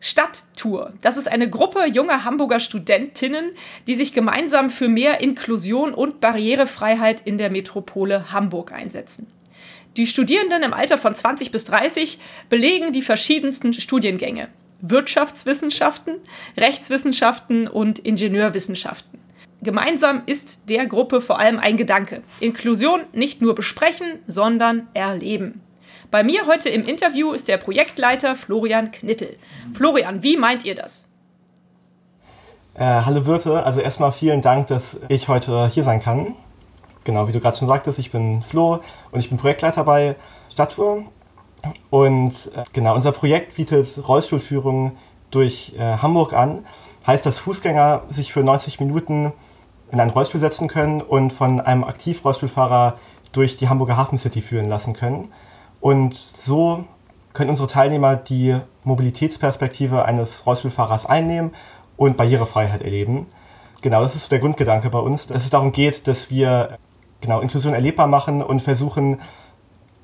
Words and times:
Stadttour. 0.00 0.92
Das 1.00 1.16
ist 1.16 1.28
eine 1.28 1.50
Gruppe 1.50 1.86
junger 1.86 2.24
Hamburger 2.24 2.60
Studentinnen, 2.60 3.50
die 3.86 3.94
sich 3.94 4.12
gemeinsam 4.12 4.70
für 4.70 4.88
mehr 4.88 5.20
Inklusion 5.20 5.94
und 5.94 6.20
Barrierefreiheit 6.20 7.20
in 7.22 7.38
der 7.38 7.50
Metropole 7.50 8.32
Hamburg 8.32 8.72
einsetzen. 8.72 9.26
Die 9.96 10.06
Studierenden 10.06 10.62
im 10.62 10.74
Alter 10.74 10.98
von 10.98 11.14
20 11.14 11.50
bis 11.50 11.64
30 11.64 12.18
belegen 12.48 12.92
die 12.92 13.02
verschiedensten 13.02 13.72
Studiengänge. 13.72 14.48
Wirtschaftswissenschaften, 14.80 16.14
Rechtswissenschaften 16.56 17.66
und 17.66 17.98
Ingenieurwissenschaften. 17.98 19.18
Gemeinsam 19.60 20.22
ist 20.26 20.68
der 20.68 20.86
Gruppe 20.86 21.20
vor 21.20 21.40
allem 21.40 21.58
ein 21.58 21.76
Gedanke. 21.76 22.22
Inklusion 22.38 23.00
nicht 23.12 23.42
nur 23.42 23.56
besprechen, 23.56 24.20
sondern 24.28 24.86
erleben. 24.94 25.60
Bei 26.10 26.22
mir 26.22 26.46
heute 26.46 26.70
im 26.70 26.86
Interview 26.86 27.32
ist 27.32 27.48
der 27.48 27.58
Projektleiter 27.58 28.34
Florian 28.34 28.90
Knittel. 28.90 29.36
Florian, 29.74 30.22
wie 30.22 30.38
meint 30.38 30.64
ihr 30.64 30.74
das? 30.74 31.04
Äh, 32.72 32.84
hallo 32.84 33.20
Birte, 33.20 33.62
also 33.62 33.80
erstmal 33.80 34.12
vielen 34.12 34.40
Dank, 34.40 34.68
dass 34.68 35.00
ich 35.08 35.28
heute 35.28 35.68
hier 35.68 35.82
sein 35.82 36.00
kann. 36.00 36.34
Genau, 37.04 37.28
wie 37.28 37.32
du 37.32 37.40
gerade 37.40 37.58
schon 37.58 37.68
sagtest, 37.68 37.98
ich 37.98 38.10
bin 38.10 38.40
Flo 38.40 38.80
und 39.10 39.20
ich 39.20 39.28
bin 39.28 39.36
Projektleiter 39.36 39.84
bei 39.84 40.16
Stadttour. 40.50 41.04
Und 41.90 42.52
äh, 42.54 42.64
genau, 42.72 42.94
unser 42.94 43.12
Projekt 43.12 43.56
bietet 43.56 44.08
Rollstuhlführung 44.08 44.96
durch 45.30 45.74
äh, 45.76 45.98
Hamburg 45.98 46.32
an. 46.32 46.64
Heißt, 47.06 47.26
dass 47.26 47.38
Fußgänger 47.38 48.04
sich 48.08 48.32
für 48.32 48.40
90 48.40 48.80
Minuten 48.80 49.34
in 49.92 50.00
einen 50.00 50.10
Rollstuhl 50.10 50.40
setzen 50.40 50.68
können 50.68 51.02
und 51.02 51.34
von 51.34 51.60
einem 51.60 51.84
Aktivrollstuhlfahrer 51.84 52.98
durch 53.32 53.58
die 53.58 53.68
Hamburger 53.68 53.98
Hafen 53.98 54.16
City 54.16 54.40
führen 54.40 54.70
lassen 54.70 54.94
können. 54.94 55.30
Und 55.80 56.14
so 56.14 56.84
können 57.32 57.50
unsere 57.50 57.68
Teilnehmer 57.68 58.16
die 58.16 58.58
Mobilitätsperspektive 58.84 60.04
eines 60.04 60.44
Rollstuhlfahrers 60.46 61.06
einnehmen 61.06 61.52
und 61.96 62.16
Barrierefreiheit 62.16 62.82
erleben. 62.82 63.26
Genau, 63.80 64.02
das 64.02 64.16
ist 64.16 64.32
der 64.32 64.40
Grundgedanke 64.40 64.90
bei 64.90 64.98
uns, 64.98 65.26
dass 65.26 65.44
es 65.44 65.50
darum 65.50 65.70
geht, 65.72 66.08
dass 66.08 66.30
wir 66.30 66.78
genau, 67.20 67.40
Inklusion 67.40 67.74
erlebbar 67.74 68.06
machen 68.06 68.42
und 68.42 68.60
versuchen, 68.60 69.20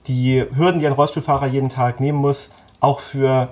die 0.07 0.45
Hürden, 0.55 0.81
die 0.81 0.87
ein 0.87 0.93
Rollstuhlfahrer 0.93 1.47
jeden 1.47 1.71
Tag 1.71 1.99
nehmen 1.99 2.19
muss, 2.19 2.51
auch 2.81 3.01
für, 3.01 3.49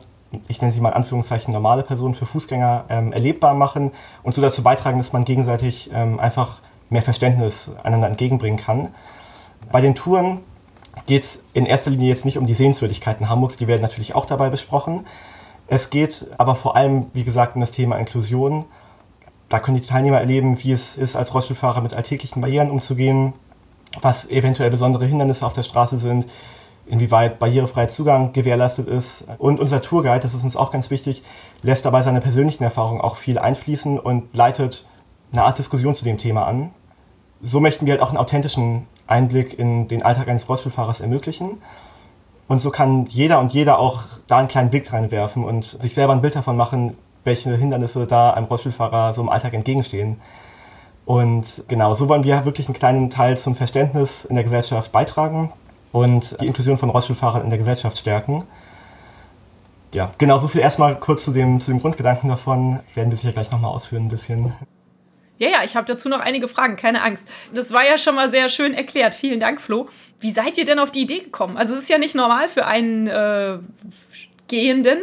ich 0.48 0.60
nenne 0.60 0.72
sie 0.72 0.80
mal 0.80 0.90
in 0.90 0.96
Anführungszeichen, 0.96 1.52
normale 1.52 1.82
Personen, 1.82 2.14
für 2.14 2.26
Fußgänger 2.26 2.84
ähm, 2.88 3.12
erlebbar 3.12 3.54
machen 3.54 3.90
und 4.22 4.34
so 4.34 4.42
dazu 4.42 4.62
beitragen, 4.62 4.98
dass 4.98 5.12
man 5.12 5.24
gegenseitig 5.24 5.90
ähm, 5.92 6.20
einfach 6.20 6.60
mehr 6.90 7.02
Verständnis 7.02 7.70
einander 7.82 8.08
entgegenbringen 8.08 8.60
kann. 8.60 8.94
Bei 9.70 9.80
den 9.80 9.94
Touren 9.94 10.40
geht 11.06 11.22
es 11.22 11.42
in 11.52 11.66
erster 11.66 11.90
Linie 11.90 12.08
jetzt 12.08 12.24
nicht 12.24 12.38
um 12.38 12.46
die 12.46 12.54
Sehenswürdigkeiten 12.54 13.28
Hamburgs, 13.28 13.56
die 13.56 13.66
werden 13.66 13.82
natürlich 13.82 14.14
auch 14.14 14.26
dabei 14.26 14.50
besprochen. 14.50 15.06
Es 15.66 15.90
geht 15.90 16.26
aber 16.38 16.54
vor 16.54 16.76
allem, 16.76 17.06
wie 17.14 17.24
gesagt, 17.24 17.54
um 17.54 17.60
das 17.60 17.72
Thema 17.72 17.96
Inklusion. 17.96 18.64
Da 19.48 19.58
können 19.58 19.76
die 19.76 19.86
Teilnehmer 19.86 20.18
erleben, 20.18 20.62
wie 20.62 20.72
es 20.72 20.98
ist, 20.98 21.16
als 21.16 21.32
Rollstuhlfahrer 21.34 21.80
mit 21.80 21.94
alltäglichen 21.94 22.40
Barrieren 22.40 22.70
umzugehen, 22.70 23.32
was 24.00 24.28
eventuell 24.30 24.70
besondere 24.70 25.06
Hindernisse 25.06 25.46
auf 25.46 25.52
der 25.52 25.62
Straße 25.62 25.98
sind, 25.98 26.26
inwieweit 26.86 27.38
barrierefreier 27.38 27.88
Zugang 27.88 28.32
gewährleistet 28.32 28.88
ist. 28.88 29.24
Und 29.38 29.60
unser 29.60 29.82
Tourguide, 29.82 30.20
das 30.20 30.34
ist 30.34 30.44
uns 30.44 30.56
auch 30.56 30.70
ganz 30.70 30.90
wichtig, 30.90 31.22
lässt 31.62 31.84
dabei 31.84 32.02
seine 32.02 32.20
persönlichen 32.20 32.64
Erfahrungen 32.64 33.00
auch 33.00 33.16
viel 33.16 33.38
einfließen 33.38 33.98
und 33.98 34.34
leitet 34.34 34.86
eine 35.32 35.44
Art 35.44 35.58
Diskussion 35.58 35.94
zu 35.94 36.04
dem 36.04 36.18
Thema 36.18 36.46
an. 36.46 36.70
So 37.40 37.60
möchten 37.60 37.86
wir 37.86 37.94
halt 37.94 38.02
auch 38.02 38.08
einen 38.08 38.18
authentischen 38.18 38.86
Einblick 39.12 39.58
in 39.58 39.88
den 39.88 40.02
Alltag 40.02 40.28
eines 40.28 40.48
Rollstuhlfahrers 40.48 41.00
ermöglichen. 41.00 41.62
Und 42.48 42.60
so 42.60 42.70
kann 42.70 43.06
jeder 43.06 43.38
und 43.40 43.52
jeder 43.52 43.78
auch 43.78 44.02
da 44.26 44.38
einen 44.38 44.48
kleinen 44.48 44.70
Blick 44.70 44.92
reinwerfen 44.92 45.44
und 45.44 45.64
sich 45.64 45.94
selber 45.94 46.12
ein 46.12 46.20
Bild 46.20 46.34
davon 46.34 46.56
machen, 46.56 46.96
welche 47.24 47.54
Hindernisse 47.56 48.06
da 48.06 48.32
einem 48.32 48.46
Rollstuhlfahrer 48.46 49.12
so 49.12 49.22
im 49.22 49.28
Alltag 49.28 49.54
entgegenstehen. 49.54 50.20
Und 51.04 51.64
genau, 51.68 51.94
so 51.94 52.08
wollen 52.08 52.24
wir 52.24 52.44
wirklich 52.44 52.66
einen 52.66 52.74
kleinen 52.74 53.10
Teil 53.10 53.36
zum 53.36 53.54
Verständnis 53.54 54.24
in 54.24 54.34
der 54.34 54.44
Gesellschaft 54.44 54.92
beitragen 54.92 55.52
und 55.92 56.40
die 56.40 56.46
Inklusion 56.46 56.78
von 56.78 56.90
Rollstuhlfahrern 56.90 57.42
in 57.42 57.50
der 57.50 57.58
Gesellschaft 57.58 57.96
stärken. 57.96 58.44
Ja, 59.92 60.10
genau, 60.16 60.38
so 60.38 60.48
viel 60.48 60.62
erstmal 60.62 60.96
kurz 60.96 61.24
zu 61.24 61.32
dem, 61.32 61.60
zu 61.60 61.70
dem 61.70 61.80
Grundgedanken 61.80 62.30
davon. 62.30 62.80
Werden 62.94 63.10
wir 63.10 63.18
sicher 63.18 63.32
gleich 63.32 63.50
nochmal 63.50 63.72
ausführen 63.72 64.06
ein 64.06 64.08
bisschen. 64.08 64.52
Ja, 65.42 65.48
ja, 65.48 65.64
ich 65.64 65.74
habe 65.74 65.84
dazu 65.88 66.08
noch 66.08 66.20
einige 66.20 66.46
Fragen, 66.46 66.76
keine 66.76 67.02
Angst. 67.02 67.26
Das 67.52 67.72
war 67.72 67.84
ja 67.84 67.98
schon 67.98 68.14
mal 68.14 68.30
sehr 68.30 68.48
schön 68.48 68.74
erklärt. 68.74 69.12
Vielen 69.12 69.40
Dank, 69.40 69.60
Flo. 69.60 69.88
Wie 70.20 70.30
seid 70.30 70.56
ihr 70.56 70.64
denn 70.64 70.78
auf 70.78 70.92
die 70.92 71.00
Idee 71.00 71.18
gekommen? 71.18 71.56
Also 71.56 71.74
es 71.74 71.82
ist 71.82 71.88
ja 71.88 71.98
nicht 71.98 72.14
normal 72.14 72.46
für 72.46 72.64
einen 72.64 73.08
äh, 73.08 73.58
Gehenden, 74.46 74.98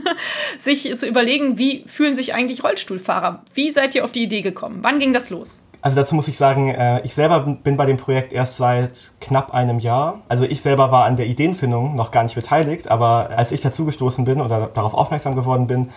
sich 0.58 0.96
zu 0.96 1.06
überlegen, 1.06 1.58
wie 1.58 1.84
fühlen 1.86 2.16
sich 2.16 2.32
eigentlich 2.32 2.64
Rollstuhlfahrer? 2.64 3.42
Wie 3.52 3.72
seid 3.72 3.94
ihr 3.94 4.04
auf 4.04 4.12
die 4.12 4.22
Idee 4.22 4.40
gekommen? 4.40 4.78
Wann 4.80 4.98
ging 4.98 5.12
das 5.12 5.28
los? 5.28 5.60
Also 5.82 5.96
dazu 5.96 6.14
muss 6.14 6.28
ich 6.28 6.38
sagen, 6.38 6.70
äh, 6.70 7.02
ich 7.04 7.12
selber 7.12 7.40
bin 7.40 7.76
bei 7.76 7.84
dem 7.84 7.98
Projekt 7.98 8.32
erst 8.32 8.56
seit 8.56 9.12
knapp 9.20 9.52
einem 9.52 9.80
Jahr. 9.80 10.22
Also 10.28 10.46
ich 10.46 10.62
selber 10.62 10.92
war 10.92 11.04
an 11.04 11.16
der 11.16 11.26
Ideenfindung 11.26 11.94
noch 11.94 12.10
gar 12.10 12.22
nicht 12.22 12.36
beteiligt, 12.36 12.88
aber 12.90 13.36
als 13.36 13.52
ich 13.52 13.60
dazugestoßen 13.60 14.24
bin 14.24 14.40
oder 14.40 14.70
darauf 14.72 14.94
aufmerksam 14.94 15.36
geworden 15.36 15.66
bin, 15.66 15.90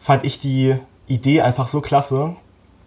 fand 0.00 0.24
ich 0.24 0.40
die 0.40 0.74
Idee 1.06 1.42
einfach 1.42 1.68
so 1.68 1.80
klasse, 1.80 2.34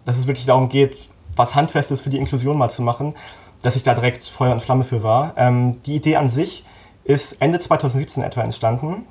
dass 0.04 0.18
es 0.18 0.26
wirklich 0.26 0.46
darum 0.46 0.68
geht, 0.68 1.08
was 1.36 1.54
Handfestes 1.54 2.00
für 2.00 2.10
die 2.10 2.18
Inklusion 2.18 2.58
mal 2.58 2.70
zu 2.70 2.82
machen, 2.82 3.14
dass 3.62 3.76
ich 3.76 3.82
da 3.82 3.94
direkt 3.94 4.24
Feuer 4.24 4.52
und 4.52 4.62
Flamme 4.62 4.84
für 4.84 5.02
war. 5.02 5.34
Ähm, 5.36 5.80
die 5.86 5.94
Idee 5.94 6.16
an 6.16 6.28
sich 6.28 6.64
ist 7.04 7.40
Ende 7.40 7.58
2017 7.58 8.22
etwa 8.22 8.42
entstanden. 8.42 9.06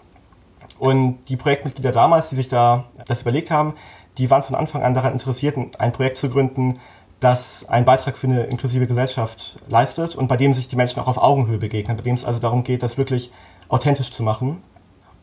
Und 0.79 1.19
die 1.29 1.37
Projektmitglieder 1.37 1.91
damals, 1.91 2.29
die 2.29 2.35
sich 2.35 2.47
da 2.47 2.85
das 3.05 3.21
überlegt 3.21 3.51
haben, 3.51 3.75
die 4.17 4.29
waren 4.29 4.43
von 4.43 4.55
Anfang 4.55 4.83
an 4.83 4.93
daran 4.93 5.13
interessiert, 5.13 5.57
ein 5.79 5.91
Projekt 5.91 6.17
zu 6.17 6.29
gründen, 6.29 6.79
das 7.19 7.69
einen 7.69 7.85
Beitrag 7.85 8.17
für 8.17 8.27
eine 8.27 8.43
inklusive 8.45 8.87
Gesellschaft 8.87 9.57
leistet 9.69 10.15
und 10.15 10.27
bei 10.27 10.37
dem 10.37 10.53
sich 10.53 10.67
die 10.67 10.75
Menschen 10.75 10.99
auch 10.99 11.07
auf 11.07 11.17
Augenhöhe 11.17 11.59
begegnen, 11.59 11.95
bei 11.95 12.03
dem 12.03 12.15
es 12.15 12.25
also 12.25 12.39
darum 12.39 12.63
geht, 12.63 12.81
das 12.81 12.97
wirklich 12.97 13.31
authentisch 13.69 14.11
zu 14.11 14.23
machen. 14.23 14.63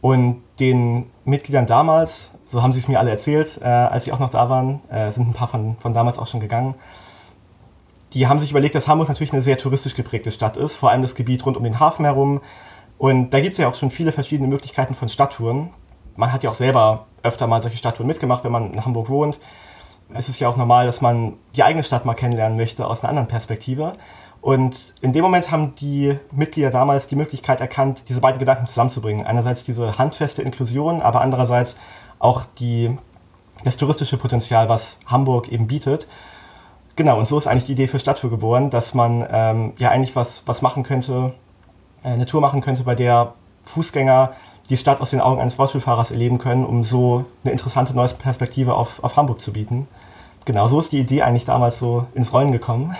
Und 0.00 0.42
den 0.60 1.10
Mitgliedern 1.24 1.66
damals, 1.66 2.30
so 2.48 2.62
haben 2.62 2.72
sie 2.72 2.80
es 2.80 2.88
mir 2.88 2.98
alle 2.98 3.10
erzählt, 3.10 3.60
äh, 3.62 3.66
als 3.66 4.04
sie 4.04 4.12
auch 4.12 4.18
noch 4.18 4.30
da 4.30 4.48
waren, 4.50 4.80
äh, 4.90 5.12
sind 5.12 5.28
ein 5.28 5.34
paar 5.34 5.48
von, 5.48 5.76
von 5.78 5.92
damals 5.92 6.18
auch 6.18 6.26
schon 6.26 6.40
gegangen, 6.40 6.74
die 8.14 8.26
haben 8.26 8.38
sich 8.38 8.50
überlegt, 8.50 8.74
dass 8.74 8.88
Hamburg 8.88 9.08
natürlich 9.08 9.32
eine 9.32 9.42
sehr 9.42 9.58
touristisch 9.58 9.94
geprägte 9.94 10.30
Stadt 10.30 10.56
ist, 10.56 10.76
vor 10.76 10.90
allem 10.90 11.02
das 11.02 11.14
Gebiet 11.14 11.44
rund 11.44 11.56
um 11.56 11.64
den 11.64 11.78
Hafen 11.78 12.04
herum. 12.04 12.40
Und 12.96 13.30
da 13.30 13.40
gibt 13.40 13.52
es 13.52 13.58
ja 13.58 13.68
auch 13.68 13.74
schon 13.74 13.90
viele 13.90 14.12
verschiedene 14.12 14.48
Möglichkeiten 14.48 14.94
von 14.94 15.08
Stadttouren. 15.08 15.70
Man 16.16 16.32
hat 16.32 16.42
ja 16.42 16.50
auch 16.50 16.54
selber 16.54 17.06
öfter 17.22 17.46
mal 17.46 17.60
solche 17.60 17.76
Stadttouren 17.76 18.08
mitgemacht, 18.08 18.44
wenn 18.44 18.52
man 18.52 18.72
in 18.72 18.84
Hamburg 18.84 19.10
wohnt. 19.10 19.38
Es 20.14 20.30
ist 20.30 20.40
ja 20.40 20.48
auch 20.48 20.56
normal, 20.56 20.86
dass 20.86 21.02
man 21.02 21.34
die 21.54 21.62
eigene 21.62 21.84
Stadt 21.84 22.06
mal 22.06 22.14
kennenlernen 22.14 22.56
möchte 22.56 22.86
aus 22.86 23.02
einer 23.02 23.10
anderen 23.10 23.28
Perspektive. 23.28 23.92
Und 24.40 24.94
in 25.02 25.12
dem 25.12 25.22
Moment 25.22 25.50
haben 25.50 25.74
die 25.74 26.16
Mitglieder 26.32 26.70
damals 26.70 27.08
die 27.08 27.16
Möglichkeit 27.16 27.60
erkannt, 27.60 28.08
diese 28.08 28.20
beiden 28.20 28.38
Gedanken 28.38 28.66
zusammenzubringen. 28.66 29.26
Einerseits 29.26 29.64
diese 29.64 29.98
handfeste 29.98 30.42
Inklusion, 30.42 31.02
aber 31.02 31.20
andererseits 31.20 31.76
auch 32.18 32.44
die, 32.58 32.96
das 33.64 33.76
touristische 33.76 34.16
Potenzial, 34.16 34.68
was 34.68 34.98
Hamburg 35.06 35.48
eben 35.48 35.66
bietet. 35.66 36.06
Genau, 36.96 37.18
und 37.18 37.28
so 37.28 37.38
ist 37.38 37.46
eigentlich 37.46 37.66
die 37.66 37.72
Idee 37.72 37.86
für 37.86 37.98
Stadttour 37.98 38.30
geboren, 38.30 38.70
dass 38.70 38.92
man 38.94 39.26
ähm, 39.30 39.72
ja 39.78 39.90
eigentlich 39.90 40.16
was, 40.16 40.42
was 40.46 40.62
machen 40.62 40.82
könnte, 40.82 41.34
äh, 42.02 42.08
eine 42.08 42.26
Tour 42.26 42.40
machen 42.40 42.60
könnte, 42.60 42.82
bei 42.82 42.94
der 42.94 43.34
Fußgänger 43.62 44.32
die 44.68 44.76
Stadt 44.76 45.00
aus 45.00 45.10
den 45.10 45.20
Augen 45.20 45.40
eines 45.40 45.58
Rollstuhlfahrers 45.58 46.10
erleben 46.10 46.38
können, 46.38 46.66
um 46.66 46.84
so 46.84 47.24
eine 47.44 47.52
interessante 47.52 47.94
neue 47.94 48.08
Perspektive 48.08 48.74
auf, 48.74 49.02
auf 49.02 49.16
Hamburg 49.16 49.40
zu 49.40 49.52
bieten. 49.52 49.88
Genau, 50.44 50.66
so 50.66 50.78
ist 50.78 50.92
die 50.92 50.98
Idee 50.98 51.22
eigentlich 51.22 51.44
damals 51.44 51.78
so 51.78 52.06
ins 52.14 52.32
Rollen 52.32 52.52
gekommen. 52.52 52.96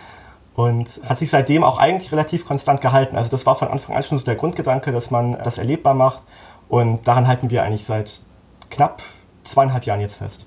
und 0.58 1.00
hat 1.08 1.18
sich 1.18 1.30
seitdem 1.30 1.62
auch 1.62 1.78
eigentlich 1.78 2.10
relativ 2.10 2.44
konstant 2.44 2.80
gehalten. 2.80 3.16
Also 3.16 3.30
das 3.30 3.46
war 3.46 3.54
von 3.54 3.68
Anfang 3.68 3.94
an 3.94 4.02
schon 4.02 4.18
so 4.18 4.24
der 4.24 4.34
Grundgedanke, 4.34 4.90
dass 4.90 5.12
man 5.12 5.38
das 5.44 5.56
erlebbar 5.56 5.94
macht 5.94 6.20
und 6.68 7.06
daran 7.06 7.28
halten 7.28 7.48
wir 7.50 7.62
eigentlich 7.62 7.84
seit 7.84 8.22
knapp 8.70 9.02
zweieinhalb 9.44 9.84
Jahren 9.84 10.00
jetzt 10.00 10.16
fest. 10.16 10.46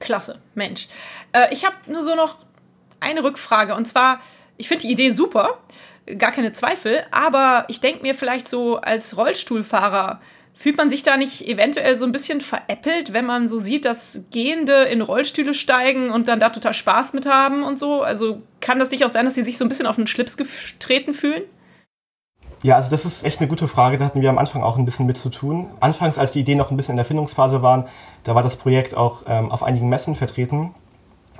Klasse, 0.00 0.40
Mensch. 0.54 0.88
Äh, 1.32 1.52
ich 1.52 1.64
habe 1.64 1.76
nur 1.86 2.02
so 2.02 2.14
noch 2.14 2.38
eine 3.00 3.22
Rückfrage 3.22 3.74
und 3.74 3.86
zwar, 3.86 4.20
ich 4.56 4.68
finde 4.68 4.86
die 4.86 4.92
Idee 4.92 5.10
super, 5.10 5.58
gar 6.18 6.32
keine 6.32 6.52
Zweifel, 6.52 7.04
aber 7.10 7.64
ich 7.68 7.80
denke 7.80 8.02
mir 8.02 8.14
vielleicht 8.14 8.48
so 8.48 8.76
als 8.76 9.16
Rollstuhlfahrer, 9.16 10.20
Fühlt 10.56 10.76
man 10.76 10.88
sich 10.88 11.02
da 11.02 11.16
nicht 11.16 11.48
eventuell 11.48 11.96
so 11.96 12.06
ein 12.06 12.12
bisschen 12.12 12.40
veräppelt, 12.40 13.12
wenn 13.12 13.26
man 13.26 13.48
so 13.48 13.58
sieht, 13.58 13.84
dass 13.84 14.22
Gehende 14.30 14.84
in 14.84 15.00
Rollstühle 15.00 15.52
steigen 15.52 16.10
und 16.10 16.28
dann 16.28 16.38
da 16.38 16.50
total 16.50 16.72
Spaß 16.72 17.12
mit 17.12 17.26
haben 17.26 17.64
und 17.64 17.76
so? 17.76 18.02
Also 18.02 18.40
kann 18.60 18.78
das 18.78 18.92
nicht 18.92 19.04
auch 19.04 19.10
sein, 19.10 19.24
dass 19.24 19.34
sie 19.34 19.42
sich 19.42 19.58
so 19.58 19.64
ein 19.64 19.68
bisschen 19.68 19.88
auf 19.88 19.96
den 19.96 20.06
Schlips 20.06 20.36
getreten 20.36 21.12
fühlen? 21.12 21.42
Ja, 22.64 22.76
also 22.76 22.88
das 22.88 23.04
ist 23.04 23.24
echt 23.24 23.40
eine 23.40 23.48
gute 23.48 23.68
Frage. 23.68 23.98
Da 23.98 24.06
hatten 24.06 24.22
wir 24.22 24.30
am 24.30 24.38
Anfang 24.38 24.62
auch 24.62 24.78
ein 24.78 24.86
bisschen 24.86 25.04
mit 25.04 25.18
zu 25.18 25.28
tun. 25.28 25.66
Anfangs, 25.80 26.16
als 26.16 26.32
die 26.32 26.40
Ideen 26.40 26.56
noch 26.56 26.70
ein 26.70 26.78
bisschen 26.78 26.94
in 26.94 26.96
der 26.96 27.04
Findungsphase 27.04 27.60
waren, 27.60 27.84
da 28.22 28.34
war 28.34 28.42
das 28.42 28.56
Projekt 28.56 28.96
auch 28.96 29.22
ähm, 29.28 29.52
auf 29.52 29.62
einigen 29.62 29.90
Messen 29.90 30.16
vertreten. 30.16 30.74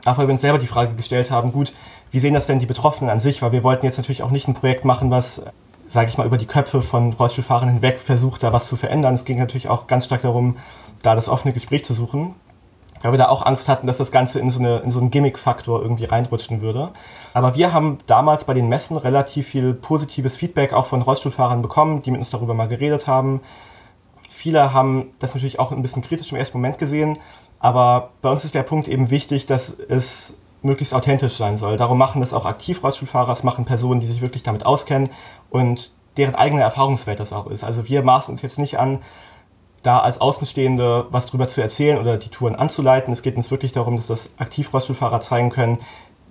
Auch 0.05 0.19
weil 0.19 0.29
wir 0.29 0.35
uns 0.35 0.43
selber 0.43 0.59
die 0.59 0.67
Frage 0.67 0.95
gestellt 0.95 1.31
haben, 1.31 1.51
gut, 1.51 1.73
wie 2.11 2.19
sehen 2.19 2.35
das 2.35 2.47
denn 2.47 2.59
die 2.59 2.67
Betroffenen 2.67 3.11
an 3.11 3.21
sich? 3.21 3.41
Weil 3.41 3.53
wir 3.53 3.65
wollten 3.65 3.87
jetzt 3.87 3.97
natürlich 3.97 4.23
auch 4.23 4.31
nicht 4.31 4.49
ein 4.49 4.53
Projekt 4.53 4.85
machen, 4.85 5.11
was, 5.11 5.41
sage 5.89 6.11
ich 6.11 6.19
mal, 6.19 6.27
über 6.27 6.37
die 6.37 6.45
Köpfe 6.45 6.83
von 6.83 7.15
Rollstuhlfahrern 7.15 7.71
hinweg 7.71 8.01
versucht, 8.01 8.43
da 8.43 8.53
was 8.53 8.69
zu 8.69 8.77
verändern. 8.77 9.15
Es 9.15 9.25
ging 9.25 9.39
natürlich 9.39 9.69
auch 9.71 9.87
ganz 9.87 10.05
stark 10.05 10.21
darum, 10.21 10.59
da 11.01 11.15
das 11.15 11.31
offene 11.31 11.55
Gespräch 11.55 11.87
zu 11.87 11.95
suchen 11.95 12.35
weil 13.05 13.13
wir 13.13 13.19
da 13.19 13.29
auch 13.29 13.45
Angst 13.45 13.69
hatten, 13.69 13.87
dass 13.87 13.99
das 13.99 14.11
Ganze 14.11 14.41
in 14.41 14.51
so, 14.51 14.61
eine, 14.61 14.79
in 14.79 14.91
so 14.91 14.99
einen 14.99 15.11
Gimmick-Faktor 15.11 15.83
irgendwie 15.83 16.07
reinrutschen 16.07 16.63
würde. 16.63 16.89
Aber 17.35 17.55
wir 17.55 17.75
haben 17.75 17.99
damals 18.07 18.45
bei 18.45 18.55
den 18.55 18.71
Messen 18.71 18.97
relativ 18.97 19.49
viel 19.49 19.75
positives 19.75 20.39
Feedback 20.39 20.73
auch 20.73 20.87
von 20.87 21.03
Rollstuhlfahrern 21.03 21.61
bekommen, 21.61 22.01
die 22.01 22.11
mit 22.11 22.21
uns 22.21 22.31
darüber 22.31 22.55
mal 22.55 22.67
geredet 22.67 23.07
haben. 23.07 23.43
Viele 24.31 24.73
haben 24.73 25.11
das 25.19 25.35
natürlich 25.35 25.59
auch 25.59 25.71
ein 25.71 25.83
bisschen 25.83 26.01
kritisch 26.01 26.33
im 26.33 26.39
ersten 26.39 26.57
Moment 26.57 26.79
gesehen, 26.79 27.19
aber 27.59 28.09
bei 28.23 28.31
uns 28.31 28.43
ist 28.47 28.55
der 28.55 28.63
Punkt 28.63 28.89
eben 28.89 29.11
wichtig, 29.11 29.45
dass 29.45 29.69
es 29.69 30.33
möglichst 30.63 30.95
authentisch 30.95 31.37
sein 31.37 31.59
soll. 31.59 31.77
Darum 31.77 31.99
machen 31.99 32.23
das 32.23 32.33
auch 32.33 32.47
aktiv 32.47 32.83
Rollstuhlfahrer, 32.83 33.29
das 33.29 33.45
machen 33.45 33.67
Personen, 33.67 34.01
die 34.01 34.07
sich 34.07 34.23
wirklich 34.23 34.43
damit 34.43 34.65
auskennen 34.65 35.11
und 35.51 35.93
deren 36.17 36.35
eigene 36.35 36.63
Erfahrungswert 36.63 37.21
das 37.21 37.35
auch 37.35 37.49
ist. 37.49 37.65
Also 37.65 37.87
wir 37.87 38.03
maßen 38.03 38.33
uns 38.33 38.41
jetzt 38.41 38.59
nicht 38.59 38.79
an, 38.79 39.01
da 39.85 40.01
als 40.01 40.21
Außenstehende 40.21 41.07
was 41.11 41.27
drüber 41.27 41.47
zu 41.47 41.61
erzählen 41.61 41.99
oder 41.99 42.17
die 42.17 42.31
Touren 42.31 42.57
anzuleiten. 42.57 43.13
Es 43.13 43.23
geht 43.23 43.37
uns 43.37 43.51
wirklich 43.51 43.73
darum, 43.73 43.97
dass 43.97 44.07
das 44.07 44.31
Aktivrollstuhlfahrer 44.39 45.21
zeigen 45.21 45.51
können, 45.51 45.79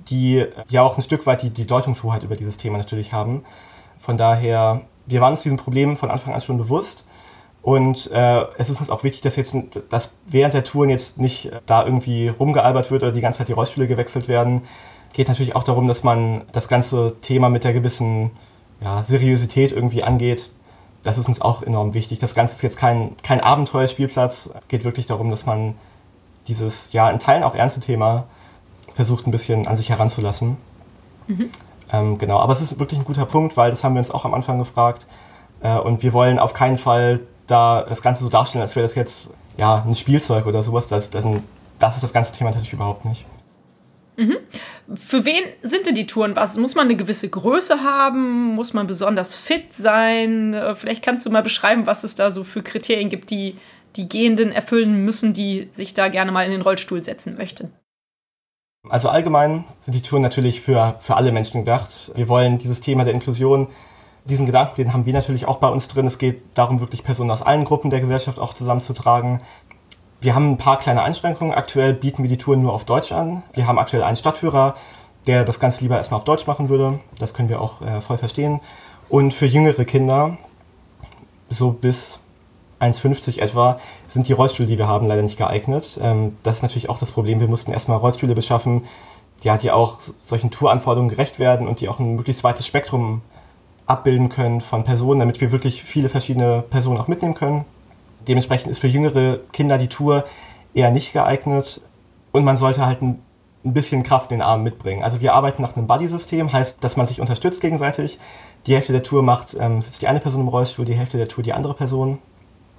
die 0.09 0.45
ja 0.69 0.81
auch 0.81 0.97
ein 0.97 1.03
Stück 1.03 1.25
weit 1.25 1.43
die, 1.43 1.51
die 1.51 1.67
Deutungshoheit 1.67 2.23
über 2.23 2.35
dieses 2.35 2.57
Thema 2.57 2.79
natürlich 2.79 3.13
haben. 3.13 3.45
Von 3.99 4.17
daher, 4.17 4.81
wir 5.05 5.21
waren 5.21 5.33
uns 5.33 5.43
diesem 5.43 5.59
Problem 5.59 5.95
von 5.95 6.09
Anfang 6.09 6.33
an 6.33 6.41
schon 6.41 6.57
bewusst. 6.57 7.05
Und 7.61 8.11
äh, 8.11 8.43
es 8.57 8.69
ist 8.69 8.81
uns 8.81 8.89
auch 8.89 9.03
wichtig, 9.03 9.21
dass 9.21 9.37
jetzt 9.37 9.55
dass 9.89 10.11
während 10.25 10.53
der 10.53 10.65
Touren 10.65 10.89
jetzt 10.89 11.19
nicht 11.19 11.51
da 11.65 11.85
irgendwie 11.85 12.27
rumgealbert 12.27 12.91
wird 12.91 13.03
oder 13.03 13.11
die 13.13 13.21
ganze 13.21 13.37
Zeit 13.37 13.47
die 13.47 13.53
Rollstühle 13.53 13.87
gewechselt 13.87 14.27
werden. 14.27 14.63
Geht 15.13 15.27
natürlich 15.27 15.55
auch 15.55 15.63
darum, 15.63 15.87
dass 15.87 16.03
man 16.03 16.41
das 16.51 16.67
ganze 16.67 17.15
Thema 17.21 17.49
mit 17.49 17.63
der 17.63 17.71
gewissen 17.71 18.31
ja, 18.81 19.03
Seriosität 19.03 19.71
irgendwie 19.71 20.03
angeht, 20.03 20.51
das 21.03 21.17
ist 21.17 21.27
uns 21.27 21.41
auch 21.41 21.61
enorm 21.63 21.93
wichtig. 21.93 22.19
Das 22.19 22.33
Ganze 22.33 22.55
ist 22.55 22.61
jetzt 22.61 22.77
kein, 22.77 23.15
kein 23.23 23.41
Abenteuerspielplatz. 23.41 24.51
Geht 24.69 24.85
wirklich 24.85 25.05
darum, 25.05 25.29
dass 25.29 25.45
man 25.45 25.75
dieses, 26.47 26.93
ja, 26.93 27.09
in 27.09 27.19
Teilen 27.19 27.43
auch 27.43 27.55
ernste 27.55 27.81
Thema 27.81 28.25
versucht, 28.95 29.27
ein 29.27 29.31
bisschen 29.31 29.67
an 29.67 29.75
sich 29.75 29.89
heranzulassen. 29.89 30.57
Mhm. 31.27 31.49
Ähm, 31.91 32.17
genau, 32.17 32.39
aber 32.39 32.53
es 32.53 32.61
ist 32.61 32.79
wirklich 32.79 32.99
ein 32.99 33.05
guter 33.05 33.25
Punkt, 33.25 33.57
weil 33.57 33.69
das 33.69 33.83
haben 33.83 33.95
wir 33.95 33.99
uns 33.99 34.11
auch 34.11 34.25
am 34.25 34.33
Anfang 34.33 34.57
gefragt. 34.57 35.05
Äh, 35.61 35.77
und 35.77 36.03
wir 36.03 36.13
wollen 36.13 36.39
auf 36.39 36.53
keinen 36.53 36.77
Fall 36.77 37.19
da 37.47 37.83
das 37.83 38.01
Ganze 38.01 38.23
so 38.23 38.29
darstellen, 38.29 38.61
als 38.61 38.75
wäre 38.75 38.85
das 38.85 38.95
jetzt 38.95 39.29
ja, 39.57 39.83
ein 39.85 39.95
Spielzeug 39.95 40.45
oder 40.45 40.63
sowas. 40.63 40.87
Das, 40.87 41.09
das, 41.09 41.25
das 41.79 41.95
ist 41.95 42.03
das 42.03 42.13
ganze 42.13 42.31
Thema 42.31 42.49
natürlich 42.49 42.73
überhaupt 42.73 43.05
nicht. 43.05 43.25
Mhm. 44.15 44.37
Für 44.95 45.25
wen 45.25 45.43
sind 45.61 45.85
denn 45.85 45.95
die 45.95 46.05
Touren 46.05 46.35
was? 46.35 46.57
Muss 46.57 46.75
man 46.75 46.87
eine 46.87 46.95
gewisse 46.95 47.29
Größe 47.29 47.83
haben? 47.83 48.53
Muss 48.55 48.73
man 48.73 48.85
besonders 48.85 49.35
fit 49.35 49.73
sein? 49.73 50.53
Äh, 50.53 50.75
vielleicht 50.75 51.03
kannst 51.03 51.25
du 51.25 51.29
mal 51.29 51.43
beschreiben, 51.43 51.85
was 51.85 52.03
es 52.03 52.15
da 52.15 52.29
so 52.31 52.43
für 52.43 52.61
Kriterien 52.61 53.09
gibt, 53.09 53.29
die 53.31 53.55
die 53.95 54.09
Gehenden 54.09 54.51
erfüllen 54.51 55.05
müssen, 55.05 55.33
die 55.33 55.69
sich 55.71 55.93
da 55.93 56.07
gerne 56.07 56.31
mal 56.31 56.45
in 56.45 56.51
den 56.51 56.61
Rollstuhl 56.61 57.03
setzen 57.03 57.35
möchten. 57.37 57.71
Also 58.89 59.07
allgemein 59.09 59.63
sind 59.79 59.93
die 59.93 60.01
Touren 60.01 60.23
natürlich 60.23 60.61
für, 60.61 60.95
für 60.99 61.15
alle 61.15 61.31
Menschen 61.31 61.59
gedacht. 61.59 62.11
Wir 62.15 62.27
wollen 62.27 62.57
dieses 62.57 62.81
Thema 62.81 63.05
der 63.05 63.13
Inklusion, 63.13 63.67
diesen 64.25 64.45
Gedanken, 64.45 64.75
den 64.75 64.93
haben 64.93 65.05
wir 65.05 65.13
natürlich 65.13 65.45
auch 65.47 65.57
bei 65.57 65.67
uns 65.67 65.87
drin. 65.87 66.05
Es 66.05 66.17
geht 66.17 66.41
darum, 66.53 66.79
wirklich 66.79 67.03
Personen 67.03 67.31
aus 67.31 67.41
allen 67.41 67.65
Gruppen 67.65 67.89
der 67.89 67.99
Gesellschaft 67.99 68.39
auch 68.39 68.53
zusammenzutragen. 68.53 69.41
Wir 70.23 70.35
haben 70.35 70.51
ein 70.51 70.57
paar 70.57 70.79
kleine 70.79 71.03
Einschränkungen. 71.03 71.53
Aktuell 71.53 71.93
bieten 71.93 72.23
wir 72.23 72.29
die 72.29 72.37
Touren 72.37 72.61
nur 72.61 72.71
auf 72.71 72.85
Deutsch 72.85 73.11
an. 73.11 73.43
Wir 73.51 73.67
haben 73.67 73.77
aktuell 73.77 74.03
einen 74.03 74.15
Stadtführer, 74.15 74.75
der 75.27 75.43
das 75.43 75.59
Ganze 75.59 75.81
lieber 75.81 75.97
erstmal 75.97 76.17
auf 76.17 76.23
Deutsch 76.23 76.47
machen 76.47 76.69
würde. 76.69 77.01
Das 77.19 77.33
können 77.33 77.49
wir 77.49 77.59
auch 77.59 77.81
äh, 77.81 77.99
voll 77.99 78.17
verstehen. 78.17 78.61
Und 79.09 79.33
für 79.33 79.45
jüngere 79.45 79.83
Kinder, 79.83 80.37
so 81.49 81.71
bis 81.71 82.21
1,50 82.79 83.41
etwa, 83.41 83.81
sind 84.07 84.29
die 84.29 84.31
Rollstühle, 84.31 84.69
die 84.69 84.77
wir 84.77 84.87
haben, 84.87 85.07
leider 85.07 85.23
nicht 85.23 85.37
geeignet. 85.37 85.99
Ähm, 86.01 86.37
das 86.41 86.57
ist 86.57 86.61
natürlich 86.61 86.89
auch 86.89 86.99
das 86.99 87.11
Problem. 87.11 87.41
Wir 87.41 87.49
mussten 87.49 87.73
erstmal 87.73 87.97
Rollstühle 87.97 88.33
beschaffen, 88.33 88.85
ja, 89.41 89.57
die 89.57 89.71
auch 89.71 89.97
solchen 90.23 90.51
Touranforderungen 90.51 91.09
gerecht 91.09 91.37
werden 91.37 91.67
und 91.67 91.81
die 91.81 91.89
auch 91.89 91.99
ein 91.99 92.15
möglichst 92.15 92.45
weites 92.45 92.65
Spektrum 92.65 93.23
abbilden 93.87 94.29
können 94.29 94.61
von 94.61 94.85
Personen, 94.85 95.19
damit 95.19 95.41
wir 95.41 95.51
wirklich 95.51 95.83
viele 95.83 96.07
verschiedene 96.07 96.61
Personen 96.61 96.97
auch 96.97 97.09
mitnehmen 97.09 97.33
können. 97.33 97.65
Dementsprechend 98.27 98.71
ist 98.71 98.79
für 98.79 98.87
jüngere 98.87 99.39
Kinder 99.51 99.77
die 99.77 99.87
Tour 99.87 100.25
eher 100.73 100.91
nicht 100.91 101.13
geeignet 101.13 101.81
und 102.31 102.43
man 102.43 102.57
sollte 102.57 102.85
halt 102.85 103.01
ein, 103.01 103.21
bisschen 103.65 104.03
Kraft 104.03 104.29
in 104.33 104.39
den 104.39 104.41
Arm 104.45 104.61
mitbringen. 104.61 105.03
Also 105.03 105.21
wir 105.21 105.33
arbeiten 105.33 105.61
nach 105.61 105.77
einem 105.77 105.87
Buddy-System, 105.87 106.51
heißt, 106.51 106.83
dass 106.83 106.97
man 106.97 107.07
sich 107.07 107.21
unterstützt 107.21 107.61
gegenseitig. 107.61 108.19
Die 108.67 108.75
Hälfte 108.75 108.91
der 108.91 109.03
Tour 109.03 109.23
macht, 109.23 109.55
ähm, 109.57 109.81
sitzt 109.81 110.01
die 110.01 110.09
eine 110.09 110.19
Person 110.19 110.41
im 110.41 110.49
Rollstuhl, 110.49 110.83
die 110.83 110.95
Hälfte 110.95 111.17
der 111.17 111.29
Tour 111.29 111.45
die 111.45 111.53
andere 111.53 111.73
Person. 111.73 112.19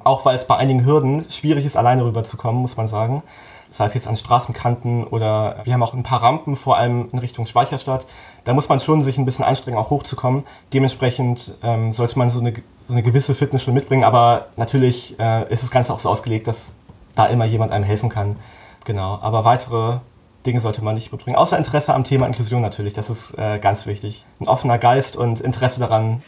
Auch 0.02 0.26
weil 0.26 0.36
es 0.36 0.46
bei 0.46 0.56
einigen 0.56 0.84
Hürden 0.84 1.24
schwierig 1.30 1.64
ist, 1.64 1.78
alleine 1.78 2.04
rüberzukommen, 2.04 2.60
muss 2.60 2.76
man 2.76 2.86
sagen. 2.86 3.22
Sei 3.70 3.86
es 3.86 3.94
jetzt 3.94 4.06
an 4.06 4.18
Straßenkanten 4.18 5.04
oder 5.04 5.62
wir 5.64 5.72
haben 5.72 5.82
auch 5.82 5.94
ein 5.94 6.02
paar 6.02 6.22
Rampen, 6.22 6.54
vor 6.54 6.76
allem 6.76 7.08
in 7.10 7.18
Richtung 7.18 7.46
Speicherstadt. 7.46 8.04
Da 8.44 8.52
muss 8.52 8.68
man 8.68 8.78
schon 8.78 9.00
sich 9.00 9.16
ein 9.16 9.24
bisschen 9.24 9.46
anstrengen, 9.46 9.78
auch 9.78 9.88
hochzukommen. 9.88 10.44
Dementsprechend 10.74 11.54
ähm, 11.62 11.94
sollte 11.94 12.18
man 12.18 12.28
so 12.28 12.40
eine 12.40 12.52
so 12.86 12.92
eine 12.92 13.02
gewisse 13.02 13.34
Fitness 13.34 13.62
schon 13.62 13.74
mitbringen, 13.74 14.04
aber 14.04 14.48
natürlich 14.56 15.18
äh, 15.18 15.52
ist 15.52 15.62
das 15.62 15.70
Ganze 15.70 15.92
auch 15.92 15.98
so 15.98 16.08
ausgelegt, 16.08 16.46
dass 16.46 16.74
da 17.14 17.26
immer 17.26 17.44
jemand 17.44 17.72
einem 17.72 17.84
helfen 17.84 18.08
kann. 18.08 18.36
Genau, 18.84 19.18
aber 19.22 19.44
weitere 19.44 19.98
Dinge 20.44 20.60
sollte 20.60 20.84
man 20.84 20.94
nicht 20.94 21.10
mitbringen. 21.10 21.36
Außer 21.36 21.56
Interesse 21.56 21.94
am 21.94 22.04
Thema 22.04 22.26
Inklusion 22.26 22.60
natürlich, 22.60 22.92
das 22.92 23.08
ist 23.08 23.32
äh, 23.38 23.58
ganz 23.58 23.86
wichtig. 23.86 24.26
Ein 24.40 24.48
offener 24.48 24.78
Geist 24.78 25.16
und 25.16 25.40
Interesse 25.40 25.80
daran. 25.80 26.22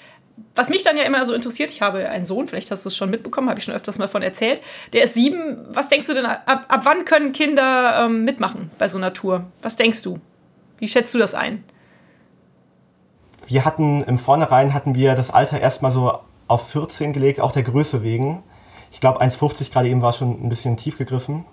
Was 0.55 0.71
mich 0.71 0.83
dann 0.83 0.97
ja 0.97 1.03
immer 1.03 1.25
so 1.27 1.35
interessiert, 1.35 1.71
ich 1.71 1.83
habe 1.83 2.09
einen 2.09 2.25
Sohn, 2.25 2.47
vielleicht 2.47 2.71
hast 2.71 2.85
du 2.85 2.89
es 2.89 2.97
schon 2.97 3.11
mitbekommen, 3.11 3.51
habe 3.51 3.59
ich 3.59 3.65
schon 3.65 3.75
öfters 3.75 3.99
mal 3.99 4.09
von 4.09 4.23
erzählt. 4.23 4.63
Der 4.95 5.05
ist 5.05 5.15
sieben. 5.15 5.59
Was 5.69 5.91
denkst 5.91 6.07
du 6.07 6.15
denn, 6.15 6.25
ab, 6.25 6.43
ab 6.47 6.81
wann 6.85 7.05
können 7.05 7.33
Kinder 7.33 8.07
ähm, 8.07 8.25
mitmachen 8.25 8.71
bei 8.79 8.89
so 8.89 8.97
einer 8.97 9.13
Tour? 9.13 9.45
Was 9.61 9.77
denkst 9.77 10.03
du? 10.03 10.19
Wie 10.79 10.89
schätzt 10.89 11.13
du 11.15 11.19
das 11.19 11.35
ein? 11.35 11.65
Wir 13.47 13.65
hatten 13.65 14.03
im 14.05 14.19
Vornherein 14.19 14.75
hatten 14.75 14.95
wir 14.95 15.15
das 15.15 15.31
Alter 15.31 15.61
erstmal 15.61 15.93
so 15.93 16.19
auf 16.49 16.69
14 16.69 17.13
gelegt, 17.13 17.41
auch 17.41 17.53
der 17.53 17.63
Größe 17.63 18.03
wegen. 18.03 18.43
Ich 18.93 19.01
glaube, 19.01 19.21
1,50 19.21 19.73
gerade 19.73 19.89
eben 19.89 20.03
war 20.03 20.13
schon 20.13 20.45
ein 20.45 20.49
bisschen 20.49 20.77
tief 20.77 20.99
gegriffen. 20.99 21.45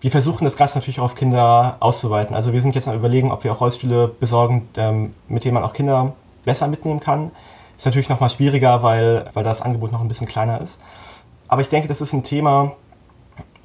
Wir 0.00 0.10
versuchen 0.10 0.44
das 0.44 0.56
Ganze 0.56 0.78
natürlich 0.78 1.00
auch 1.00 1.04
auf 1.04 1.14
Kinder 1.14 1.76
auszuweiten. 1.80 2.36
Also 2.36 2.52
wir 2.52 2.60
sind 2.60 2.74
jetzt 2.74 2.88
am 2.88 2.94
überlegen, 2.94 3.32
ob 3.32 3.42
wir 3.42 3.52
auch 3.52 3.60
Rollstühle 3.60 4.08
besorgen, 4.08 4.68
ähm, 4.76 5.14
mit 5.28 5.44
denen 5.44 5.54
man 5.54 5.64
auch 5.64 5.72
Kinder 5.72 6.12
besser 6.44 6.68
mitnehmen 6.68 7.00
kann. 7.00 7.30
Ist 7.76 7.86
natürlich 7.86 8.08
nochmal 8.08 8.30
schwieriger, 8.30 8.82
weil, 8.82 9.30
weil 9.32 9.44
das 9.44 9.62
Angebot 9.62 9.92
noch 9.92 10.00
ein 10.00 10.08
bisschen 10.08 10.26
kleiner 10.26 10.60
ist. 10.60 10.78
Aber 11.48 11.62
ich 11.62 11.68
denke, 11.68 11.88
das 11.88 12.00
ist 12.00 12.12
ein 12.12 12.22
Thema, 12.22 12.72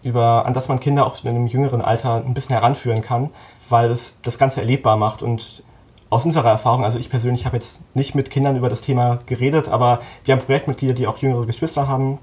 über, 0.01 0.45
an 0.45 0.53
das 0.53 0.69
man 0.69 0.79
Kinder 0.79 1.05
auch 1.05 1.17
schon 1.17 1.29
in 1.29 1.35
einem 1.35 1.47
jüngeren 1.47 1.81
Alter 1.81 2.15
ein 2.15 2.33
bisschen 2.33 2.55
heranführen 2.55 3.01
kann, 3.01 3.31
weil 3.67 3.91
es 3.91 4.15
das 4.23 4.37
Ganze 4.37 4.61
erlebbar 4.61 4.97
macht 4.97 5.21
und 5.21 5.63
aus 6.09 6.25
unserer 6.25 6.49
Erfahrung, 6.49 6.83
also 6.83 6.97
ich 6.97 7.09
persönlich 7.09 7.45
habe 7.45 7.57
jetzt 7.57 7.79
nicht 7.95 8.15
mit 8.15 8.31
Kindern 8.31 8.57
über 8.57 8.69
das 8.69 8.81
Thema 8.81 9.19
geredet, 9.25 9.69
aber 9.69 9.99
wir 10.23 10.33
haben 10.33 10.41
Projektmitglieder, 10.41 10.93
die 10.93 11.07
auch 11.07 11.17
jüngere 11.17 11.45
Geschwister 11.45 11.87
haben. 11.87 12.19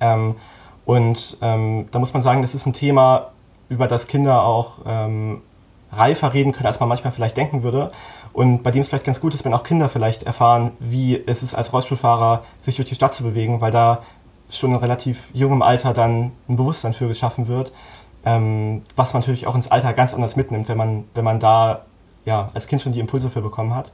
Ähm, 0.00 0.36
und 0.84 1.38
ähm, 1.40 1.88
da 1.90 1.98
muss 1.98 2.12
man 2.12 2.22
sagen, 2.22 2.42
das 2.42 2.54
ist 2.54 2.66
ein 2.66 2.72
Thema, 2.72 3.28
über 3.68 3.86
das 3.86 4.06
Kinder 4.06 4.44
auch 4.44 4.78
ähm, 4.86 5.42
reifer 5.92 6.34
reden 6.34 6.52
können, 6.52 6.66
als 6.66 6.78
man 6.78 6.88
manchmal 6.88 7.12
vielleicht 7.12 7.36
denken 7.36 7.62
würde. 7.62 7.90
Und 8.32 8.62
bei 8.62 8.70
dem 8.70 8.82
es 8.82 8.88
vielleicht 8.88 9.04
ganz 9.04 9.20
gut 9.20 9.34
ist, 9.34 9.44
wenn 9.44 9.54
auch 9.54 9.62
Kinder 9.62 9.88
vielleicht 9.88 10.24
erfahren, 10.24 10.72
wie 10.78 11.20
es 11.26 11.42
ist, 11.42 11.54
als 11.54 11.72
Rollstuhlfahrer 11.72 12.44
sich 12.60 12.76
durch 12.76 12.88
die 12.88 12.94
Stadt 12.94 13.14
zu 13.14 13.22
bewegen, 13.22 13.60
weil 13.60 13.72
da 13.72 14.02
schon 14.50 14.72
in 14.72 14.76
relativ 14.76 15.28
jungem 15.32 15.62
Alter 15.62 15.92
dann 15.92 16.32
ein 16.48 16.56
Bewusstsein 16.56 16.92
für 16.92 17.08
geschaffen 17.08 17.48
wird, 17.48 17.72
ähm, 18.24 18.82
was 18.94 19.14
man 19.14 19.22
natürlich 19.22 19.46
auch 19.46 19.54
ins 19.54 19.70
Alter 19.70 19.92
ganz 19.94 20.12
anders 20.12 20.36
mitnimmt, 20.36 20.68
wenn 20.68 20.76
man, 20.76 21.04
wenn 21.14 21.24
man 21.24 21.40
da 21.40 21.86
ja, 22.26 22.50
als 22.52 22.66
Kind 22.66 22.82
schon 22.82 22.92
die 22.92 23.00
Impulse 23.00 23.30
für 23.30 23.40
bekommen 23.40 23.74
hat. 23.74 23.92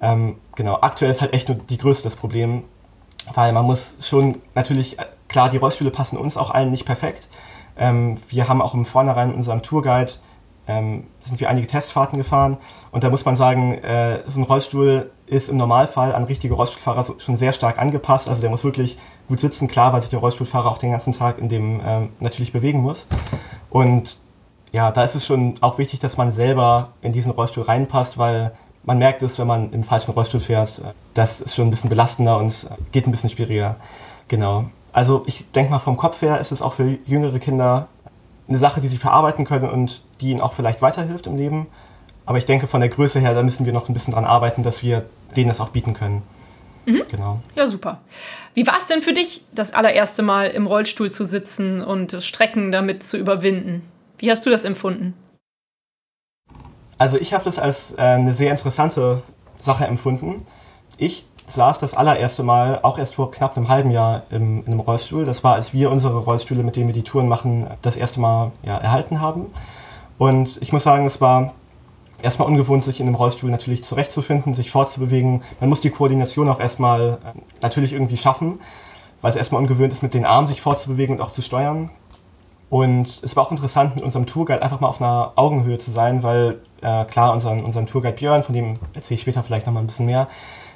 Ähm, 0.00 0.36
genau, 0.54 0.78
aktuell 0.80 1.10
ist 1.10 1.20
halt 1.20 1.34
echt 1.34 1.48
nur 1.48 1.58
die 1.58 1.76
Größe 1.76 2.02
das 2.02 2.16
Problem, 2.16 2.64
weil 3.34 3.52
man 3.52 3.66
muss 3.66 3.96
schon 4.00 4.38
natürlich, 4.54 4.98
äh, 4.98 5.04
klar, 5.28 5.50
die 5.50 5.58
Rollstühle 5.58 5.90
passen 5.90 6.16
uns 6.16 6.36
auch 6.36 6.50
allen 6.50 6.70
nicht 6.70 6.86
perfekt. 6.86 7.28
Ähm, 7.76 8.18
wir 8.28 8.48
haben 8.48 8.62
auch 8.62 8.74
im 8.74 8.86
Vornherein 8.86 9.30
in 9.30 9.36
unserem 9.36 9.62
Tourguide 9.62 10.12
ähm, 10.66 11.06
sind 11.20 11.40
wir 11.40 11.48
einige 11.48 11.66
Testfahrten 11.66 12.18
gefahren 12.18 12.58
und 12.92 13.02
da 13.02 13.10
muss 13.10 13.24
man 13.24 13.36
sagen, 13.36 13.74
äh, 13.74 14.20
so 14.28 14.40
ein 14.40 14.44
Rollstuhl 14.44 15.10
ist 15.26 15.48
im 15.48 15.56
Normalfall 15.56 16.14
an 16.14 16.24
richtige 16.24 16.54
Rollstuhlfahrer 16.54 17.14
schon 17.18 17.36
sehr 17.36 17.52
stark 17.52 17.78
angepasst. 17.78 18.28
Also 18.28 18.40
der 18.40 18.50
muss 18.50 18.64
wirklich 18.64 18.98
gut 19.28 19.40
sitzen, 19.40 19.68
klar, 19.68 19.92
weil 19.92 20.00
sich 20.00 20.10
der 20.10 20.20
Rollstuhlfahrer 20.20 20.70
auch 20.70 20.78
den 20.78 20.92
ganzen 20.92 21.12
Tag 21.12 21.38
in 21.38 21.48
dem 21.48 21.80
ähm, 21.84 22.10
natürlich 22.20 22.52
bewegen 22.52 22.80
muss. 22.80 23.06
Und 23.70 24.18
ja, 24.72 24.90
da 24.90 25.04
ist 25.04 25.14
es 25.14 25.26
schon 25.26 25.54
auch 25.60 25.78
wichtig, 25.78 26.00
dass 26.00 26.16
man 26.16 26.30
selber 26.30 26.92
in 27.00 27.12
diesen 27.12 27.32
Rollstuhl 27.32 27.64
reinpasst, 27.64 28.18
weil 28.18 28.52
man 28.84 28.98
merkt 28.98 29.22
es, 29.22 29.38
wenn 29.38 29.46
man 29.46 29.70
im 29.72 29.84
falschen 29.84 30.12
Rollstuhl 30.12 30.40
fährt, 30.40 30.82
das 31.14 31.40
ist 31.40 31.54
schon 31.54 31.68
ein 31.68 31.70
bisschen 31.70 31.90
belastender 31.90 32.38
und 32.38 32.68
geht 32.92 33.06
ein 33.06 33.10
bisschen 33.10 33.30
schwieriger. 33.30 33.76
Genau. 34.28 34.66
Also 34.92 35.22
ich 35.26 35.50
denke 35.52 35.70
mal, 35.70 35.78
vom 35.78 35.96
Kopf 35.96 36.22
her 36.22 36.40
ist 36.40 36.52
es 36.52 36.62
auch 36.62 36.74
für 36.74 36.98
jüngere 37.06 37.38
Kinder 37.38 37.88
eine 38.48 38.58
Sache, 38.58 38.80
die 38.80 38.88
sie 38.88 38.96
verarbeiten 38.96 39.44
können 39.44 39.68
und 39.68 40.02
die 40.20 40.30
ihnen 40.30 40.40
auch 40.40 40.54
vielleicht 40.54 40.80
weiterhilft 40.80 41.26
im 41.26 41.36
Leben. 41.36 41.66
Aber 42.24 42.38
ich 42.38 42.46
denke, 42.46 42.66
von 42.66 42.80
der 42.80 42.88
Größe 42.88 43.20
her, 43.20 43.34
da 43.34 43.42
müssen 43.42 43.66
wir 43.66 43.72
noch 43.72 43.88
ein 43.88 43.92
bisschen 43.92 44.14
dran 44.14 44.24
arbeiten, 44.24 44.62
dass 44.62 44.82
wir 44.82 45.04
denen 45.36 45.48
das 45.48 45.60
auch 45.60 45.68
bieten 45.68 45.94
können. 45.94 46.22
Mhm. 46.86 47.02
Genau. 47.10 47.40
Ja, 47.54 47.66
super. 47.66 48.00
Wie 48.54 48.66
war 48.66 48.78
es 48.78 48.86
denn 48.86 49.02
für 49.02 49.12
dich, 49.12 49.44
das 49.52 49.72
allererste 49.72 50.22
Mal 50.22 50.48
im 50.48 50.66
Rollstuhl 50.66 51.10
zu 51.10 51.26
sitzen 51.26 51.82
und 51.82 52.16
Strecken 52.22 52.72
damit 52.72 53.02
zu 53.02 53.18
überwinden? 53.18 53.82
Wie 54.18 54.30
hast 54.30 54.44
du 54.44 54.50
das 54.50 54.64
empfunden? 54.64 55.14
Also 56.98 57.16
ich 57.16 57.32
habe 57.32 57.44
das 57.44 57.58
als 57.58 57.92
äh, 57.92 58.00
eine 58.00 58.32
sehr 58.32 58.50
interessante 58.50 59.22
Sache 59.60 59.86
empfunden. 59.86 60.44
Ich 60.96 61.26
saß 61.46 61.78
das 61.78 61.94
allererste 61.94 62.42
Mal, 62.42 62.80
auch 62.82 62.98
erst 62.98 63.14
vor 63.14 63.30
knapp 63.30 63.56
einem 63.56 63.68
halben 63.68 63.90
Jahr, 63.90 64.24
im, 64.30 64.60
in 64.60 64.66
einem 64.66 64.80
Rollstuhl. 64.80 65.24
Das 65.24 65.44
war, 65.44 65.54
als 65.54 65.72
wir 65.72 65.90
unsere 65.90 66.18
Rollstühle, 66.18 66.62
mit 66.62 66.76
denen 66.76 66.88
wir 66.88 66.94
die 66.94 67.02
Touren 67.02 67.28
machen, 67.28 67.68
das 67.82 67.96
erste 67.96 68.20
Mal 68.20 68.52
ja, 68.62 68.76
erhalten 68.76 69.20
haben. 69.20 69.46
Und 70.18 70.58
ich 70.60 70.72
muss 70.72 70.82
sagen, 70.82 71.06
es 71.06 71.20
war 71.20 71.54
erstmal 72.20 72.48
ungewohnt, 72.48 72.84
sich 72.84 73.00
in 73.00 73.06
einem 73.06 73.14
Rollstuhl 73.14 73.50
natürlich 73.50 73.84
zurechtzufinden, 73.84 74.52
sich 74.52 74.70
fortzubewegen. 74.70 75.42
Man 75.60 75.68
muss 75.68 75.80
die 75.80 75.90
Koordination 75.90 76.48
auch 76.48 76.60
erstmal 76.60 77.18
äh, 77.24 77.38
natürlich 77.62 77.92
irgendwie 77.92 78.16
schaffen, 78.16 78.60
weil 79.22 79.30
es 79.30 79.36
erstmal 79.36 79.60
ungewöhnt 79.60 79.92
ist, 79.92 80.02
mit 80.02 80.14
den 80.14 80.24
Armen 80.24 80.48
sich 80.48 80.60
fortzubewegen 80.60 81.16
und 81.16 81.22
auch 81.22 81.30
zu 81.30 81.42
steuern. 81.42 81.90
Und 82.70 83.22
es 83.22 83.34
war 83.34 83.46
auch 83.46 83.50
interessant, 83.50 83.96
mit 83.96 84.04
unserem 84.04 84.26
Tourguide 84.26 84.62
einfach 84.62 84.80
mal 84.80 84.88
auf 84.88 85.00
einer 85.00 85.32
Augenhöhe 85.36 85.78
zu 85.78 85.90
sein, 85.90 86.22
weil 86.22 86.60
äh, 86.82 87.04
klar, 87.06 87.32
unseren, 87.32 87.64
unseren 87.64 87.86
Tourguide 87.86 88.14
Björn, 88.14 88.42
von 88.42 88.54
dem 88.54 88.74
erzähle 88.94 89.16
ich 89.16 89.22
später 89.22 89.42
vielleicht 89.42 89.66
nochmal 89.66 89.82
ein 89.82 89.86
bisschen 89.86 90.06
mehr, 90.06 90.28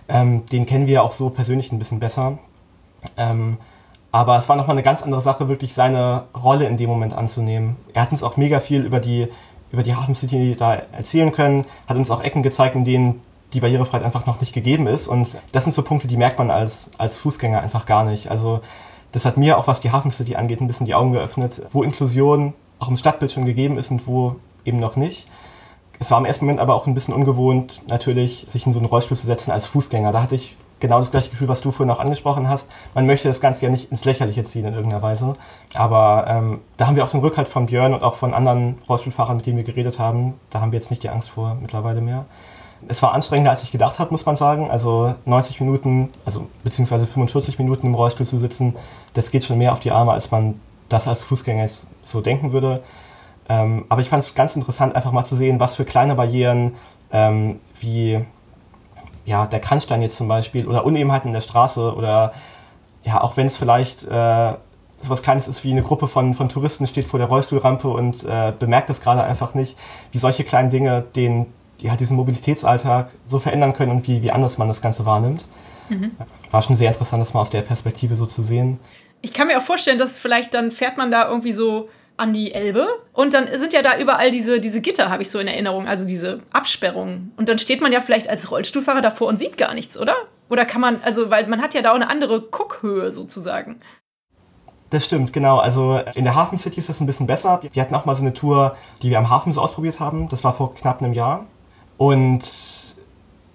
ähm, 0.08 0.46
den 0.46 0.64
kennen 0.66 0.87
wir 0.87 1.02
auch 1.02 1.12
so 1.12 1.28
persönlich 1.28 1.70
ein 1.70 1.78
bisschen 1.78 2.00
besser. 2.00 2.38
Ähm, 3.16 3.58
aber 4.11 4.37
es 4.37 4.49
war 4.49 4.56
nochmal 4.56 4.75
eine 4.75 4.82
ganz 4.82 5.02
andere 5.02 5.20
Sache, 5.20 5.49
wirklich 5.49 5.75
seine 5.75 6.25
Rolle 6.40 6.66
in 6.66 6.76
dem 6.76 6.88
Moment 6.88 7.14
anzunehmen. 7.14 7.76
Er 7.94 8.02
hat 8.02 8.12
uns 8.12 8.22
auch 8.22 8.37
mega 8.37 8.61
viel 8.61 8.84
über 8.84 9.00
die, 9.00 9.28
über 9.70 9.82
die 9.82 9.94
Hafen 9.94 10.14
City 10.14 10.54
da 10.56 10.75
erzählen 10.75 11.32
können, 11.32 11.64
hat 11.87 11.96
uns 11.96 12.11
auch 12.11 12.22
Ecken 12.22 12.42
gezeigt, 12.42 12.75
in 12.75 12.84
denen 12.84 13.22
die 13.52 13.61
Barrierefreiheit 13.61 14.04
einfach 14.04 14.26
noch 14.26 14.40
nicht 14.40 14.52
gegeben 14.52 14.87
ist. 14.87 15.08
Und 15.08 15.37
das 15.52 15.64
sind 15.64 15.72
so 15.72 15.82
Punkte, 15.82 16.08
die 16.08 16.16
merkt 16.16 16.38
man 16.38 16.50
als, 16.50 16.90
als 16.99 17.16
Fußgänger 17.18 17.61
einfach 17.61 17.87
gar 17.87 18.04
nicht. 18.04 18.30
Also 18.30 18.61
das 19.12 19.25
hat 19.25 19.37
mir 19.37 19.59
auch, 19.59 19.66
was 19.66 19.81
die 19.81 19.92
Hafen 19.92 20.11
City 20.11 20.37
angeht, 20.37 20.61
ein 20.61 20.66
bisschen 20.66 20.87
die 20.87 20.95
Augen 20.95 21.12
geöffnet, 21.12 21.62
wo 21.73 21.83
Inklusion 21.83 22.54
auch 22.78 22.88
im 22.88 22.97
Stadtbild 22.97 23.31
schon 23.31 23.45
gegeben 23.45 23.78
ist 23.78 23.90
und 23.90 24.07
wo 24.07 24.37
eben 24.64 24.81
noch 24.81 24.97
nicht. 24.97 25.26
Es 26.00 26.11
war 26.11 26.19
im 26.19 26.25
ersten 26.25 26.47
Moment 26.47 26.61
aber 26.61 26.75
auch 26.75 26.87
ein 26.87 26.95
bisschen 26.95 27.14
ungewohnt, 27.14 27.83
natürlich 27.87 28.45
sich 28.49 28.66
in 28.66 28.73
so 28.73 28.81
einen 28.81 28.87
Rollstuhl 28.87 29.16
zu 29.16 29.26
setzen 29.26 29.52
als 29.52 29.66
Fußgänger. 29.66 30.11
Da 30.11 30.23
hatte 30.23 30.35
ich 30.35 30.57
genau 30.81 30.99
das 30.99 31.12
gleiche 31.12 31.31
Gefühl, 31.31 31.49
was 31.49 31.61
du 31.61 31.71
vorhin 31.71 31.95
auch 31.95 32.00
angesprochen 32.00 32.49
hast. 32.49 32.69
Man 32.95 33.07
möchte 33.07 33.28
das 33.28 33.40
Ganze 33.40 33.64
ja 33.64 33.71
nicht 33.71 33.92
ins 33.92 34.04
Lächerliche 34.04 34.42
ziehen 34.42 34.66
in 34.66 34.75
irgendeiner 34.75 35.00
Weise. 35.00 35.33
Aber 35.75 36.26
ähm, 36.26 36.61
da 36.76 36.88
haben 36.88 36.97
wir 36.97 37.04
auch 37.04 37.11
den 37.11 37.21
Rückhalt 37.21 37.49
von 37.49 37.66
Björn 37.66 37.95
und 37.95 38.02
auch 38.02 38.16
von 38.16 38.35
anderen 38.35 38.78
Rollstuhlfahrern, 38.88 39.37
mit 39.37 39.47
denen 39.47 39.59
wir 39.59 39.64
geredet 39.64 40.00
haben. 40.00 40.35
Da 40.50 40.61
haben 40.61 40.73
wir 40.73 40.78
jetzt 40.78 40.90
nicht 40.90 41.04
die 41.04 41.09
Angst 41.09 41.31
vor 41.31 41.57
mittlerweile 41.61 42.00
mehr. 42.00 42.26
Es 42.88 43.00
war 43.00 43.14
anstrengender, 43.14 43.52
als 43.52 43.62
ich 43.62 43.71
gedacht 43.71 44.00
habe, 44.00 44.11
muss 44.11 44.26
man 44.26 44.35
sagen. 44.35 44.73
Also 44.73 45.14
90 45.25 45.61
Minuten, 45.61 46.09
also 46.25 46.49
beziehungsweise 46.64 47.07
45 47.07 47.61
Minuten 47.61 47.87
im 47.87 47.95
Rollstuhl 47.95 48.26
zu 48.26 48.38
sitzen, 48.38 48.75
das 49.14 49.31
geht 49.31 49.45
schon 49.45 49.59
mehr 49.59 49.73
auf 49.73 49.81
die 49.81 49.90
Arme, 49.90 50.12
als 50.12 50.31
man 50.31 50.61
das 50.88 51.09
als 51.09 51.23
Fußgänger 51.23 51.69
so 52.02 52.21
denken 52.21 52.52
würde. 52.52 52.83
Ähm, 53.49 53.85
aber 53.88 54.00
ich 54.00 54.09
fand 54.09 54.23
es 54.23 54.35
ganz 54.35 54.57
interessant, 54.57 54.95
einfach 54.95 55.12
mal 55.12 55.25
zu 55.25 55.37
sehen, 55.37 55.61
was 55.61 55.75
für 55.75 55.85
kleine 55.85 56.14
Barrieren 56.14 56.75
ähm, 57.12 57.61
wie 57.81 58.25
ja, 59.25 59.47
der 59.47 59.61
Kannstein 59.61 60.02
jetzt 60.02 60.16
zum 60.16 60.28
Beispiel 60.28 60.66
oder 60.66 60.85
Unebenheiten 60.85 61.28
in 61.28 61.35
der 61.35 61.40
Straße 61.40 61.95
oder 61.95 62.33
ja, 63.04 63.21
auch 63.21 63.37
wenn 63.37 63.47
es 63.47 63.57
vielleicht 63.57 64.04
äh, 64.04 64.54
sowas 64.99 65.23
Kleines 65.23 65.49
ist 65.49 65.64
wie 65.64 65.73
eine 65.73 65.83
Gruppe 65.83 66.09
von, 66.09 66.35
von 66.35 66.49
Touristen 66.49 66.87
steht 66.87 67.07
vor 67.07 67.19
der 67.19 67.28
Rollstuhlrampe 67.28 67.88
und 67.88 68.25
äh, 68.25 68.52
bemerkt 68.57 68.88
das 68.88 69.00
gerade 69.00 69.25
einfach 69.25 69.54
nicht, 69.54 69.76
wie 70.12 70.19
solche 70.19 70.45
kleinen 70.45 70.71
Dinge 70.71 71.02
den 71.14 71.47
halt 71.85 71.99
diesen 71.99 72.16
Mobilitätsalltag 72.16 73.11
so 73.26 73.40
verändern 73.40 73.73
können 73.73 73.90
und 73.90 74.07
wie, 74.07 74.23
wie 74.23 74.31
anders 74.31 74.57
man 74.57 74.69
das 74.69 74.81
Ganze 74.81 75.04
wahrnimmt. 75.04 75.49
Mhm. 75.88 76.12
War 76.52 76.62
schon 76.62 76.76
sehr 76.76 76.88
interessant, 76.88 77.21
das 77.21 77.35
mal 77.35 77.40
aus 77.40 77.50
der 77.50 77.62
Perspektive 77.62 78.14
so 78.14 78.26
zu 78.26 78.42
sehen. 78.45 78.78
Ich 79.23 79.33
kann 79.33 79.47
mir 79.47 79.59
auch 79.59 79.62
vorstellen, 79.62 79.99
dass 79.99 80.19
vielleicht 80.19 80.52
dann 80.55 80.71
fährt 80.71 80.97
man 80.97 81.11
da 81.11 81.29
irgendwie 81.29 81.52
so 81.52 81.88
an 82.17 82.33
die 82.33 82.52
Elbe 82.52 82.87
und 83.12 83.35
dann 83.35 83.49
sind 83.55 83.73
ja 83.73 83.83
da 83.83 83.99
überall 83.99 84.31
diese, 84.31 84.61
diese 84.61 84.81
Gitter, 84.81 85.11
habe 85.11 85.23
ich 85.23 85.31
so 85.31 85.38
in 85.38 85.49
Erinnerung, 85.49 85.88
also 85.88 86.07
diese 86.07 86.41
Absperrungen. 86.52 87.33
Und 87.37 87.49
dann 87.49 87.59
steht 87.59 87.81
man 87.81 87.93
ja 87.93 88.00
vielleicht 88.00 88.29
als 88.29 88.50
Rollstuhlfahrer 88.50 89.00
davor 89.00 89.29
und 89.29 89.38
sieht 89.38 89.57
gar 89.57 89.75
nichts, 89.75 89.99
oder? 89.99 90.14
Oder 90.49 90.67
kann 90.67 90.81
man, 90.81 91.00
also, 91.02 91.31
weil 91.31 91.47
man 91.47 91.62
hat 91.62 91.73
ja 91.75 91.83
da 91.83 91.93
auch 91.93 91.97
eine 91.97 92.11
andere 92.11 92.43
Guckhöhe 92.43 93.11
sozusagen. 93.11 93.81
Das 94.91 95.07
stimmt, 95.07 95.33
genau. 95.33 95.59
Also 95.59 96.00
in 96.14 96.25
der 96.25 96.35
Hafen 96.35 96.59
City 96.59 96.79
ist 96.79 96.91
das 96.91 97.00
ein 97.00 97.07
bisschen 97.07 97.26
besser. 97.26 97.61
Wir 97.73 97.81
hatten 97.81 97.95
auch 97.95 98.05
mal 98.05 98.14
so 98.14 98.23
eine 98.23 98.35
Tour, 98.35 98.76
die 99.02 99.09
wir 99.09 99.19
am 99.19 99.31
Hafen 99.31 99.52
so 99.55 99.62
ausprobiert 99.62 100.00
haben. 100.00 100.29
Das 100.29 100.45
war 100.45 100.52
vor 100.52 100.75
knapp 100.75 101.00
einem 101.00 101.14
Jahr. 101.14 101.47
Und 101.97 102.43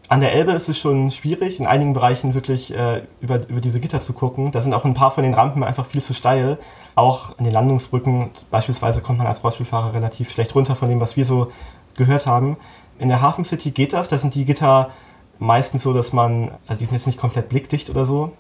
an 0.09 0.21
der 0.21 0.33
Elbe 0.33 0.53
ist 0.53 0.69
es 0.69 0.77
schon 0.77 1.11
schwierig, 1.11 1.59
in 1.59 1.65
einigen 1.65 1.93
Bereichen 1.93 2.33
wirklich 2.33 2.73
äh, 2.73 3.03
über, 3.19 3.47
über 3.49 3.59
diese 3.59 3.79
Gitter 3.79 3.99
zu 3.99 4.13
gucken. 4.13 4.51
Da 4.51 4.61
sind 4.61 4.73
auch 4.73 4.85
ein 4.85 4.93
paar 4.93 5.11
von 5.11 5.23
den 5.23 5.33
Rampen 5.33 5.63
einfach 5.63 5.85
viel 5.85 6.01
zu 6.01 6.13
steil. 6.13 6.57
Auch 6.95 7.37
an 7.37 7.43
den 7.43 7.53
Landungsbrücken 7.53 8.31
beispielsweise 8.49 9.01
kommt 9.01 9.17
man 9.17 9.27
als 9.27 9.43
Rollstuhlfahrer 9.43 9.93
relativ 9.93 10.31
schlecht 10.31 10.55
runter 10.55 10.75
von 10.75 10.87
dem, 10.87 11.01
was 11.01 11.17
wir 11.17 11.25
so 11.25 11.51
gehört 11.95 12.25
haben. 12.25 12.55
In 12.99 13.09
der 13.09 13.21
Hafen 13.21 13.43
City 13.43 13.71
geht 13.71 13.91
das. 13.91 14.07
Da 14.07 14.17
sind 14.17 14.33
die 14.33 14.45
Gitter 14.45 14.91
meistens 15.39 15.83
so, 15.83 15.93
dass 15.93 16.13
man, 16.13 16.51
also 16.67 16.79
die 16.79 16.85
sind 16.85 16.93
jetzt 16.93 17.07
nicht 17.07 17.19
komplett 17.19 17.49
blickdicht 17.49 17.89
oder 17.89 18.05
so. 18.05 18.31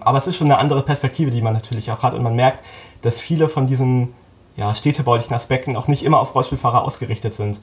Aber 0.00 0.18
es 0.18 0.26
ist 0.26 0.36
schon 0.36 0.48
eine 0.48 0.58
andere 0.58 0.82
Perspektive, 0.82 1.30
die 1.30 1.40
man 1.40 1.52
natürlich 1.52 1.92
auch 1.92 2.02
hat. 2.02 2.14
Und 2.14 2.24
man 2.24 2.34
merkt, 2.34 2.64
dass 3.02 3.20
viele 3.20 3.48
von 3.48 3.68
diesen 3.68 4.12
ja, 4.56 4.74
städtebaulichen 4.74 5.34
Aspekten 5.34 5.76
auch 5.76 5.86
nicht 5.86 6.04
immer 6.04 6.18
auf 6.18 6.34
Rollstuhlfahrer 6.34 6.82
ausgerichtet 6.82 7.32
sind 7.32 7.60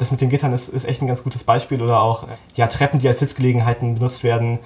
das 0.00 0.10
mit 0.10 0.20
den 0.20 0.30
Gittern 0.30 0.52
ist, 0.52 0.68
ist 0.68 0.86
echt 0.86 1.02
ein 1.02 1.06
ganz 1.06 1.22
gutes 1.22 1.44
Beispiel. 1.44 1.82
Oder 1.82 2.00
auch 2.00 2.26
ja, 2.56 2.66
Treppen, 2.66 2.98
die 2.98 3.08
als 3.08 3.18
Sitzgelegenheiten 3.18 3.94
benutzt 3.94 4.24
werden. 4.24 4.58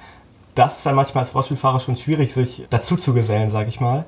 Das 0.55 0.79
ist 0.79 0.87
dann 0.87 0.95
manchmal 0.95 1.25
als 1.25 1.35
Rollstuhlfahrer 1.35 1.81
schon 1.81 1.97
schwierig, 1.97 2.33
sich 2.33 2.65
dazu 2.71 2.97
zu 2.97 3.13
gesellen, 3.13 3.51
sage 3.51 3.69
ich 3.69 3.81
mal. 3.81 4.05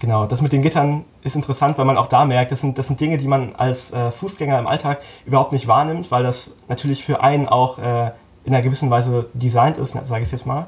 Genau, 0.00 0.26
das 0.26 0.42
mit 0.42 0.52
den 0.52 0.60
Gittern 0.60 1.04
ist 1.22 1.34
interessant, 1.34 1.78
weil 1.78 1.86
man 1.86 1.96
auch 1.96 2.08
da 2.08 2.26
merkt, 2.26 2.52
das 2.52 2.60
sind, 2.60 2.76
das 2.76 2.88
sind 2.88 3.00
Dinge, 3.00 3.16
die 3.16 3.26
man 3.26 3.54
als 3.54 3.90
äh, 3.92 4.10
Fußgänger 4.10 4.58
im 4.58 4.66
Alltag 4.66 5.00
überhaupt 5.24 5.52
nicht 5.52 5.66
wahrnimmt, 5.66 6.10
weil 6.10 6.22
das 6.22 6.54
natürlich 6.68 7.02
für 7.04 7.22
einen 7.22 7.48
auch 7.48 7.78
äh, 7.78 8.10
in 8.44 8.52
einer 8.52 8.60
gewissen 8.60 8.90
Weise 8.90 9.30
designt 9.32 9.78
ist, 9.78 9.92
sage 9.92 10.22
ich 10.22 10.30
jetzt 10.30 10.44
mal. 10.44 10.66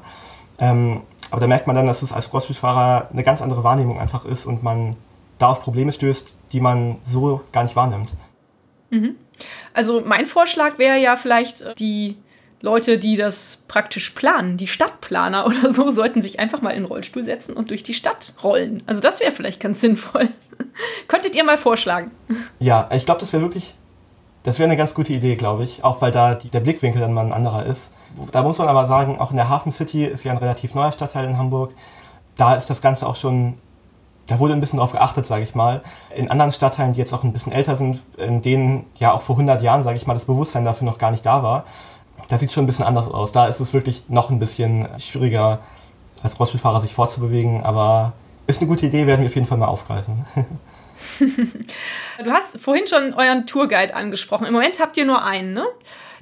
Ähm, 0.57 1.01
aber 1.29 1.41
da 1.41 1.47
merkt 1.47 1.67
man 1.67 1.75
dann, 1.75 1.85
dass 1.85 2.01
es 2.01 2.13
als 2.13 2.33
Rollstuhlfahrer 2.33 3.09
eine 3.11 3.21
ganz 3.21 3.43
andere 3.43 3.63
Wahrnehmung 3.63 3.99
einfach 3.99 4.25
ist 4.25 4.47
und 4.47 4.63
man 4.63 4.95
da 5.37 5.49
auf 5.49 5.61
Probleme 5.61 5.91
stößt, 5.91 6.35
die 6.51 6.61
man 6.61 6.97
so 7.03 7.41
gar 7.51 7.61
nicht 7.61 7.75
wahrnimmt. 7.75 8.13
Mhm. 8.89 9.15
Also 9.73 10.01
mein 10.01 10.25
Vorschlag 10.25 10.77
wäre 10.77 10.97
ja 10.97 11.15
vielleicht, 11.15 11.61
äh, 11.61 11.73
die 11.75 12.17
Leute, 12.61 12.97
die 12.97 13.15
das 13.15 13.63
praktisch 13.67 14.09
planen, 14.11 14.57
die 14.57 14.67
Stadtplaner 14.67 15.45
oder 15.47 15.71
so, 15.71 15.91
sollten 15.91 16.21
sich 16.21 16.39
einfach 16.39 16.61
mal 16.61 16.71
in 16.71 16.83
den 16.83 16.85
Rollstuhl 16.85 17.23
setzen 17.23 17.53
und 17.55 17.69
durch 17.69 17.83
die 17.83 17.93
Stadt 17.93 18.33
rollen. 18.43 18.83
Also 18.85 19.01
das 19.01 19.19
wäre 19.19 19.31
vielleicht 19.31 19.59
ganz 19.59 19.81
sinnvoll. 19.81 20.29
Könntet 21.07 21.35
ihr 21.35 21.43
mal 21.43 21.57
vorschlagen? 21.57 22.11
Ja, 22.59 22.89
ich 22.91 23.05
glaube, 23.05 23.19
das 23.19 23.31
wäre 23.33 23.43
wirklich, 23.43 23.75
das 24.43 24.59
wäre 24.59 24.67
eine 24.67 24.77
ganz 24.77 24.93
gute 24.93 25.13
Idee, 25.13 25.35
glaube 25.35 25.63
ich. 25.63 25.83
Auch 25.83 26.01
weil 26.01 26.11
da 26.11 26.35
die, 26.35 26.49
der 26.49 26.61
Blickwinkel 26.61 27.01
dann 27.01 27.13
mal 27.13 27.25
ein 27.25 27.33
anderer 27.33 27.65
ist. 27.65 27.93
Da 28.31 28.41
muss 28.41 28.57
man 28.57 28.67
aber 28.67 28.85
sagen, 28.85 29.19
auch 29.19 29.29
in 29.29 29.37
der 29.37 29.49
Hafen 29.49 29.71
City 29.71 30.05
ist 30.05 30.23
ja 30.23 30.31
ein 30.31 30.37
relativ 30.37 30.73
neuer 30.73 30.91
Stadtteil 30.91 31.25
in 31.25 31.37
Hamburg. 31.37 31.73
Da 32.35 32.55
ist 32.55 32.69
das 32.69 32.81
Ganze 32.81 33.07
auch 33.07 33.15
schon 33.15 33.55
da 34.27 34.39
wurde 34.39 34.53
ein 34.53 34.59
bisschen 34.59 34.79
drauf 34.79 34.91
geachtet, 34.91 35.25
sage 35.25 35.43
ich 35.43 35.55
mal. 35.55 35.81
In 36.13 36.29
anderen 36.29 36.51
Stadtteilen, 36.51 36.93
die 36.93 36.99
jetzt 36.99 37.13
auch 37.13 37.23
ein 37.23 37.33
bisschen 37.33 37.53
älter 37.53 37.75
sind, 37.75 38.01
in 38.17 38.41
denen 38.41 38.85
ja 38.99 39.13
auch 39.13 39.21
vor 39.21 39.35
100 39.35 39.61
Jahren, 39.61 39.83
sage 39.83 39.97
ich 39.97 40.05
mal, 40.05 40.13
das 40.13 40.25
Bewusstsein 40.25 40.65
dafür 40.65 40.85
noch 40.85 40.97
gar 40.97 41.11
nicht 41.11 41.25
da 41.25 41.43
war, 41.43 41.63
da 42.27 42.37
sieht 42.37 42.49
es 42.49 42.53
schon 42.53 42.65
ein 42.65 42.67
bisschen 42.67 42.85
anders 42.85 43.07
aus. 43.07 43.31
Da 43.31 43.47
ist 43.47 43.59
es 43.59 43.73
wirklich 43.73 44.03
noch 44.09 44.29
ein 44.29 44.39
bisschen 44.39 44.87
schwieriger, 44.99 45.59
als 46.21 46.39
Rollstuhlfahrer 46.39 46.81
sich 46.81 46.93
fortzubewegen, 46.93 47.63
aber 47.63 48.13
ist 48.47 48.59
eine 48.59 48.67
gute 48.67 48.85
Idee, 48.85 49.07
werden 49.07 49.21
wir 49.21 49.27
auf 49.27 49.35
jeden 49.35 49.47
Fall 49.47 49.57
mal 49.57 49.67
aufgreifen. 49.67 50.25
du 51.19 52.31
hast 52.31 52.59
vorhin 52.59 52.87
schon 52.87 53.13
euren 53.13 53.45
Tourguide 53.45 53.95
angesprochen. 53.95 54.45
Im 54.45 54.53
Moment 54.53 54.79
habt 54.79 54.97
ihr 54.97 55.05
nur 55.05 55.23
einen, 55.23 55.53
ne? 55.53 55.65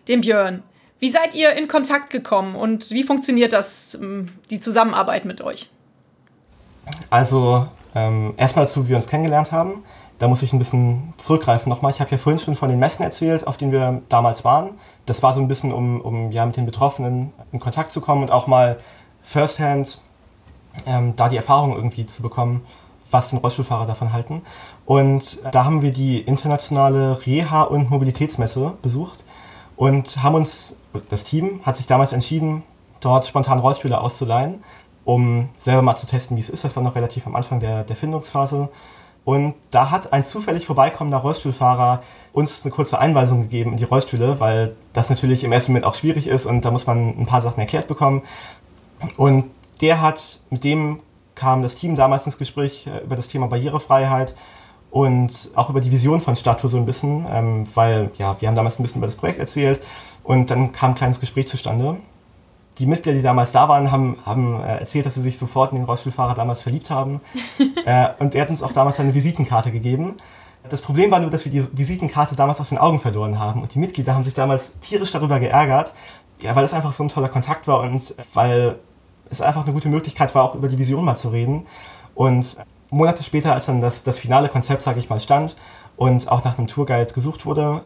Den 0.07 0.21
Björn. 0.21 0.63
Wie 0.99 1.09
seid 1.09 1.33
ihr 1.33 1.53
in 1.53 1.67
Kontakt 1.67 2.09
gekommen 2.09 2.55
und 2.55 2.91
wie 2.91 3.03
funktioniert 3.03 3.53
das, 3.53 3.97
die 4.49 4.59
Zusammenarbeit 4.59 5.25
mit 5.25 5.41
euch? 5.41 5.69
Also 7.09 7.67
ähm, 7.95 8.33
erstmal 8.37 8.65
dazu, 8.65 8.85
wie 8.85 8.89
wir 8.89 8.95
uns 8.97 9.07
kennengelernt 9.07 9.51
haben. 9.51 9.83
Da 10.17 10.27
muss 10.27 10.41
ich 10.43 10.53
ein 10.53 10.59
bisschen 10.59 11.13
zurückgreifen 11.17 11.69
nochmal. 11.69 11.91
Ich 11.91 11.99
habe 11.99 12.11
ja 12.11 12.17
vorhin 12.17 12.39
schon 12.39 12.55
von 12.55 12.69
den 12.69 12.79
Messen 12.79 13.03
erzählt, 13.03 13.47
auf 13.47 13.57
denen 13.57 13.71
wir 13.71 14.01
damals 14.07 14.45
waren. 14.45 14.71
Das 15.05 15.23
war 15.23 15.33
so 15.33 15.41
ein 15.41 15.47
bisschen, 15.47 15.73
um, 15.73 15.99
um 16.01 16.31
ja, 16.31 16.45
mit 16.45 16.55
den 16.55 16.65
Betroffenen 16.65 17.33
in 17.51 17.59
Kontakt 17.59 17.91
zu 17.91 17.99
kommen 17.99 18.21
und 18.21 18.31
auch 18.31 18.47
mal 18.47 18.77
firsthand 19.23 19.99
ähm, 20.85 21.15
da 21.15 21.29
die 21.29 21.37
Erfahrung 21.37 21.75
irgendwie 21.75 22.05
zu 22.05 22.21
bekommen, 22.21 22.61
was 23.11 23.29
den 23.29 23.39
Rollstuhlfahrer 23.39 23.85
davon 23.85 24.13
halten. 24.13 24.41
Und 24.85 25.39
da 25.51 25.65
haben 25.65 25.81
wir 25.81 25.91
die 25.91 26.19
internationale 26.19 27.19
Reha- 27.25 27.63
und 27.63 27.89
Mobilitätsmesse 27.89 28.73
besucht 28.81 29.23
und 29.75 30.23
haben 30.23 30.35
uns 30.35 30.75
das 31.09 31.23
Team 31.23 31.61
hat 31.63 31.75
sich 31.75 31.87
damals 31.87 32.13
entschieden, 32.13 32.63
dort 32.99 33.25
spontan 33.25 33.59
Rollstühle 33.59 33.99
auszuleihen, 33.99 34.63
um 35.05 35.49
selber 35.57 35.81
mal 35.81 35.95
zu 35.95 36.07
testen, 36.07 36.35
wie 36.35 36.41
es 36.41 36.49
ist. 36.49 36.63
Das 36.63 36.75
war 36.75 36.83
noch 36.83 36.95
relativ 36.95 37.25
am 37.27 37.35
Anfang 37.35 37.59
der, 37.59 37.83
der 37.83 37.95
Findungsphase. 37.95 38.69
Und 39.23 39.55
da 39.71 39.89
hat 39.89 40.13
ein 40.13 40.23
zufällig 40.23 40.65
vorbeikommender 40.65 41.17
Rollstuhlfahrer 41.17 42.03
uns 42.31 42.63
eine 42.63 42.71
kurze 42.71 42.99
Einweisung 42.99 43.43
gegeben 43.43 43.71
in 43.71 43.77
die 43.77 43.83
Rollstühle, 43.83 44.39
weil 44.39 44.75
das 44.93 45.09
natürlich 45.09 45.43
im 45.43 45.51
ersten 45.51 45.71
Moment 45.71 45.85
auch 45.85 45.95
schwierig 45.95 46.27
ist 46.27 46.45
und 46.45 46.63
da 46.63 46.69
muss 46.69 46.85
man 46.85 47.09
ein 47.19 47.25
paar 47.25 47.41
Sachen 47.41 47.59
erklärt 47.59 47.87
bekommen. 47.87 48.21
Und 49.17 49.45
der 49.81 50.01
hat, 50.01 50.41
mit 50.51 50.63
dem 50.63 50.99
kam 51.33 51.63
das 51.63 51.75
Team 51.75 51.95
damals 51.95 52.25
ins 52.25 52.37
Gespräch 52.37 52.87
äh, 52.87 53.03
über 53.03 53.15
das 53.15 53.27
Thema 53.27 53.47
Barrierefreiheit 53.47 54.35
und 54.91 55.49
auch 55.55 55.69
über 55.69 55.81
die 55.81 55.91
Vision 55.91 56.21
von 56.21 56.35
Stadttour 56.35 56.69
so 56.69 56.77
ein 56.77 56.85
bisschen, 56.85 57.25
ähm, 57.31 57.65
weil 57.73 58.11
ja, 58.17 58.39
wir 58.39 58.47
haben 58.47 58.55
damals 58.55 58.79
ein 58.79 58.83
bisschen 58.83 58.99
über 58.99 59.07
das 59.07 59.15
Projekt 59.15 59.39
erzählt 59.39 59.81
und 60.23 60.49
dann 60.51 60.71
kam 60.71 60.91
ein 60.91 60.95
kleines 60.95 61.19
Gespräch 61.19 61.47
zustande. 61.47 61.97
Die 62.77 62.85
Mitglieder, 62.85 63.15
die 63.15 63.23
damals 63.23 63.51
da 63.51 63.69
waren, 63.69 63.91
haben, 63.91 64.17
haben 64.25 64.61
äh, 64.61 64.79
erzählt, 64.79 65.05
dass 65.05 65.15
sie 65.15 65.21
sich 65.21 65.37
sofort 65.37 65.71
in 65.71 65.77
den 65.77 65.85
Rollstuhlfahrer 65.85 66.33
damals 66.33 66.61
verliebt 66.61 66.89
haben. 66.89 67.21
äh, 67.85 68.09
und 68.19 68.35
er 68.35 68.41
hat 68.41 68.49
uns 68.49 68.61
auch 68.61 68.73
damals 68.73 68.99
eine 68.99 69.13
Visitenkarte 69.13 69.71
gegeben. 69.71 70.15
Das 70.69 70.81
Problem 70.81 71.11
war 71.11 71.19
nur, 71.19 71.29
dass 71.29 71.45
wir 71.45 71.51
die 71.51 71.65
Visitenkarte 71.77 72.35
damals 72.35 72.59
aus 72.59 72.69
den 72.69 72.77
Augen 72.77 72.99
verloren 72.99 73.39
haben. 73.39 73.61
Und 73.61 73.73
die 73.73 73.79
Mitglieder 73.79 74.15
haben 74.15 74.23
sich 74.23 74.33
damals 74.33 74.73
tierisch 74.79 75.11
darüber 75.11 75.39
geärgert, 75.39 75.93
ja, 76.41 76.55
weil 76.55 76.65
es 76.65 76.73
einfach 76.73 76.91
so 76.91 77.03
ein 77.03 77.09
toller 77.09 77.29
Kontakt 77.29 77.67
war 77.67 77.81
und 77.81 78.15
weil 78.33 78.79
es 79.29 79.41
einfach 79.41 79.63
eine 79.63 79.73
gute 79.73 79.89
Möglichkeit 79.89 80.33
war, 80.35 80.43
auch 80.43 80.55
über 80.55 80.67
die 80.67 80.77
Vision 80.77 81.05
mal 81.05 81.15
zu 81.15 81.29
reden. 81.29 81.67
Und 82.13 82.57
Monate 82.89 83.23
später, 83.23 83.53
als 83.53 83.67
dann 83.67 83.81
das, 83.81 84.03
das 84.03 84.19
finale 84.19 84.49
Konzept, 84.49 84.81
sage 84.81 84.99
ich 84.99 85.09
mal, 85.09 85.19
stand 85.19 85.55
und 85.97 86.27
auch 86.29 86.43
nach 86.43 86.57
einem 86.57 86.67
Tourguide 86.67 87.13
gesucht 87.13 87.45
wurde, 87.45 87.81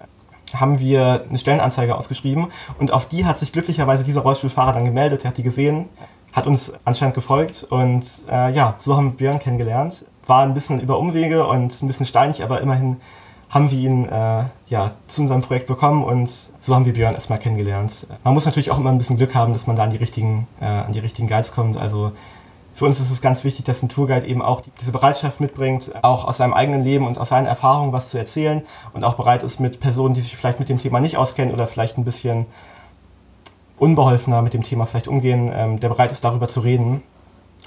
haben 0.55 0.79
wir 0.79 1.25
eine 1.27 1.37
Stellenanzeige 1.37 1.95
ausgeschrieben 1.95 2.47
und 2.79 2.91
auf 2.91 3.07
die 3.07 3.25
hat 3.25 3.37
sich 3.37 3.51
glücklicherweise 3.51 4.03
dieser 4.03 4.21
Rollstuhlfahrer 4.21 4.73
dann 4.73 4.85
gemeldet, 4.85 5.23
er 5.23 5.29
hat 5.29 5.37
die 5.37 5.43
gesehen, 5.43 5.89
hat 6.33 6.47
uns 6.47 6.73
anscheinend 6.85 7.15
gefolgt 7.15 7.65
und 7.69 8.05
äh, 8.29 8.53
ja, 8.53 8.75
so 8.79 8.95
haben 8.95 9.11
wir 9.11 9.17
Björn 9.17 9.39
kennengelernt. 9.39 10.05
War 10.25 10.43
ein 10.43 10.53
bisschen 10.53 10.79
über 10.79 10.99
Umwege 10.99 11.47
und 11.47 11.81
ein 11.81 11.87
bisschen 11.87 12.05
steinig, 12.05 12.43
aber 12.43 12.61
immerhin 12.61 12.97
haben 13.49 13.71
wir 13.71 13.79
ihn 13.79 14.05
äh, 14.07 14.43
ja, 14.67 14.91
zu 15.07 15.21
unserem 15.21 15.41
Projekt 15.41 15.65
bekommen 15.65 16.03
und 16.03 16.29
so 16.59 16.75
haben 16.75 16.85
wir 16.85 16.93
Björn 16.93 17.15
erstmal 17.15 17.39
kennengelernt. 17.39 18.05
Man 18.23 18.35
muss 18.35 18.45
natürlich 18.45 18.69
auch 18.69 18.77
immer 18.77 18.91
ein 18.91 18.99
bisschen 18.99 19.17
Glück 19.17 19.33
haben, 19.33 19.53
dass 19.53 19.65
man 19.65 19.75
da 19.75 19.83
an 19.83 19.89
die 19.89 19.97
richtigen, 19.97 20.47
äh, 20.61 20.65
an 20.65 20.91
die 20.91 20.99
richtigen 20.99 21.27
Guides 21.27 21.51
kommt. 21.51 21.77
Also 21.77 22.11
für 22.79 22.85
uns 22.85 23.01
ist 23.01 23.11
es 23.11 23.21
ganz 23.21 23.43
wichtig, 23.43 23.65
dass 23.65 23.83
ein 23.83 23.89
Tourguide 23.89 24.25
eben 24.25 24.41
auch 24.41 24.61
diese 24.79 24.93
Bereitschaft 24.93 25.41
mitbringt, 25.41 25.91
auch 26.01 26.23
aus 26.23 26.37
seinem 26.37 26.53
eigenen 26.53 26.81
Leben 26.81 27.07
und 27.07 27.17
aus 27.17 27.27
seinen 27.27 27.45
Erfahrungen 27.45 27.91
was 27.91 28.07
zu 28.07 28.17
erzählen 28.17 28.61
und 28.93 29.03
auch 29.03 29.15
bereit 29.15 29.43
ist, 29.43 29.59
mit 29.59 29.81
Personen, 29.81 30.13
die 30.13 30.21
sich 30.21 30.37
vielleicht 30.37 30.61
mit 30.61 30.69
dem 30.69 30.79
Thema 30.79 31.01
nicht 31.01 31.17
auskennen 31.17 31.53
oder 31.53 31.67
vielleicht 31.67 31.97
ein 31.97 32.05
bisschen 32.05 32.45
unbeholfener 33.79 34.41
mit 34.41 34.53
dem 34.53 34.63
Thema 34.63 34.85
vielleicht 34.85 35.09
umgehen, 35.09 35.51
ähm, 35.53 35.81
der 35.81 35.89
bereit 35.89 36.13
ist, 36.13 36.23
darüber 36.23 36.47
zu 36.47 36.61
reden 36.61 37.03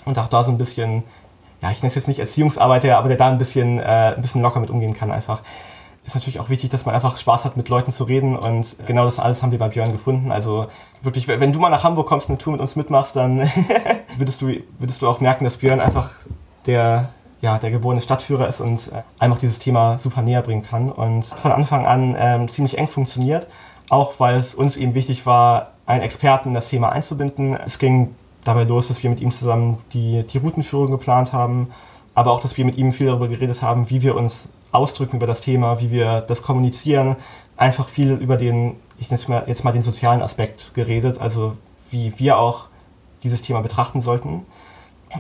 und 0.07 0.19
auch 0.19 0.29
da 0.29 0.45
so 0.45 0.51
ein 0.51 0.57
bisschen, 0.57 1.05
ja, 1.61 1.71
ich 1.71 1.83
nenne 1.83 1.89
es 1.89 1.95
jetzt 1.95 2.09
nicht 2.09 2.19
Erziehungsarbeit, 2.19 2.87
aber 2.87 3.09
der 3.09 3.19
da 3.19 3.29
ein 3.29 3.37
bisschen, 3.37 3.81
äh, 3.81 4.15
ein 4.17 4.23
bisschen 4.23 4.41
locker 4.41 4.61
mit 4.61 4.71
umgehen 4.71 4.95
kann 4.95 5.13
einfach 5.13 5.43
ist 6.05 6.15
natürlich 6.15 6.41
auch 6.41 6.49
wichtig, 6.49 6.71
dass 6.71 6.85
man 6.85 6.95
einfach 6.95 7.17
Spaß 7.17 7.45
hat, 7.45 7.57
mit 7.57 7.69
Leuten 7.69 7.93
zu 7.93 8.05
reden. 8.05 8.37
Und 8.37 8.77
genau 8.87 9.05
das 9.05 9.21
alles 9.21 9.43
haben 9.43 9.53
wir 9.53 9.59
bei 9.59 9.69
Björn 9.69 9.93
gefunden. 9.93 10.33
Also 10.33 10.67
wirklich, 11.03 11.29
wenn 11.29 11.53
du 11.53 11.59
mal 11.59 11.71
nach 11.71 11.85
Hamburg 11.85 12.09
kommst 12.09 12.29
und 12.29 12.33
eine 12.33 12.39
Tour 12.39 12.53
mit 12.53 12.61
uns 12.61 12.75
mitmachst, 12.75 13.15
dann 13.15 13.51
würdest, 14.17 14.43
du, 14.43 14.57
würdest 14.79 15.01
du 15.03 15.09
auch 15.09 15.21
merken, 15.21 15.45
dass 15.45 15.59
Björn 15.59 15.81
einfach 15.81 16.11
der, 16.67 17.11
ja, 17.41 17.59
der 17.59 17.71
geborene 17.71 18.01
Stadtführer 18.01 18.49
ist 18.49 18.61
und 18.61 18.89
äh, 18.89 19.03
einem 19.21 19.35
auch 19.35 19.39
dieses 19.39 19.61
Thema 19.61 19.97
super 19.99 20.23
näher 20.23 20.43
bringen 20.43 20.63
kann. 20.63 20.91
Und 20.91 21.25
von 21.25 21.53
Anfang 21.53 21.87
an 21.87 22.17
ähm, 22.19 22.49
ziemlich 22.49 22.79
eng 22.79 22.89
funktioniert, 22.89 23.47
auch 23.89 24.15
weil 24.19 24.39
es 24.39 24.55
uns 24.55 24.77
eben 24.77 24.95
wichtig 24.95 25.25
war, 25.25 25.73
einen 25.87 26.03
Experten 26.03 26.49
in 26.49 26.55
das 26.55 26.69
Thema 26.69 26.91
einzubinden. 26.91 27.57
Es 27.65 27.79
ging 27.79 28.15
dabei 28.43 28.65
los, 28.65 28.89
dass 28.89 29.03
wir 29.03 29.11
mit 29.11 29.21
ihm 29.21 29.31
zusammen 29.31 29.79
die, 29.93 30.25
die 30.25 30.39
Routenführung 30.39 30.91
geplant 30.91 31.33
haben, 31.33 31.69
aber 32.15 32.33
auch, 32.33 32.41
dass 32.41 32.57
wir 32.57 32.65
mit 32.65 32.79
ihm 32.79 32.93
viel 32.93 33.07
darüber 33.07 33.29
geredet 33.29 33.63
haben, 33.63 33.89
wie 33.89 34.03
wir 34.03 34.17
uns 34.17 34.49
ausdrücken 34.73 35.17
über 35.17 35.27
das 35.27 35.41
Thema, 35.41 35.81
wie 35.81 35.91
wir 35.91 36.23
das 36.23 36.43
kommunizieren. 36.43 37.17
Einfach 37.57 37.89
viel 37.89 38.13
über 38.13 38.37
den, 38.37 38.77
ich 38.99 39.11
nenne 39.11 39.45
jetzt 39.47 39.65
mal 39.65 39.73
den 39.73 39.83
sozialen 39.83 40.23
Aspekt 40.23 40.75
geredet, 40.75 41.21
also 41.21 41.57
wie 41.91 42.19
wir 42.19 42.39
auch 42.39 42.67
dieses 43.23 43.43
Thema 43.43 43.61
betrachten 43.61 44.01
sollten. 44.01 44.47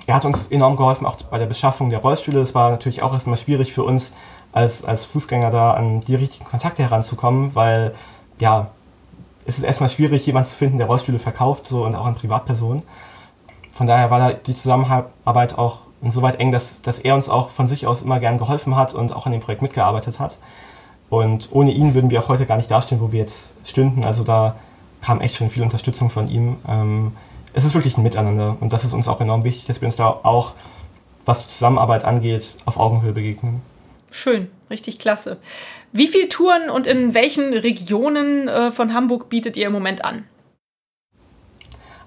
Er 0.06 0.14
hat 0.14 0.24
uns 0.24 0.46
enorm 0.46 0.76
geholfen, 0.76 1.06
auch 1.06 1.16
bei 1.16 1.38
der 1.38 1.46
Beschaffung 1.46 1.90
der 1.90 2.00
Rollstühle. 2.00 2.40
Es 2.40 2.54
war 2.54 2.70
natürlich 2.70 3.02
auch 3.02 3.12
erstmal 3.12 3.36
schwierig 3.36 3.72
für 3.72 3.84
uns 3.84 4.14
als, 4.52 4.84
als 4.84 5.04
Fußgänger 5.04 5.50
da 5.50 5.72
an 5.72 6.00
die 6.00 6.14
richtigen 6.14 6.44
Kontakte 6.44 6.82
heranzukommen, 6.82 7.54
weil 7.54 7.94
ja, 8.38 8.70
es 9.44 9.58
ist 9.58 9.64
erstmal 9.64 9.88
schwierig, 9.88 10.24
jemanden 10.26 10.48
zu 10.48 10.56
finden, 10.56 10.78
der 10.78 10.86
Rollstühle 10.86 11.18
verkauft, 11.18 11.66
so 11.66 11.84
und 11.84 11.94
auch 11.94 12.06
an 12.06 12.14
Privatpersonen. 12.14 12.82
Von 13.72 13.86
daher 13.86 14.10
war 14.10 14.18
da 14.18 14.32
die 14.32 14.54
Zusammenarbeit 14.54 15.58
auch 15.58 15.78
insoweit 16.02 16.40
eng, 16.40 16.52
dass, 16.52 16.82
dass 16.82 16.98
er 16.98 17.14
uns 17.14 17.28
auch 17.28 17.50
von 17.50 17.66
sich 17.66 17.86
aus 17.86 18.02
immer 18.02 18.18
gern 18.20 18.38
geholfen 18.38 18.76
hat 18.76 18.94
und 18.94 19.14
auch 19.14 19.26
an 19.26 19.32
dem 19.32 19.40
Projekt 19.40 19.62
mitgearbeitet 19.62 20.20
hat. 20.20 20.38
Und 21.08 21.50
ohne 21.52 21.72
ihn 21.72 21.94
würden 21.94 22.10
wir 22.10 22.20
auch 22.20 22.28
heute 22.28 22.46
gar 22.46 22.56
nicht 22.56 22.70
dastehen, 22.70 23.00
wo 23.00 23.12
wir 23.12 23.20
jetzt 23.20 23.54
stünden. 23.64 24.04
Also 24.04 24.24
da 24.24 24.56
kam 25.02 25.20
echt 25.20 25.36
schon 25.36 25.50
viel 25.50 25.62
Unterstützung 25.62 26.10
von 26.10 26.28
ihm. 26.28 26.56
Ähm, 26.66 27.12
es 27.52 27.64
ist 27.64 27.74
wirklich 27.74 27.96
ein 27.98 28.02
Miteinander 28.02 28.56
und 28.60 28.72
das 28.72 28.84
ist 28.84 28.94
uns 28.94 29.08
auch 29.08 29.20
enorm 29.20 29.44
wichtig, 29.44 29.66
dass 29.66 29.80
wir 29.80 29.86
uns 29.86 29.96
da 29.96 30.08
auch, 30.08 30.54
was 31.24 31.42
die 31.42 31.48
Zusammenarbeit 31.48 32.04
angeht, 32.04 32.54
auf 32.64 32.78
Augenhöhe 32.78 33.12
begegnen. 33.12 33.60
Schön, 34.10 34.50
richtig 34.70 34.98
klasse. 34.98 35.38
Wie 35.92 36.08
viele 36.08 36.28
Touren 36.28 36.70
und 36.70 36.86
in 36.86 37.14
welchen 37.14 37.52
Regionen 37.52 38.48
äh, 38.48 38.72
von 38.72 38.94
Hamburg 38.94 39.28
bietet 39.28 39.56
ihr 39.56 39.66
im 39.66 39.72
Moment 39.72 40.04
an? 40.04 40.24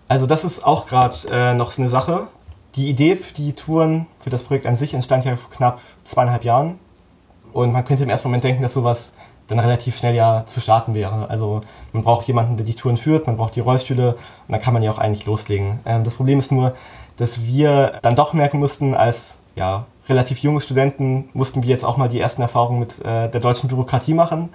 Also 0.07 0.25
das 0.27 0.43
ist 0.43 0.65
auch 0.65 0.87
gerade 0.87 1.15
äh, 1.31 1.53
noch 1.53 1.71
so 1.71 1.81
eine 1.81 1.89
Sache 1.89 2.27
die 2.75 2.89
Idee 2.89 3.15
für 3.15 3.33
die 3.33 3.53
Touren, 3.53 4.07
für 4.19 4.29
das 4.29 4.43
Projekt 4.43 4.65
an 4.65 4.75
sich 4.75 4.93
entstand 4.93 5.25
ja 5.25 5.35
vor 5.35 5.49
knapp 5.49 5.81
zweieinhalb 6.03 6.43
Jahren. 6.43 6.79
Und 7.53 7.71
man 7.71 7.85
könnte 7.85 8.03
im 8.03 8.09
ersten 8.09 8.27
Moment 8.27 8.43
denken, 8.43 8.61
dass 8.61 8.73
sowas 8.73 9.11
dann 9.47 9.59
relativ 9.59 9.97
schnell 9.97 10.15
ja 10.15 10.43
zu 10.47 10.59
starten 10.59 10.93
wäre. 10.93 11.29
Also 11.29 11.61
man 11.93 12.03
braucht 12.03 12.27
jemanden, 12.27 12.57
der 12.57 12.65
die 12.65 12.73
Touren 12.73 12.97
führt, 12.97 13.27
man 13.27 13.37
braucht 13.37 13.55
die 13.55 13.59
Rollstühle 13.59 14.15
und 14.15 14.19
dann 14.49 14.59
kann 14.59 14.73
man 14.73 14.83
ja 14.83 14.91
auch 14.91 14.97
eigentlich 14.97 15.25
loslegen. 15.25 15.79
Ähm, 15.85 16.03
das 16.03 16.15
Problem 16.15 16.39
ist 16.39 16.51
nur, 16.51 16.75
dass 17.17 17.45
wir 17.45 17.99
dann 18.01 18.15
doch 18.15 18.33
merken 18.33 18.59
mussten, 18.59 18.93
als 18.93 19.37
ja, 19.55 19.85
relativ 20.09 20.39
junge 20.39 20.61
Studenten 20.61 21.29
mussten 21.33 21.63
wir 21.63 21.69
jetzt 21.69 21.85
auch 21.85 21.97
mal 21.97 22.09
die 22.09 22.19
ersten 22.19 22.41
Erfahrungen 22.41 22.79
mit 22.79 22.99
äh, 22.99 23.29
der 23.29 23.39
deutschen 23.39 23.69
Bürokratie 23.69 24.13
machen. 24.13 24.49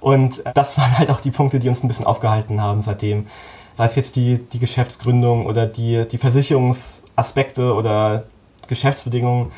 Und 0.00 0.42
das 0.54 0.76
waren 0.78 0.98
halt 0.98 1.10
auch 1.10 1.20
die 1.20 1.30
Punkte, 1.30 1.58
die 1.58 1.68
uns 1.68 1.82
ein 1.82 1.88
bisschen 1.88 2.06
aufgehalten 2.06 2.60
haben 2.60 2.82
seitdem. 2.82 3.26
Sei 3.72 3.84
es 3.84 3.94
jetzt 3.96 4.16
die, 4.16 4.38
die 4.38 4.58
Geschäftsgründung 4.58 5.46
oder 5.46 5.66
die, 5.66 6.06
die 6.06 6.18
Versicherungs- 6.18 7.02
Aspekte 7.16 7.74
oder 7.74 8.24
Geschäftsbedingungen, 8.68 9.52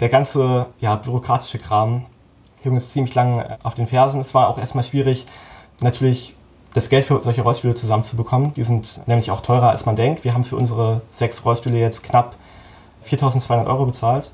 der 0.00 0.08
ganze 0.08 0.66
ja, 0.80 0.96
bürokratische 0.96 1.58
Kram 1.58 2.06
hing 2.62 2.72
uns 2.72 2.90
ziemlich 2.90 3.14
lange 3.14 3.58
auf 3.62 3.74
den 3.74 3.86
Fersen. 3.86 4.20
Es 4.20 4.34
war 4.34 4.48
auch 4.48 4.58
erstmal 4.58 4.84
schwierig, 4.84 5.26
natürlich 5.80 6.34
das 6.74 6.88
Geld 6.88 7.04
für 7.04 7.20
solche 7.20 7.42
Rollstühle 7.42 7.74
zusammenzubekommen. 7.74 8.52
Die 8.52 8.64
sind 8.64 9.00
nämlich 9.06 9.30
auch 9.30 9.40
teurer, 9.40 9.70
als 9.70 9.86
man 9.86 9.96
denkt. 9.96 10.24
Wir 10.24 10.34
haben 10.34 10.44
für 10.44 10.56
unsere 10.56 11.00
sechs 11.10 11.44
Rollstühle 11.44 11.78
jetzt 11.78 12.02
knapp 12.02 12.36
4200 13.02 13.66
Euro 13.66 13.86
bezahlt. 13.86 14.30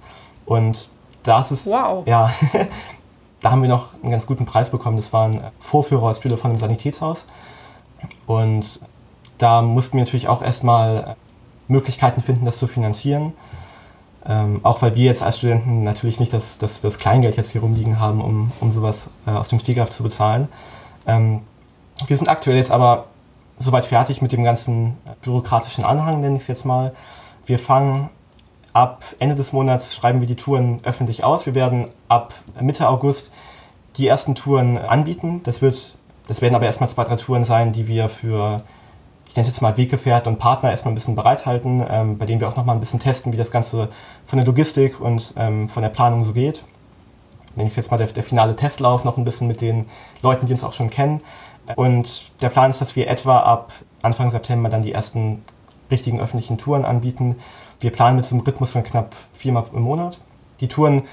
Und 0.47 0.89
das 1.23 1.53
ist, 1.53 1.67
wow. 1.67 2.05
ja, 2.07 2.33
da 3.41 3.51
haben 3.51 3.63
wir 3.63 3.69
noch 3.69 3.95
einen 4.03 4.11
ganz 4.11 4.27
guten 4.27 4.45
Preis 4.45 4.71
bekommen. 4.71 4.97
Das 4.97 5.13
waren 5.13 5.41
Vorführrollstühle 5.61 6.37
von 6.37 6.51
einem 6.51 6.59
Sanitätshaus. 6.59 7.27
Und 8.27 8.81
da 9.39 9.63
mussten 9.63 9.97
wir 9.97 10.05
natürlich 10.05 10.29
auch 10.29 10.43
erstmal 10.43 11.17
Möglichkeiten 11.69 12.23
finden, 12.23 12.45
das 12.45 12.59
zu 12.59 12.67
finanzieren. 12.67 13.33
Ähm, 14.25 14.61
auch 14.63 14.83
weil 14.83 14.95
wir 14.95 15.05
jetzt 15.05 15.23
als 15.23 15.39
Studenten 15.39 15.83
natürlich 15.83 16.21
nicht 16.21 16.33
das, 16.33 16.59
das, 16.59 16.81
das 16.81 16.99
Kleingeld 16.99 17.37
jetzt 17.37 17.51
hier 17.51 17.61
rumliegen 17.61 17.99
haben, 17.99 18.21
um, 18.21 18.53
um 18.61 18.71
sowas 18.71 19.11
äh, 19.27 19.31
aus 19.31 19.49
dem 19.49 19.59
Stegreif 19.59 19.91
zu 19.91 20.05
bezahlen. 20.05 20.49
Ähm, 21.07 21.41
wir 22.07 22.17
sind 22.17 22.29
aktuell 22.29 22.57
jetzt 22.57 22.71
aber 22.71 23.07
soweit 23.59 23.85
fertig 23.85 24.23
mit 24.23 24.33
dem 24.33 24.45
ganzen 24.45 24.97
bürokratischen 25.23 25.85
Anhang, 25.85 26.21
nenne 26.21 26.37
ich 26.37 26.43
es 26.43 26.49
jetzt 26.49 26.65
mal. 26.65 26.93
Wir 27.47 27.59
fangen 27.59 28.11
ab 28.73 29.05
Ende 29.19 29.35
des 29.35 29.53
Monats, 29.53 29.95
schreiben 29.95 30.21
wir 30.21 30.29
die 30.29 30.37
Touren 30.37 30.81
öffentlich 30.85 31.25
aus. 31.25 31.47
Wir 31.47 31.55
werden 31.55 31.89
ab 32.09 32.33
Mitte 32.61 32.89
August 32.89 33.31
die 33.97 34.07
ersten 34.07 34.35
Touren 34.35 34.79
anbieten. 34.79 35.43
Das, 35.45 35.61
wird, 35.61 35.97
das 36.29 36.41
werden 36.41 36.55
aber 36.55 36.67
erstmal 36.67 36.89
zwei, 36.89 37.05
drei 37.05 37.17
Touren 37.17 37.45
sein, 37.45 37.73
die 37.73 37.89
wir 37.89 38.09
für 38.09 38.59
ich 39.33 39.37
nenne 39.37 39.49
es 39.49 39.55
jetzt 39.55 39.63
mal 39.63 39.79
Weggefährten 39.79 40.31
und 40.31 40.39
Partner 40.39 40.71
erstmal 40.71 40.93
ein 40.93 40.95
bisschen 40.95 41.15
bereithalten, 41.15 41.83
ähm, 41.89 42.19
bei 42.19 42.27
denen 42.27 42.39
wir 42.39 42.51
auch 42.51 42.57
nochmal 42.57 42.77
ein 42.77 42.81
bisschen 42.81 43.01
testen, 43.01 43.33
wie 43.33 43.39
das 43.39 43.51
Ganze 43.51 43.89
von 44.27 44.37
der 44.37 44.45
Logistik 44.45 45.01
und 45.01 45.33
ähm, 45.39 45.71
von 45.71 45.83
der 45.83 45.89
Planung 45.89 46.23
so 46.23 46.35
geht. 46.35 46.63
Nenne 47.57 47.67
ich 47.67 47.75
jetzt 47.75 47.91
mal 47.91 47.97
der, 47.97 48.09
der, 48.09 48.25
finale 48.25 48.55
Testlauf 48.55 49.05
noch 49.05 49.17
ein 49.17 49.25
bisschen 49.25 49.49
mit 49.49 49.63
den 49.63 49.87
Leuten, 50.21 50.45
die 50.45 50.53
uns 50.53 50.63
auch 50.65 50.75
schon 50.75 50.91
kennen. 50.91 51.23
Und 51.77 52.31
der 52.43 52.51
Plan 52.51 52.69
ist, 52.69 52.83
dass 52.83 52.95
wir 52.95 53.09
etwa 53.09 53.39
ab 53.39 53.73
Anfang 54.03 54.31
September 54.31 54.69
dann 54.69 54.83
die 54.83 54.93
ersten 54.93 55.43
richtigen 55.91 56.21
öffentlichen 56.21 56.59
Touren 56.59 56.85
anbieten. 56.85 57.37
Wir 57.81 57.91
planen 57.91 58.17
mit 58.17 58.27
diesem 58.27 58.41
Rhythmus 58.41 58.73
von 58.73 58.83
knapp 58.83 59.17
viermal 59.33 59.65
im 59.73 59.81
Monat. 59.81 60.19
Die 60.61 60.69
Touren 60.69 61.05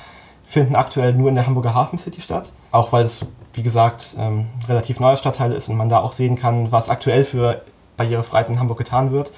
finden 0.46 0.76
aktuell 0.76 1.14
nur 1.14 1.30
in 1.30 1.36
der 1.36 1.48
Hamburger 1.48 1.74
Hafen 1.74 1.98
City 1.98 2.20
statt. 2.20 2.52
Auch 2.72 2.92
weil 2.92 3.06
es, 3.06 3.26
wie 3.54 3.64
gesagt, 3.64 4.18
ähm, 4.20 4.48
relativ 4.68 5.00
neuer 5.00 5.16
Stadtteil 5.16 5.54
ist 5.54 5.70
und 5.70 5.78
man 5.78 5.88
da 5.88 6.00
auch 6.00 6.12
sehen 6.12 6.36
kann, 6.36 6.70
was 6.74 6.90
aktuell 6.90 7.24
für 7.24 7.62
Barrierefreiheit 8.00 8.50
in 8.50 8.60
Hamburg 8.60 8.80
getan 8.80 9.12
wird. 9.12 9.32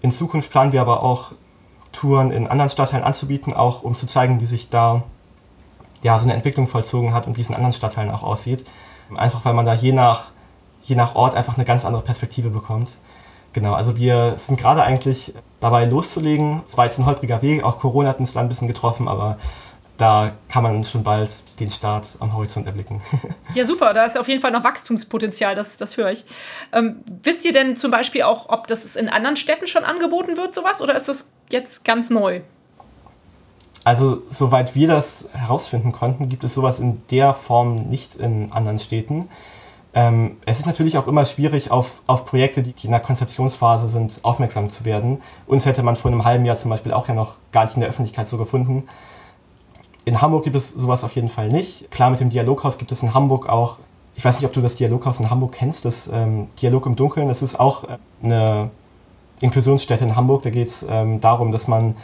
In 0.00 0.10
Zukunft 0.10 0.50
planen 0.50 0.72
wir 0.72 0.80
aber 0.80 1.02
auch 1.02 1.32
Touren 1.92 2.30
in 2.32 2.48
anderen 2.48 2.70
Stadtteilen 2.70 3.04
anzubieten, 3.04 3.52
auch 3.52 3.82
um 3.82 3.94
zu 3.94 4.06
zeigen, 4.06 4.40
wie 4.40 4.46
sich 4.46 4.70
da 4.70 5.02
ja, 6.02 6.18
so 6.18 6.24
eine 6.24 6.34
Entwicklung 6.34 6.66
vollzogen 6.66 7.12
hat 7.14 7.26
und 7.26 7.36
wie 7.36 7.42
es 7.42 7.48
in 7.48 7.54
anderen 7.54 7.72
Stadtteilen 7.72 8.10
auch 8.10 8.22
aussieht. 8.22 8.64
Einfach 9.14 9.44
weil 9.44 9.52
man 9.52 9.66
da 9.66 9.74
je 9.74 9.92
nach, 9.92 10.30
je 10.82 10.96
nach 10.96 11.14
Ort 11.14 11.34
einfach 11.34 11.56
eine 11.56 11.64
ganz 11.64 11.84
andere 11.84 12.02
Perspektive 12.02 12.48
bekommt. 12.48 12.92
Genau, 13.52 13.74
also 13.74 13.96
wir 13.96 14.38
sind 14.38 14.58
gerade 14.58 14.82
eigentlich 14.82 15.34
dabei 15.60 15.84
loszulegen. 15.84 16.62
Es 16.64 16.76
war 16.76 16.86
jetzt 16.86 16.98
ein 16.98 17.04
holpriger 17.04 17.42
Weg, 17.42 17.62
auch 17.62 17.78
Corona 17.78 18.08
hat 18.08 18.20
uns 18.20 18.32
da 18.32 18.40
ein 18.40 18.48
bisschen 18.48 18.68
getroffen, 18.68 19.06
aber 19.06 19.36
da 19.96 20.32
kann 20.48 20.62
man 20.62 20.84
schon 20.84 21.04
bald 21.04 21.30
den 21.60 21.70
Start 21.70 22.08
am 22.20 22.34
Horizont 22.34 22.66
erblicken. 22.66 23.00
Ja, 23.54 23.66
super, 23.66 23.92
da 23.92 24.04
ist 24.04 24.18
auf 24.18 24.28
jeden 24.28 24.40
Fall 24.40 24.50
noch 24.50 24.64
Wachstumspotenzial, 24.64 25.54
das, 25.54 25.76
das 25.76 25.98
höre 25.98 26.10
ich. 26.10 26.24
Ähm, 26.72 27.00
wisst 27.22 27.44
ihr 27.44 27.52
denn 27.52 27.76
zum 27.76 27.90
Beispiel 27.90 28.22
auch, 28.22 28.48
ob 28.48 28.66
das 28.66 28.96
in 28.96 29.10
anderen 29.10 29.36
Städten 29.36 29.66
schon 29.66 29.84
angeboten 29.84 30.38
wird, 30.38 30.54
sowas, 30.54 30.80
oder 30.80 30.96
ist 30.96 31.08
das 31.08 31.30
jetzt 31.50 31.84
ganz 31.84 32.08
neu? 32.08 32.40
Also, 33.84 34.22
soweit 34.30 34.74
wir 34.74 34.86
das 34.86 35.28
herausfinden 35.32 35.92
konnten, 35.92 36.28
gibt 36.28 36.44
es 36.44 36.54
sowas 36.54 36.78
in 36.78 37.02
der 37.10 37.34
Form 37.34 37.74
nicht 37.74 38.16
in 38.16 38.52
anderen 38.52 38.78
Städten. 38.78 39.28
Ähm, 39.94 40.38
es 40.46 40.60
ist 40.60 40.66
natürlich 40.66 40.96
auch 40.96 41.06
immer 41.06 41.24
schwierig, 41.26 41.70
auf, 41.70 42.00
auf 42.06 42.24
Projekte, 42.24 42.62
die 42.62 42.72
in 42.82 42.90
der 42.92 43.00
Konzeptionsphase 43.00 43.88
sind, 43.88 44.20
aufmerksam 44.22 44.70
zu 44.70 44.84
werden. 44.84 45.20
Uns 45.46 45.66
hätte 45.66 45.82
man 45.82 45.96
vor 45.96 46.10
einem 46.10 46.24
halben 46.24 46.44
Jahr 46.44 46.56
zum 46.56 46.70
Beispiel 46.70 46.92
auch 46.92 47.08
ja 47.08 47.14
noch 47.14 47.36
gar 47.50 47.64
nicht 47.64 47.74
in 47.74 47.80
der 47.80 47.90
Öffentlichkeit 47.90 48.28
so 48.28 48.38
gefunden. 48.38 48.84
In 50.04 50.20
Hamburg 50.20 50.44
gibt 50.44 50.56
es 50.56 50.70
sowas 50.70 51.04
auf 51.04 51.14
jeden 51.14 51.28
Fall 51.28 51.48
nicht. 51.48 51.90
Klar, 51.90 52.10
mit 52.10 52.20
dem 52.20 52.28
Dialoghaus 52.28 52.78
gibt 52.78 52.90
es 52.92 53.02
in 53.02 53.14
Hamburg 53.14 53.48
auch, 53.48 53.78
ich 54.16 54.24
weiß 54.24 54.36
nicht, 54.36 54.46
ob 54.46 54.52
du 54.52 54.60
das 54.60 54.76
Dialoghaus 54.76 55.20
in 55.20 55.30
Hamburg 55.30 55.52
kennst, 55.52 55.84
das 55.84 56.10
ähm, 56.12 56.48
Dialog 56.60 56.86
im 56.86 56.96
Dunkeln. 56.96 57.28
Das 57.28 57.42
ist 57.42 57.58
auch 57.58 57.84
äh, 57.84 57.98
eine 58.22 58.70
Inklusionsstätte 59.40 60.04
in 60.04 60.16
Hamburg. 60.16 60.42
Da 60.42 60.50
geht 60.50 60.68
es 60.68 60.84
ähm, 60.88 61.20
darum, 61.20 61.52
dass 61.52 61.68
man 61.68 61.96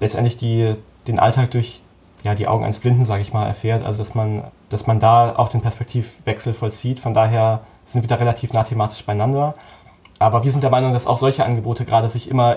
letztendlich 0.00 0.36
die, 0.36 0.74
den 1.06 1.18
Alltag 1.18 1.50
durch 1.50 1.82
ja, 2.22 2.34
die 2.34 2.48
Augen 2.48 2.64
eines 2.64 2.78
Blinden, 2.78 3.04
sage 3.04 3.22
ich 3.22 3.32
mal, 3.32 3.46
erfährt. 3.46 3.84
Also 3.84 3.98
dass 3.98 4.14
man, 4.14 4.44
dass 4.70 4.86
man 4.86 4.98
da 4.98 5.36
auch 5.36 5.48
den 5.48 5.60
Perspektivwechsel 5.60 6.54
vollzieht. 6.54 7.00
Von 7.00 7.14
daher 7.14 7.60
sind 7.84 8.02
wir 8.02 8.08
da 8.08 8.16
relativ 8.16 8.52
nah 8.52 8.64
thematisch 8.64 9.04
beieinander. 9.04 9.54
Aber 10.18 10.42
wir 10.42 10.50
sind 10.50 10.62
der 10.62 10.70
Meinung, 10.70 10.94
dass 10.94 11.06
auch 11.06 11.18
solche 11.18 11.44
Angebote 11.44 11.84
gerade 11.84 12.08
sich 12.08 12.30
immer 12.30 12.56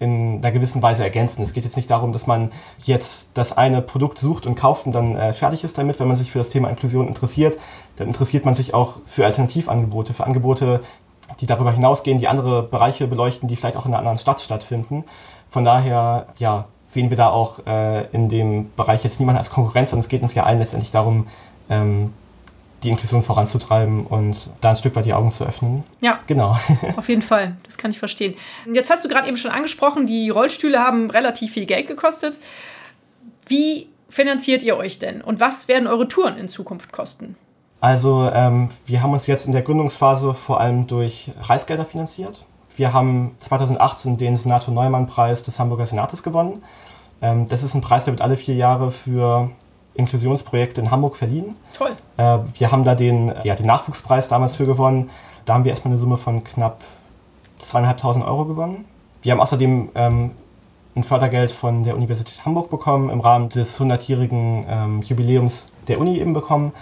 in 0.00 0.38
einer 0.38 0.50
gewissen 0.50 0.82
Weise 0.82 1.04
ergänzen. 1.04 1.42
Es 1.42 1.52
geht 1.52 1.64
jetzt 1.64 1.76
nicht 1.76 1.90
darum, 1.90 2.12
dass 2.12 2.26
man 2.26 2.50
jetzt 2.82 3.28
das 3.34 3.56
eine 3.56 3.82
Produkt 3.82 4.18
sucht 4.18 4.46
und 4.46 4.54
kauft 4.54 4.86
und 4.86 4.92
dann 4.92 5.14
äh, 5.14 5.32
fertig 5.32 5.62
ist 5.62 5.76
damit. 5.78 6.00
Wenn 6.00 6.08
man 6.08 6.16
sich 6.16 6.32
für 6.32 6.38
das 6.38 6.48
Thema 6.48 6.70
Inklusion 6.70 7.06
interessiert, 7.06 7.58
dann 7.96 8.08
interessiert 8.08 8.46
man 8.46 8.54
sich 8.54 8.72
auch 8.72 8.94
für 9.06 9.26
Alternativangebote, 9.26 10.14
für 10.14 10.24
Angebote, 10.24 10.80
die 11.40 11.46
darüber 11.46 11.70
hinausgehen, 11.70 12.18
die 12.18 12.28
andere 12.28 12.62
Bereiche 12.62 13.06
beleuchten, 13.06 13.46
die 13.46 13.56
vielleicht 13.56 13.76
auch 13.76 13.84
in 13.84 13.92
einer 13.92 13.98
anderen 13.98 14.18
Stadt 14.18 14.40
stattfinden. 14.40 15.04
Von 15.50 15.64
daher, 15.64 16.26
ja, 16.38 16.64
sehen 16.86 17.10
wir 17.10 17.16
da 17.16 17.28
auch 17.28 17.66
äh, 17.66 18.06
in 18.06 18.28
dem 18.28 18.72
Bereich 18.74 19.04
jetzt 19.04 19.20
niemanden 19.20 19.38
als 19.38 19.50
Konkurrenz, 19.50 19.90
sondern 19.90 20.04
es 20.04 20.08
geht 20.08 20.22
uns 20.22 20.34
ja 20.34 20.44
allen 20.44 20.58
letztendlich 20.58 20.90
darum, 20.90 21.26
ähm, 21.68 22.12
die 22.82 22.90
Inklusion 22.90 23.22
voranzutreiben 23.22 24.06
und 24.06 24.50
da 24.60 24.70
ein 24.70 24.76
Stück 24.76 24.96
weit 24.96 25.06
die 25.06 25.12
Augen 25.12 25.30
zu 25.32 25.44
öffnen. 25.44 25.84
Ja, 26.00 26.20
genau. 26.26 26.56
Auf 26.96 27.08
jeden 27.08 27.22
Fall, 27.22 27.56
das 27.64 27.76
kann 27.76 27.90
ich 27.90 27.98
verstehen. 27.98 28.34
Jetzt 28.72 28.90
hast 28.90 29.04
du 29.04 29.08
gerade 29.08 29.28
eben 29.28 29.36
schon 29.36 29.50
angesprochen, 29.50 30.06
die 30.06 30.30
Rollstühle 30.30 30.78
haben 30.78 31.10
relativ 31.10 31.52
viel 31.52 31.66
Geld 31.66 31.86
gekostet. 31.86 32.38
Wie 33.46 33.88
finanziert 34.08 34.62
ihr 34.62 34.76
euch 34.76 34.98
denn 34.98 35.20
und 35.20 35.40
was 35.40 35.68
werden 35.68 35.86
eure 35.86 36.08
Touren 36.08 36.36
in 36.36 36.48
Zukunft 36.48 36.92
kosten? 36.92 37.36
Also 37.80 38.30
ähm, 38.32 38.70
wir 38.86 39.02
haben 39.02 39.12
uns 39.12 39.26
jetzt 39.26 39.46
in 39.46 39.52
der 39.52 39.62
Gründungsphase 39.62 40.34
vor 40.34 40.60
allem 40.60 40.86
durch 40.86 41.30
Preisgelder 41.40 41.86
finanziert. 41.86 42.44
Wir 42.76 42.92
haben 42.92 43.34
2018 43.40 44.16
den 44.16 44.36
Senator 44.36 44.72
Neumann-Preis 44.74 45.42
des 45.42 45.58
Hamburger 45.58 45.86
Senates 45.86 46.22
gewonnen. 46.22 46.62
Ähm, 47.22 47.48
das 47.48 47.62
ist 47.62 47.74
ein 47.74 47.80
Preis, 47.80 48.04
der 48.04 48.14
wird 48.14 48.22
alle 48.22 48.36
vier 48.36 48.54
Jahre 48.54 48.90
für 48.90 49.50
Inklusionsprojekte 49.94 50.80
in 50.80 50.90
Hamburg 50.90 51.16
verliehen. 51.16 51.56
Toll. 51.76 51.90
Äh, 52.16 52.38
wir 52.54 52.72
haben 52.72 52.84
da 52.84 52.94
den, 52.94 53.32
ja, 53.44 53.54
den 53.54 53.66
Nachwuchspreis 53.66 54.28
damals 54.28 54.56
für 54.56 54.66
gewonnen. 54.66 55.10
Da 55.44 55.54
haben 55.54 55.64
wir 55.64 55.70
erstmal 55.70 55.92
eine 55.92 55.98
Summe 55.98 56.16
von 56.16 56.44
knapp 56.44 56.82
zweieinhalbtausend 57.58 58.24
Euro 58.24 58.44
gewonnen. 58.44 58.84
Wir 59.22 59.32
haben 59.32 59.40
außerdem 59.40 59.90
ähm, 59.94 60.30
ein 60.96 61.04
Fördergeld 61.04 61.52
von 61.52 61.84
der 61.84 61.96
Universität 61.96 62.44
Hamburg 62.44 62.70
bekommen 62.70 63.10
im 63.10 63.20
Rahmen 63.20 63.48
des 63.48 63.80
100-jährigen 63.80 64.66
ähm, 64.68 65.02
Jubiläums 65.02 65.68
der 65.88 66.00
Uni 66.00 66.18
eben 66.18 66.32
bekommen. 66.32 66.72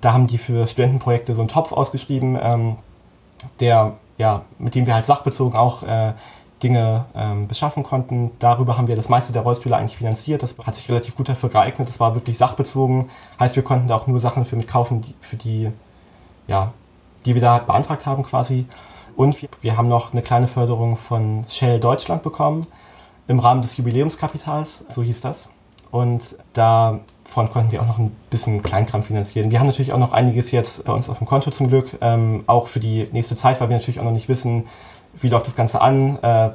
Da 0.00 0.12
haben 0.12 0.26
die 0.26 0.38
für 0.38 0.66
Studentenprojekte 0.66 1.34
so 1.34 1.40
einen 1.40 1.48
Topf 1.48 1.72
ausgeschrieben, 1.72 2.38
ähm, 2.40 2.76
der, 3.60 3.94
ja, 4.18 4.42
mit 4.58 4.74
dem 4.74 4.86
wir 4.86 4.94
halt 4.94 5.06
sachbezogen 5.06 5.56
auch 5.56 5.82
äh, 5.82 6.12
Dinge 6.62 7.06
ähm, 7.14 7.48
beschaffen 7.48 7.82
konnten. 7.82 8.30
Darüber 8.38 8.76
haben 8.76 8.88
wir 8.88 8.96
das 8.96 9.08
meiste 9.08 9.32
der 9.32 9.42
Rollstühle 9.42 9.76
eigentlich 9.76 9.96
finanziert. 9.96 10.42
Das 10.42 10.56
hat 10.64 10.74
sich 10.74 10.88
relativ 10.88 11.16
gut 11.16 11.28
dafür 11.28 11.48
geeignet. 11.48 11.88
Das 11.88 12.00
war 12.00 12.14
wirklich 12.14 12.38
sachbezogen. 12.38 13.10
Heißt, 13.40 13.56
wir 13.56 13.62
konnten 13.62 13.88
da 13.88 13.96
auch 13.96 14.06
nur 14.06 14.20
Sachen 14.20 14.44
für 14.44 14.56
mitkaufen, 14.56 15.00
die, 15.00 15.14
für 15.20 15.36
die, 15.36 15.70
ja, 16.46 16.72
die 17.24 17.34
wir 17.34 17.42
da 17.42 17.58
beantragt 17.58 18.06
haben 18.06 18.22
quasi. 18.22 18.66
Und 19.16 19.42
wir, 19.42 19.48
wir 19.60 19.76
haben 19.76 19.88
noch 19.88 20.12
eine 20.12 20.22
kleine 20.22 20.48
Förderung 20.48 20.96
von 20.96 21.44
Shell 21.48 21.80
Deutschland 21.80 22.22
bekommen 22.22 22.66
im 23.28 23.38
Rahmen 23.38 23.62
des 23.62 23.76
Jubiläumskapitals, 23.76 24.84
so 24.90 25.02
hieß 25.02 25.20
das. 25.20 25.48
Und 25.90 26.36
davon 26.54 27.50
konnten 27.50 27.70
wir 27.70 27.82
auch 27.82 27.86
noch 27.86 27.98
ein 27.98 28.16
bisschen 28.30 28.62
Kleinkram 28.62 29.02
finanzieren. 29.02 29.50
Wir 29.50 29.60
haben 29.60 29.66
natürlich 29.66 29.92
auch 29.92 29.98
noch 29.98 30.12
einiges 30.12 30.50
jetzt 30.50 30.84
bei 30.84 30.92
uns 30.92 31.10
auf 31.10 31.18
dem 31.18 31.26
Konto 31.26 31.50
zum 31.50 31.68
Glück, 31.68 31.98
ähm, 32.00 32.44
auch 32.46 32.66
für 32.66 32.80
die 32.80 33.08
nächste 33.12 33.36
Zeit, 33.36 33.60
weil 33.60 33.68
wir 33.68 33.76
natürlich 33.76 34.00
auch 34.00 34.04
noch 34.04 34.12
nicht 34.12 34.28
wissen, 34.28 34.64
wie 35.14 35.28
läuft 35.28 35.46
das 35.46 35.54
Ganze 35.54 35.80
an? 35.80 36.18
Äh, 36.22 36.50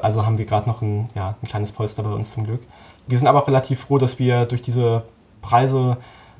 also 0.00 0.24
haben 0.24 0.38
wir 0.38 0.44
gerade 0.44 0.68
noch 0.68 0.82
ein, 0.82 1.08
ja, 1.14 1.34
ein 1.42 1.46
kleines 1.46 1.72
Polster 1.72 2.02
bei 2.02 2.10
uns 2.10 2.32
zum 2.32 2.44
Glück. 2.44 2.62
Wir 3.06 3.18
sind 3.18 3.26
aber 3.28 3.42
auch 3.42 3.48
relativ 3.48 3.80
froh, 3.80 3.98
dass 3.98 4.18
wir 4.18 4.46
durch 4.46 4.62
diese 4.62 5.02
Preise 5.42 5.98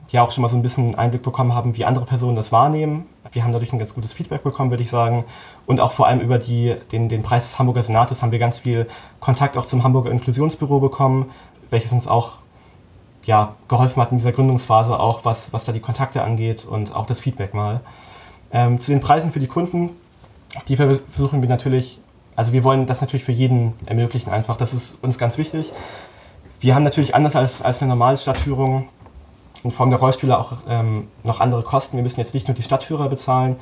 ja 0.08 0.22
auch 0.22 0.30
schon 0.30 0.42
mal 0.42 0.48
so 0.48 0.56
ein 0.56 0.62
bisschen 0.62 0.94
Einblick 0.94 1.22
bekommen 1.22 1.54
haben, 1.54 1.76
wie 1.76 1.84
andere 1.84 2.04
Personen 2.04 2.36
das 2.36 2.52
wahrnehmen. 2.52 3.06
Wir 3.32 3.44
haben 3.44 3.52
dadurch 3.52 3.72
ein 3.72 3.78
ganz 3.78 3.94
gutes 3.94 4.12
Feedback 4.12 4.42
bekommen, 4.42 4.70
würde 4.70 4.82
ich 4.82 4.90
sagen. 4.90 5.24
Und 5.66 5.80
auch 5.80 5.92
vor 5.92 6.06
allem 6.06 6.20
über 6.20 6.38
die, 6.38 6.76
den, 6.92 7.08
den 7.08 7.22
Preis 7.22 7.44
des 7.48 7.58
Hamburger 7.58 7.82
Senates 7.82 8.22
haben 8.22 8.32
wir 8.32 8.38
ganz 8.38 8.60
viel 8.60 8.86
Kontakt 9.20 9.56
auch 9.56 9.64
zum 9.64 9.84
Hamburger 9.84 10.10
Inklusionsbüro 10.10 10.80
bekommen, 10.80 11.30
welches 11.70 11.92
uns 11.92 12.06
auch 12.06 12.38
ja, 13.24 13.54
geholfen 13.68 14.02
hat 14.02 14.12
in 14.12 14.18
dieser 14.18 14.32
Gründungsphase, 14.32 14.98
auch 14.98 15.24
was, 15.24 15.52
was 15.52 15.64
da 15.64 15.72
die 15.72 15.80
Kontakte 15.80 16.22
angeht 16.22 16.64
und 16.64 16.94
auch 16.94 17.06
das 17.06 17.18
Feedback 17.18 17.54
mal. 17.54 17.80
Ähm, 18.52 18.80
zu 18.80 18.90
den 18.90 19.00
Preisen 19.00 19.30
für 19.30 19.40
die 19.40 19.46
Kunden 19.46 19.90
die 20.68 20.76
versuchen 20.76 21.42
wir 21.42 21.48
natürlich, 21.48 22.00
also 22.36 22.52
wir 22.52 22.64
wollen 22.64 22.86
das 22.86 23.00
natürlich 23.00 23.24
für 23.24 23.32
jeden 23.32 23.74
ermöglichen 23.86 24.30
einfach. 24.30 24.56
Das 24.56 24.74
ist 24.74 25.02
uns 25.02 25.18
ganz 25.18 25.38
wichtig. 25.38 25.72
Wir 26.60 26.74
haben 26.74 26.84
natürlich 26.84 27.14
anders 27.14 27.36
als, 27.36 27.62
als 27.62 27.80
eine 27.80 27.88
normale 27.88 28.16
Stadtführung 28.16 28.88
in 29.64 29.70
Form 29.70 29.90
der 29.90 29.98
Rollstühle 29.98 30.38
auch 30.38 30.54
ähm, 30.68 31.08
noch 31.24 31.40
andere 31.40 31.62
Kosten. 31.62 31.96
Wir 31.96 32.02
müssen 32.02 32.20
jetzt 32.20 32.34
nicht 32.34 32.48
nur 32.48 32.54
die 32.54 32.62
Stadtführer 32.62 33.08
bezahlen. 33.08 33.56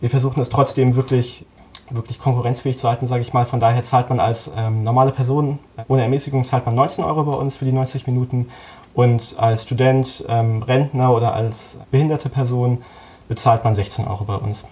Wir 0.00 0.10
versuchen 0.10 0.40
es 0.40 0.48
trotzdem 0.48 0.96
wirklich, 0.96 1.46
wirklich 1.90 2.18
konkurrenzfähig 2.18 2.78
zu 2.78 2.88
halten, 2.88 3.06
sage 3.06 3.22
ich 3.22 3.32
mal. 3.32 3.46
Von 3.46 3.60
daher 3.60 3.82
zahlt 3.82 4.08
man 4.08 4.20
als 4.20 4.50
ähm, 4.56 4.84
normale 4.84 5.12
Person 5.12 5.58
ohne 5.88 6.02
Ermäßigung 6.02 6.44
zahlt 6.44 6.66
man 6.66 6.74
19 6.74 7.04
Euro 7.04 7.24
bei 7.24 7.36
uns 7.36 7.56
für 7.56 7.64
die 7.64 7.72
90 7.72 8.06
Minuten 8.06 8.48
und 8.94 9.34
als 9.38 9.64
Student, 9.64 10.24
ähm, 10.28 10.62
Rentner 10.62 11.12
oder 11.14 11.34
als 11.34 11.78
behinderte 11.90 12.28
Person 12.28 12.82
bezahlt 13.28 13.62
man 13.62 13.74
16 13.74 14.08
Euro 14.08 14.24
bei 14.24 14.36
uns. 14.36 14.64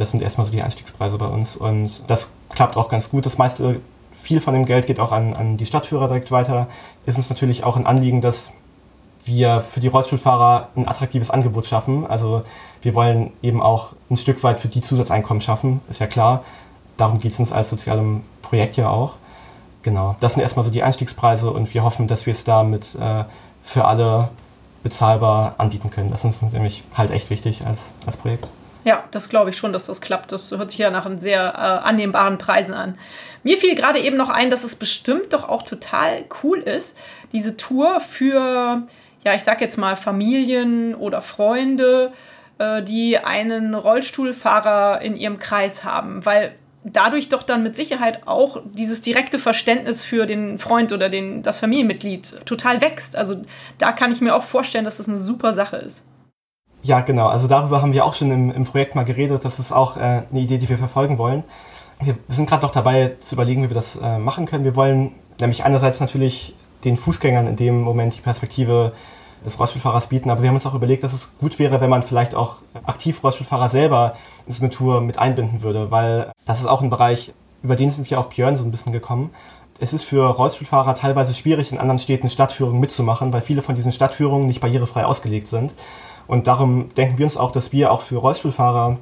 Das 0.00 0.10
sind 0.10 0.22
erstmal 0.22 0.46
so 0.46 0.52
die 0.52 0.62
Einstiegspreise 0.62 1.18
bei 1.18 1.26
uns 1.26 1.56
und 1.56 2.02
das 2.06 2.30
klappt 2.48 2.76
auch 2.76 2.88
ganz 2.88 3.10
gut. 3.10 3.26
Das 3.26 3.36
meiste, 3.36 3.80
viel 4.12 4.40
von 4.40 4.54
dem 4.54 4.64
Geld 4.64 4.86
geht 4.86 4.98
auch 4.98 5.12
an, 5.12 5.34
an 5.34 5.56
die 5.58 5.66
Stadtführer 5.66 6.08
direkt 6.08 6.30
weiter. 6.30 6.68
Ist 7.04 7.18
uns 7.18 7.28
natürlich 7.28 7.64
auch 7.64 7.76
ein 7.76 7.86
Anliegen, 7.86 8.20
dass 8.20 8.50
wir 9.26 9.60
für 9.60 9.80
die 9.80 9.88
Rollstuhlfahrer 9.88 10.68
ein 10.74 10.88
attraktives 10.88 11.30
Angebot 11.30 11.66
schaffen. 11.66 12.06
Also 12.06 12.42
wir 12.80 12.94
wollen 12.94 13.32
eben 13.42 13.60
auch 13.60 13.92
ein 14.10 14.16
Stück 14.16 14.42
weit 14.42 14.58
für 14.58 14.68
die 14.68 14.80
Zusatzeinkommen 14.80 15.42
schaffen, 15.42 15.82
ist 15.90 16.00
ja 16.00 16.06
klar. 16.06 16.44
Darum 16.96 17.18
geht 17.18 17.32
es 17.32 17.38
uns 17.38 17.52
als 17.52 17.68
sozialem 17.68 18.22
Projekt 18.40 18.78
ja 18.78 18.88
auch. 18.88 19.14
Genau, 19.82 20.16
das 20.20 20.32
sind 20.32 20.42
erstmal 20.42 20.64
so 20.64 20.70
die 20.70 20.82
Einstiegspreise 20.82 21.50
und 21.50 21.72
wir 21.74 21.84
hoffen, 21.84 22.08
dass 22.08 22.24
wir 22.24 22.32
es 22.32 22.44
damit 22.44 22.94
äh, 22.94 23.24
für 23.62 23.84
alle 23.84 24.30
bezahlbar 24.82 25.54
anbieten 25.58 25.90
können. 25.90 26.10
Das 26.10 26.24
ist 26.24 26.42
uns 26.42 26.52
nämlich 26.54 26.84
halt 26.94 27.10
echt 27.10 27.28
wichtig 27.28 27.66
als, 27.66 27.92
als 28.06 28.16
Projekt. 28.16 28.48
Ja, 28.84 29.04
das 29.10 29.28
glaube 29.28 29.50
ich 29.50 29.56
schon, 29.56 29.72
dass 29.72 29.86
das 29.86 30.00
klappt. 30.00 30.32
Das 30.32 30.50
hört 30.50 30.70
sich 30.70 30.78
ja 30.78 30.90
nach 30.90 31.08
sehr 31.18 31.52
äh, 31.54 31.86
annehmbaren 31.86 32.38
Preisen 32.38 32.74
an. 32.74 32.98
Mir 33.42 33.56
fiel 33.58 33.74
gerade 33.74 34.00
eben 34.00 34.16
noch 34.16 34.30
ein, 34.30 34.50
dass 34.50 34.64
es 34.64 34.76
bestimmt 34.76 35.32
doch 35.32 35.48
auch 35.48 35.62
total 35.62 36.24
cool 36.42 36.58
ist, 36.58 36.96
diese 37.32 37.56
Tour 37.56 38.00
für, 38.00 38.82
ja, 39.24 39.34
ich 39.34 39.42
sag 39.42 39.60
jetzt 39.60 39.76
mal 39.76 39.96
Familien 39.96 40.94
oder 40.94 41.20
Freunde, 41.20 42.12
äh, 42.58 42.82
die 42.82 43.18
einen 43.18 43.74
Rollstuhlfahrer 43.74 45.00
in 45.02 45.16
ihrem 45.16 45.38
Kreis 45.38 45.84
haben. 45.84 46.24
Weil 46.24 46.54
dadurch 46.84 47.28
doch 47.28 47.42
dann 47.42 47.62
mit 47.62 47.76
Sicherheit 47.76 48.26
auch 48.26 48.62
dieses 48.64 49.02
direkte 49.02 49.38
Verständnis 49.38 50.04
für 50.04 50.26
den 50.26 50.58
Freund 50.58 50.92
oder 50.92 51.08
den, 51.08 51.42
das 51.42 51.60
Familienmitglied 51.60 52.46
total 52.46 52.80
wächst. 52.80 53.16
Also 53.16 53.42
da 53.78 53.92
kann 53.92 54.12
ich 54.12 54.20
mir 54.20 54.34
auch 54.34 54.42
vorstellen, 54.42 54.84
dass 54.84 54.96
das 54.96 55.08
eine 55.08 55.18
super 55.18 55.52
Sache 55.52 55.76
ist. 55.76 56.04
Ja, 56.82 57.00
genau. 57.00 57.26
Also 57.26 57.46
darüber 57.46 57.82
haben 57.82 57.92
wir 57.92 58.04
auch 58.04 58.14
schon 58.14 58.30
im, 58.30 58.50
im 58.50 58.64
Projekt 58.64 58.94
mal 58.94 59.04
geredet. 59.04 59.44
Das 59.44 59.58
ist 59.58 59.72
auch 59.72 59.96
äh, 59.96 60.22
eine 60.30 60.40
Idee, 60.40 60.58
die 60.58 60.68
wir 60.68 60.78
verfolgen 60.78 61.18
wollen. 61.18 61.44
Wir 62.00 62.16
sind 62.28 62.48
gerade 62.48 62.62
noch 62.62 62.70
dabei 62.70 63.16
zu 63.20 63.34
überlegen, 63.34 63.62
wie 63.62 63.68
wir 63.68 63.74
das 63.74 63.96
äh, 63.96 64.18
machen 64.18 64.46
können. 64.46 64.64
Wir 64.64 64.76
wollen 64.76 65.12
nämlich 65.38 65.64
einerseits 65.64 66.00
natürlich 66.00 66.54
den 66.84 66.96
Fußgängern 66.96 67.46
in 67.46 67.56
dem 67.56 67.82
Moment 67.82 68.16
die 68.16 68.22
Perspektive 68.22 68.92
des 69.44 69.58
Rollstuhlfahrers 69.58 70.08
bieten, 70.08 70.30
aber 70.30 70.42
wir 70.42 70.48
haben 70.48 70.56
uns 70.56 70.66
auch 70.66 70.74
überlegt, 70.74 71.02
dass 71.02 71.12
es 71.12 71.36
gut 71.38 71.58
wäre, 71.58 71.80
wenn 71.80 71.90
man 71.90 72.02
vielleicht 72.02 72.34
auch 72.34 72.56
aktiv 72.84 73.22
Rollstuhlfahrer 73.22 73.68
selber 73.68 74.14
in 74.46 74.52
so 74.52 74.62
eine 74.62 74.70
Tour 74.70 75.00
mit 75.00 75.18
einbinden 75.18 75.62
würde, 75.62 75.90
weil 75.90 76.30
das 76.44 76.60
ist 76.60 76.66
auch 76.66 76.82
ein 76.82 76.90
Bereich, 76.90 77.32
über 77.62 77.76
den 77.76 77.90
sind 77.90 78.10
wir 78.10 78.18
auf 78.20 78.28
Björn 78.28 78.56
so 78.56 78.64
ein 78.64 78.70
bisschen 78.70 78.92
gekommen. 78.92 79.30
Es 79.78 79.94
ist 79.94 80.02
für 80.02 80.26
Rollstuhlfahrer 80.26 80.94
teilweise 80.94 81.32
schwierig, 81.32 81.72
in 81.72 81.78
anderen 81.78 81.98
Städten 81.98 82.28
Stadtführungen 82.28 82.80
mitzumachen, 82.80 83.32
weil 83.32 83.40
viele 83.40 83.62
von 83.62 83.74
diesen 83.74 83.92
Stadtführungen 83.92 84.46
nicht 84.46 84.60
barrierefrei 84.60 85.06
ausgelegt 85.06 85.48
sind. 85.48 85.74
Und 86.30 86.46
darum 86.46 86.94
denken 86.94 87.18
wir 87.18 87.26
uns 87.26 87.36
auch, 87.36 87.50
dass 87.50 87.72
wir 87.72 87.90
auch 87.90 88.02
für 88.02 88.18
Rollstuhlfahrer, 88.18 88.98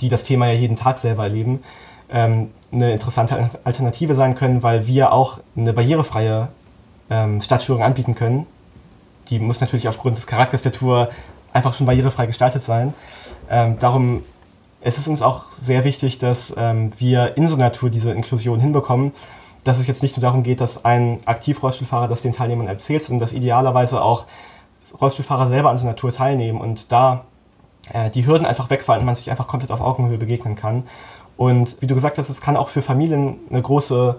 die 0.00 0.08
das 0.08 0.22
Thema 0.22 0.46
ja 0.46 0.52
jeden 0.52 0.76
Tag 0.76 0.98
selber 0.98 1.24
erleben, 1.24 1.64
ähm, 2.12 2.50
eine 2.70 2.92
interessante 2.92 3.50
Alternative 3.64 4.14
sein 4.14 4.36
können, 4.36 4.62
weil 4.62 4.86
wir 4.86 5.12
auch 5.12 5.40
eine 5.56 5.72
barrierefreie 5.72 6.46
ähm, 7.10 7.40
Stadtführung 7.40 7.82
anbieten 7.82 8.14
können. 8.14 8.46
Die 9.30 9.40
muss 9.40 9.60
natürlich 9.60 9.88
aufgrund 9.88 10.16
des 10.16 10.28
Charakters 10.28 10.62
der 10.62 10.70
Tour 10.70 11.10
einfach 11.52 11.74
schon 11.74 11.86
barrierefrei 11.86 12.26
gestaltet 12.26 12.62
sein. 12.62 12.94
Ähm, 13.50 13.80
darum 13.80 14.22
ist 14.80 14.96
es 14.96 15.08
uns 15.08 15.22
auch 15.22 15.46
sehr 15.60 15.82
wichtig, 15.82 16.18
dass 16.18 16.54
ähm, 16.56 16.92
wir 16.98 17.36
in 17.36 17.48
so 17.48 17.56
einer 17.56 17.72
Tour 17.72 17.90
diese 17.90 18.12
Inklusion 18.12 18.60
hinbekommen, 18.60 19.10
dass 19.64 19.80
es 19.80 19.88
jetzt 19.88 20.04
nicht 20.04 20.16
nur 20.16 20.22
darum 20.22 20.44
geht, 20.44 20.60
dass 20.60 20.84
ein 20.84 21.18
Aktiv-Rollstuhlfahrer 21.24 22.06
das 22.06 22.22
den 22.22 22.30
Teilnehmern 22.30 22.68
erzählt, 22.68 23.02
sondern 23.02 23.22
dass 23.22 23.32
idealerweise 23.32 24.00
auch 24.00 24.26
Rollstuhlfahrer 24.98 25.48
selber 25.48 25.70
an 25.70 25.78
so 25.78 25.86
einer 25.86 25.96
Tour 25.96 26.12
teilnehmen 26.12 26.60
und 26.60 26.90
da 26.92 27.24
äh, 27.92 28.10
die 28.10 28.26
Hürden 28.26 28.46
einfach 28.46 28.70
wegfallen 28.70 29.00
und 29.00 29.06
man 29.06 29.14
sich 29.14 29.30
einfach 29.30 29.46
komplett 29.46 29.70
auf 29.70 29.80
Augenhöhe 29.80 30.18
begegnen 30.18 30.54
kann. 30.54 30.84
Und 31.36 31.76
wie 31.80 31.86
du 31.86 31.94
gesagt 31.94 32.18
hast, 32.18 32.28
es 32.28 32.40
kann 32.40 32.56
auch 32.56 32.68
für 32.68 32.82
Familien 32.82 33.38
eine 33.50 33.62
große, 33.62 34.16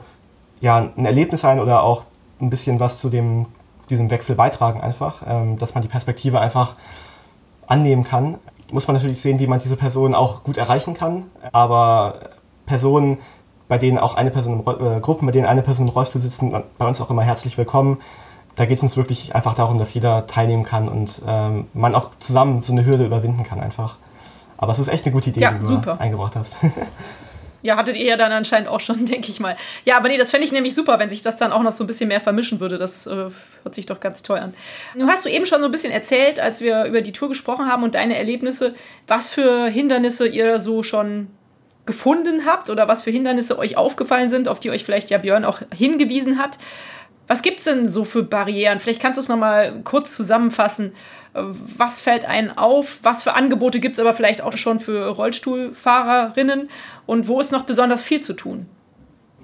ja, 0.62 0.78
ein 0.78 1.06
Erlebnis 1.06 1.42
sein 1.42 1.60
oder 1.60 1.84
auch 1.84 2.06
ein 2.40 2.50
bisschen 2.50 2.80
was 2.80 2.98
zu 2.98 3.10
dem, 3.10 3.46
diesem 3.90 4.10
Wechsel 4.10 4.36
beitragen 4.36 4.82
einfach, 4.82 5.22
ähm, 5.28 5.58
dass 5.58 5.76
man 5.76 5.82
die 5.84 5.88
Perspektive 5.88 6.40
einfach 6.40 6.76
annehmen 7.68 8.04
kann. 8.04 8.38
Muss 8.72 8.88
man 8.88 8.96
natürlich 8.96 9.22
sehen, 9.22 9.40
wie 9.40 9.48
man 9.48 9.60
diese 9.60 9.76
Person 9.76 10.16
auch 10.16 10.44
gut 10.44 10.58
erreichen 10.58 10.94
kann, 10.94 11.26
aber 11.52 12.16
Personen, 12.66 13.20
bei 13.68 13.78
denen 13.78 13.98
auch 13.98 14.16
eine 14.16 14.32
Person, 14.32 14.64
im, 14.66 14.86
äh, 14.86 15.00
Gruppen, 15.00 15.26
bei 15.26 15.32
denen 15.32 15.46
eine 15.46 15.62
Person 15.62 15.88
im 15.88 15.94
Rollstuhl 15.94 16.22
sitzen, 16.22 16.52
bei 16.78 16.88
uns 16.88 17.00
auch 17.02 17.10
immer 17.10 17.22
herzlich 17.22 17.58
willkommen. 17.58 18.00
Da 18.56 18.66
geht 18.66 18.78
es 18.78 18.84
uns 18.84 18.98
wirklich 18.98 19.34
einfach 19.34 19.54
darum, 19.54 19.80
dass 19.80 19.94
jeder 19.94 20.28
teilnehmen 20.28 20.64
kann 20.64 20.90
und 20.90 21.22
ähm, 21.26 21.68
man 21.74 21.96
auch 21.96 22.12
zusammen 22.20 22.64
so 22.64 22.74
eine 22.74 22.86
Hürde 22.86 23.06
überwinden 23.06 23.44
kann 23.44 23.60
einfach. 23.60 23.98
Aber 24.58 24.72
es 24.72 24.80
ist 24.80 24.90
echt 24.90 25.06
eine 25.06 25.14
gute 25.14 25.30
Idee, 25.30 25.42
ja, 25.42 25.52
die 25.52 25.60
du 25.60 25.68
super. 25.68 26.00
eingebracht 26.00 26.36
hast. 26.36 26.56
Ja, 27.64 27.78
hattet 27.78 27.96
ihr 27.96 28.06
ja 28.06 28.18
dann 28.18 28.32
anscheinend 28.32 28.70
auch 28.70 28.80
schon, 28.80 29.06
denke 29.06 29.30
ich 29.30 29.40
mal. 29.40 29.56
Ja, 29.86 29.98
aber 29.98 30.10
nee, 30.10 30.18
das 30.18 30.32
fände 30.32 30.46
ich 30.46 30.52
nämlich 30.52 30.74
super, 30.74 31.00
wenn 31.00 31.10
sich 31.10 31.22
das 31.22 31.38
dann 31.38 31.52
auch 31.52 31.62
noch 31.62 31.72
so 31.72 31.84
ein 31.84 31.88
bisschen 31.88 32.08
mehr 32.08 32.20
vermischen 32.20 32.60
würde. 32.60 32.78
Das 32.78 33.06
äh, 33.06 33.30
hört 33.64 33.76
sich 33.76 33.86
doch 33.86 34.00
ganz 34.00 34.24
toll 34.24 34.40
an. 34.40 34.54
Nun 34.96 35.10
hast 35.10 35.26
du 35.26 35.30
eben 35.30 35.46
schon 35.46 35.60
so 35.60 35.66
ein 35.66 35.72
bisschen 35.72 35.92
erzählt, 35.92 36.40
als 36.40 36.62
wir 36.62 36.86
über 36.86 37.02
die 37.02 37.12
Tour 37.12 37.30
gesprochen 37.30 37.68
haben 37.68 37.84
und 37.84 37.96
deine 37.96 38.18
Erlebnisse, 38.18 38.74
was 39.08 39.30
für 39.30 39.68
Hindernisse 39.68 40.28
ihr 40.28 40.60
so 40.60 40.84
schon 40.84 41.28
gefunden 41.86 42.46
habt 42.46 42.70
oder 42.70 42.88
was 42.88 43.02
für 43.02 43.12
Hindernisse 43.12 43.58
euch 43.58 43.76
aufgefallen 43.76 44.30
sind, 44.30 44.48
auf 44.48 44.60
die 44.60 44.70
euch 44.70 44.84
vielleicht 44.84 45.10
ja 45.10 45.18
Björn 45.18 45.46
auch 45.46 45.60
hingewiesen 45.76 46.38
hat. 46.40 46.58
Was 47.32 47.44
gibt 47.44 47.60
es 47.60 47.64
denn 47.64 47.86
so 47.86 48.04
für 48.04 48.24
Barrieren? 48.24 48.82
Vielleicht 48.82 49.02
kannst 49.02 49.16
du 49.16 49.22
es 49.22 49.30
nochmal 49.30 49.84
kurz 49.86 50.14
zusammenfassen. 50.18 50.92
Was 51.34 52.02
fällt 52.02 52.26
einen 52.26 52.58
auf? 52.58 53.00
Was 53.04 53.24
für 53.24 53.36
Angebote 53.36 53.80
gibt 53.80 53.96
es 53.96 54.02
aber 54.02 54.14
vielleicht 54.14 54.42
auch 54.42 54.52
schon 54.58 54.82
für 54.82 55.08
Rollstuhlfahrerinnen? 55.08 56.70
Und 57.06 57.30
wo 57.30 57.40
ist 57.40 57.54
noch 57.54 57.64
besonders 57.64 58.02
viel 58.04 58.20
zu 58.20 58.34
tun? 58.34 58.66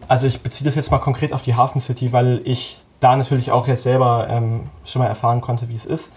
Also 0.10 0.28
ich 0.28 0.42
beziehe 0.42 0.66
das 0.66 0.76
jetzt 0.76 0.92
mal 0.92 0.98
konkret 0.98 1.32
auf 1.32 1.44
die 1.44 1.56
Hafen 1.56 1.80
City, 1.80 2.12
weil 2.12 2.42
ich 2.44 2.76
da 3.00 3.16
natürlich 3.16 3.52
auch 3.52 3.70
jetzt 3.70 3.84
selber 3.84 4.28
ähm, 4.30 4.64
schon 4.84 5.02
mal 5.02 5.08
erfahren 5.08 5.40
konnte, 5.40 5.70
wie 5.70 5.76
es 5.76 5.86
ist. 5.86 6.12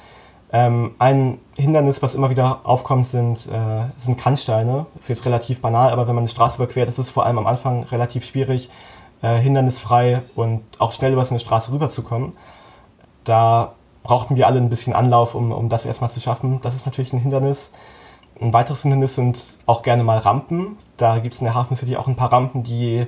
Ähm, 0.52 0.96
ein 0.98 1.38
Hindernis, 1.56 2.02
was 2.02 2.16
immer 2.16 2.30
wieder 2.30 2.62
aufkommt, 2.64 3.06
sind, 3.06 3.46
äh, 3.46 3.85
sind 3.96 4.18
Kannsteine. 4.18 4.87
Das 4.96 5.04
ist 5.04 5.09
jetzt 5.09 5.24
relativ 5.24 5.61
banal, 5.61 5.90
aber 5.90 6.09
wenn 6.09 6.16
man 6.16 6.22
eine 6.22 6.28
Straße 6.28 6.56
überquert, 6.56 6.88
ist 6.88 6.98
es 6.98 7.11
vor 7.11 7.26
allem 7.26 7.38
am 7.38 7.46
Anfang 7.46 7.85
relativ 7.85 8.24
schwierig, 8.24 8.70
äh, 9.22 9.37
hindernisfrei 9.37 10.22
und 10.35 10.62
auch 10.78 10.92
schnell 10.92 11.12
über 11.12 11.24
so 11.24 11.30
eine 11.30 11.40
Straße 11.40 11.72
rüberzukommen. 11.72 12.33
Da 13.24 13.72
brauchten 14.02 14.37
wir 14.37 14.46
alle 14.46 14.59
ein 14.59 14.70
bisschen 14.70 14.94
Anlauf, 14.94 15.35
um, 15.35 15.52
um 15.52 15.68
das 15.68 15.85
erstmal 15.85 16.11
zu 16.11 16.20
schaffen. 16.20 16.61
Das 16.62 16.74
ist 16.74 16.87
natürlich 16.87 17.12
ein 17.12 17.20
Hindernis. 17.20 17.70
Ein 18.40 18.52
weiteres 18.52 18.83
Hindernis 18.83 19.14
sind 19.14 19.38
auch 19.66 19.83
gerne 19.83 20.02
mal 20.02 20.18
Rampen. 20.18 20.78
Da 20.96 21.18
gibt 21.18 21.35
es 21.35 21.40
in 21.40 21.44
der 21.44 21.54
Hafen 21.54 21.76
City 21.76 21.96
auch 21.96 22.06
ein 22.06 22.16
paar 22.16 22.33
Rampen, 22.33 22.62
die 22.62 23.06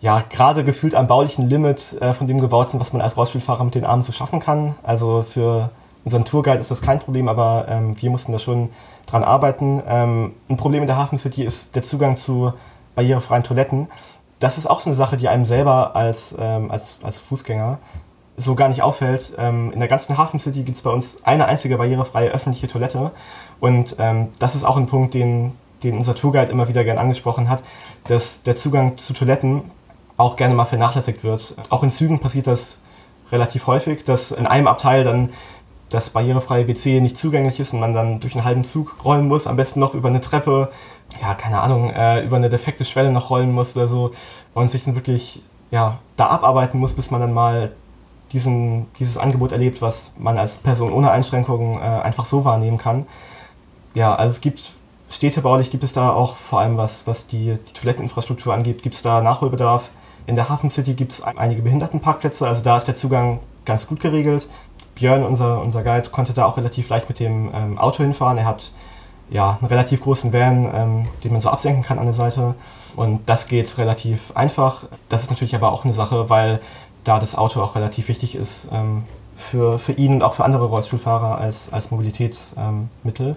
ja 0.00 0.22
gerade 0.28 0.64
gefühlt 0.64 0.94
am 0.94 1.06
baulichen 1.06 1.48
Limit 1.48 1.96
äh, 2.00 2.12
von 2.12 2.26
dem 2.26 2.40
gebaut 2.40 2.68
sind, 2.68 2.80
was 2.80 2.92
man 2.92 3.00
als 3.00 3.16
Rollstuhlfahrer 3.16 3.64
mit 3.64 3.74
den 3.74 3.84
Armen 3.84 4.02
so 4.02 4.12
schaffen 4.12 4.40
kann. 4.40 4.74
Also 4.82 5.22
für 5.22 5.70
unseren 6.04 6.26
Tourguide 6.26 6.58
ist 6.58 6.70
das 6.70 6.82
kein 6.82 6.98
Problem, 6.98 7.28
aber 7.28 7.66
ähm, 7.68 8.00
wir 8.00 8.10
mussten 8.10 8.32
da 8.32 8.38
schon 8.38 8.68
dran 9.06 9.24
arbeiten. 9.24 9.82
Ähm, 9.88 10.34
ein 10.50 10.58
Problem 10.58 10.82
in 10.82 10.86
der 10.86 10.98
Hafen 10.98 11.16
City 11.16 11.42
ist 11.42 11.74
der 11.74 11.82
Zugang 11.82 12.18
zu 12.18 12.52
barrierefreien 12.94 13.44
Toiletten 13.44 13.88
das 14.38 14.58
ist 14.58 14.66
auch 14.66 14.80
so 14.80 14.90
eine 14.90 14.94
Sache, 14.94 15.16
die 15.16 15.28
einem 15.28 15.44
selber 15.44 15.96
als, 15.96 16.34
ähm, 16.38 16.70
als, 16.70 16.98
als 17.02 17.18
Fußgänger 17.18 17.78
so 18.36 18.54
gar 18.54 18.68
nicht 18.68 18.82
auffällt. 18.82 19.32
Ähm, 19.38 19.72
in 19.72 19.78
der 19.78 19.88
ganzen 19.88 20.18
Hafen 20.18 20.40
City 20.40 20.62
gibt 20.62 20.76
es 20.76 20.82
bei 20.82 20.90
uns 20.90 21.24
eine 21.24 21.46
einzige 21.46 21.78
barrierefreie 21.78 22.30
öffentliche 22.30 22.68
Toilette. 22.68 23.12
Und 23.60 23.96
ähm, 23.98 24.28
das 24.38 24.54
ist 24.54 24.64
auch 24.64 24.76
ein 24.76 24.86
Punkt, 24.86 25.14
den, 25.14 25.52
den 25.82 25.96
unser 25.96 26.14
Tourguide 26.14 26.52
immer 26.52 26.68
wieder 26.68 26.84
gern 26.84 26.98
angesprochen 26.98 27.48
hat, 27.48 27.62
dass 28.04 28.42
der 28.42 28.56
Zugang 28.56 28.98
zu 28.98 29.14
Toiletten 29.14 29.62
auch 30.18 30.36
gerne 30.36 30.54
mal 30.54 30.66
vernachlässigt 30.66 31.24
wird. 31.24 31.54
Auch 31.70 31.82
in 31.82 31.90
Zügen 31.90 32.20
passiert 32.20 32.46
das 32.46 32.78
relativ 33.32 33.66
häufig, 33.66 34.04
dass 34.04 34.32
in 34.32 34.46
einem 34.46 34.66
Abteil 34.66 35.04
dann 35.04 35.30
das 35.88 36.10
barrierefreie 36.10 36.66
WC 36.66 37.00
nicht 37.00 37.16
zugänglich 37.16 37.60
ist 37.60 37.72
und 37.72 37.80
man 37.80 37.94
dann 37.94 38.20
durch 38.20 38.34
einen 38.34 38.44
halben 38.44 38.64
Zug 38.64 39.04
rollen 39.04 39.28
muss, 39.28 39.46
am 39.46 39.56
besten 39.56 39.80
noch 39.80 39.94
über 39.94 40.08
eine 40.08 40.20
Treppe, 40.20 40.70
ja, 41.20 41.34
keine 41.34 41.60
Ahnung, 41.60 41.90
äh, 41.90 42.22
über 42.24 42.36
eine 42.36 42.50
defekte 42.50 42.84
Schwelle 42.84 43.10
noch 43.10 43.30
rollen 43.30 43.52
muss 43.52 43.76
oder 43.76 43.88
so 43.88 44.10
und 44.54 44.70
sich 44.70 44.84
dann 44.84 44.94
wirklich 44.94 45.42
ja, 45.70 45.98
da 46.16 46.26
abarbeiten 46.26 46.78
muss, 46.78 46.92
bis 46.92 47.10
man 47.10 47.20
dann 47.20 47.32
mal 47.32 47.72
diesen, 48.32 48.86
dieses 48.98 49.18
Angebot 49.18 49.52
erlebt, 49.52 49.82
was 49.82 50.10
man 50.18 50.38
als 50.38 50.56
Person 50.56 50.92
ohne 50.92 51.10
Einschränkungen 51.10 51.76
äh, 51.76 51.80
einfach 51.80 52.24
so 52.24 52.44
wahrnehmen 52.44 52.78
kann. 52.78 53.06
Ja, 53.94 54.14
also 54.14 54.32
es 54.32 54.40
gibt 54.40 54.72
städtebaulich 55.08 55.70
gibt 55.70 55.84
es 55.84 55.92
da 55.92 56.10
auch 56.10 56.36
vor 56.36 56.60
allem 56.60 56.76
was, 56.76 57.06
was 57.06 57.26
die, 57.26 57.56
die 57.56 57.72
Toiletteninfrastruktur 57.72 58.52
angeht, 58.52 58.82
gibt 58.82 58.94
es 58.94 59.02
da 59.02 59.22
Nachholbedarf. 59.22 59.88
In 60.26 60.34
der 60.34 60.48
Hafen 60.48 60.70
City 60.70 60.94
gibt 60.94 61.12
es 61.12 61.22
einige 61.22 61.62
Behindertenparkplätze, 61.62 62.46
also 62.46 62.62
da 62.62 62.76
ist 62.76 62.88
der 62.88 62.96
Zugang 62.96 63.40
ganz 63.64 63.86
gut 63.86 64.00
geregelt. 64.00 64.48
Björn, 64.96 65.24
unser, 65.24 65.60
unser 65.60 65.82
Guide, 65.84 66.08
konnte 66.10 66.32
da 66.32 66.46
auch 66.46 66.56
relativ 66.56 66.88
leicht 66.88 67.08
mit 67.08 67.20
dem 67.20 67.50
ähm, 67.54 67.78
Auto 67.78 68.02
hinfahren. 68.02 68.38
Er 68.38 68.46
hat 68.46 68.70
ja, 69.30 69.58
einen 69.60 69.68
relativ 69.68 70.02
großen 70.02 70.32
Van, 70.32 70.70
ähm, 70.74 71.08
den 71.24 71.32
man 71.32 71.40
so 71.40 71.50
absenken 71.50 71.82
kann 71.82 71.98
an 71.98 72.06
der 72.06 72.14
Seite. 72.14 72.54
Und 72.94 73.28
das 73.28 73.48
geht 73.48 73.76
relativ 73.78 74.34
einfach. 74.34 74.84
Das 75.08 75.22
ist 75.22 75.30
natürlich 75.30 75.54
aber 75.54 75.72
auch 75.72 75.84
eine 75.84 75.92
Sache, 75.92 76.30
weil 76.30 76.60
da 77.04 77.20
das 77.20 77.36
Auto 77.36 77.60
auch 77.60 77.76
relativ 77.76 78.08
wichtig 78.08 78.34
ist 78.34 78.68
ähm, 78.72 79.04
für, 79.36 79.78
für 79.78 79.92
ihn 79.92 80.14
und 80.14 80.24
auch 80.24 80.34
für 80.34 80.44
andere 80.44 80.66
Rollstuhlfahrer 80.66 81.38
als, 81.38 81.72
als 81.72 81.90
Mobilitätsmittel. 81.90 83.28
Ähm, 83.28 83.36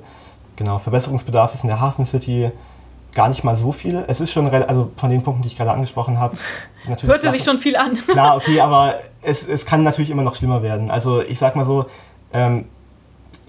genau, 0.56 0.80
Verbesserungsbedarf 0.80 1.54
ist 1.54 1.64
in 1.64 1.70
der 1.70 1.80
Hafen 1.80 2.06
City 2.06 2.52
gar 3.14 3.30
nicht 3.30 3.44
mal 3.44 3.56
so 3.56 3.72
viel. 3.72 4.04
Es 4.08 4.22
ist 4.22 4.32
schon, 4.32 4.48
also 4.50 4.92
von 4.96 5.10
den 5.10 5.24
Punkten, 5.24 5.42
die 5.42 5.48
ich 5.48 5.58
gerade 5.58 5.72
angesprochen 5.72 6.20
habe. 6.20 6.38
Hörte 7.02 7.32
sich 7.32 7.44
schon 7.44 7.58
viel 7.58 7.76
an. 7.76 7.98
Klar, 8.08 8.38
okay, 8.38 8.62
aber 8.62 8.96
es, 9.22 9.48
es 9.48 9.66
kann 9.66 9.84
natürlich 9.84 10.12
immer 10.12 10.24
noch 10.24 10.36
schlimmer 10.36 10.62
werden. 10.62 10.92
Also 10.92 11.22
ich 11.22 11.40
sag 11.40 11.56
mal 11.56 11.66
so, 11.66 11.86
ähm, 12.34 12.66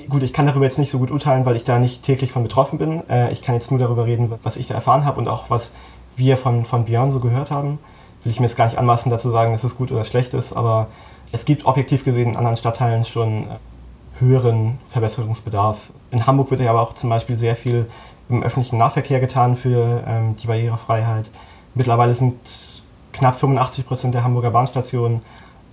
gut, 0.09 0.23
ich 0.23 0.33
kann 0.33 0.47
darüber 0.47 0.65
jetzt 0.65 0.79
nicht 0.79 0.91
so 0.91 0.99
gut 0.99 1.11
urteilen, 1.11 1.45
weil 1.45 1.57
ich 1.57 1.65
da 1.65 1.79
nicht 1.79 2.03
täglich 2.03 2.33
von 2.33 2.43
betroffen 2.43 2.79
bin. 2.79 3.09
Äh, 3.09 3.33
ich 3.33 3.43
kann 3.43 3.55
jetzt 3.55 3.71
nur 3.71 3.81
darüber 3.81 4.07
reden, 4.07 4.33
was 4.43 4.57
ich 4.57 4.67
da 4.67 4.75
erfahren 4.75 5.05
habe 5.05 5.19
und 5.19 5.29
auch 5.29 5.51
was 5.51 5.73
wir 6.17 6.37
von, 6.37 6.65
von 6.65 6.85
Björn 6.85 7.11
so 7.11 7.21
gehört 7.21 7.51
haben. 7.51 7.79
Will 8.23 8.33
ich 8.33 8.41
mir 8.41 8.47
jetzt 8.47 8.57
gar 8.57 8.67
nicht 8.67 8.79
anmaßen, 8.79 9.11
dazu 9.11 9.31
sagen, 9.31 9.53
dass 9.53 9.65
es 9.65 9.77
gut 9.77 9.93
oder 9.93 10.05
schlecht 10.05 10.35
ist, 10.35 10.53
aber 10.53 10.89
es 11.33 11.45
gibt 11.45 11.67
objektiv 11.67 12.05
gesehen 12.05 12.31
in 12.31 12.37
anderen 12.37 12.57
Stadtteilen 12.57 13.05
schon 13.05 13.45
äh, 13.45 13.47
höheren 14.21 14.79
Verbesserungsbedarf. 14.89 15.91
In 16.11 16.27
Hamburg 16.27 16.51
wird 16.51 16.61
ja 16.61 16.71
aber 16.71 16.83
auch 16.83 16.95
zum 16.95 17.11
Beispiel 17.11 17.37
sehr 17.37 17.57
viel 17.57 17.87
im 18.29 18.43
öffentlichen 18.43 18.77
Nahverkehr 18.77 19.21
getan 19.21 19.57
für 19.57 20.05
ähm, 20.07 20.37
die 20.37 20.47
Barrierefreiheit. 20.47 21.31
Mittlerweile 21.75 22.15
sind 22.15 22.37
knapp 23.13 23.37
85 23.37 23.87
Prozent 23.87 24.15
der 24.15 24.25
Hamburger 24.25 24.51
Bahnstationen 24.51 25.21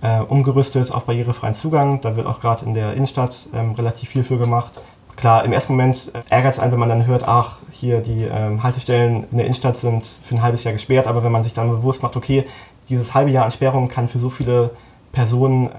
äh, 0.02 0.20
umgerüstet 0.20 0.92
auf 0.92 1.04
barrierefreien 1.04 1.54
Zugang. 1.54 2.00
Da 2.00 2.16
wird 2.16 2.26
auch 2.26 2.40
gerade 2.40 2.64
in 2.64 2.74
der 2.74 2.94
Innenstadt 2.94 3.48
ähm, 3.54 3.72
relativ 3.72 4.10
viel 4.10 4.24
für 4.24 4.38
gemacht. 4.38 4.72
klar, 5.16 5.44
im 5.44 5.52
ersten 5.52 5.72
Moment 5.72 6.12
ärgert 6.30 6.54
es 6.54 6.60
einen, 6.60 6.72
wenn 6.72 6.78
man 6.78 6.88
dann 6.88 7.06
hört, 7.06 7.26
ach, 7.26 7.58
hier 7.70 8.00
die 8.00 8.24
ähm, 8.24 8.62
Haltestellen 8.62 9.26
in 9.30 9.36
der 9.36 9.46
Innenstadt 9.46 9.76
sind 9.76 10.04
für 10.22 10.36
ein 10.36 10.42
halbes 10.42 10.64
Jahr 10.64 10.72
gesperrt, 10.72 11.06
aber 11.06 11.24
wenn 11.24 11.32
man 11.32 11.42
sich 11.42 11.54
dann 11.54 11.70
bewusst 11.70 12.02
macht, 12.02 12.16
okay, 12.16 12.44
dieses 12.88 13.14
halbe 13.14 13.30
Jahr 13.30 13.44
an 13.44 13.50
Sperrung 13.50 13.88
kann 13.88 14.08
für 14.08 14.18
so 14.18 14.30
viele 14.30 14.70
Personen 15.12 15.70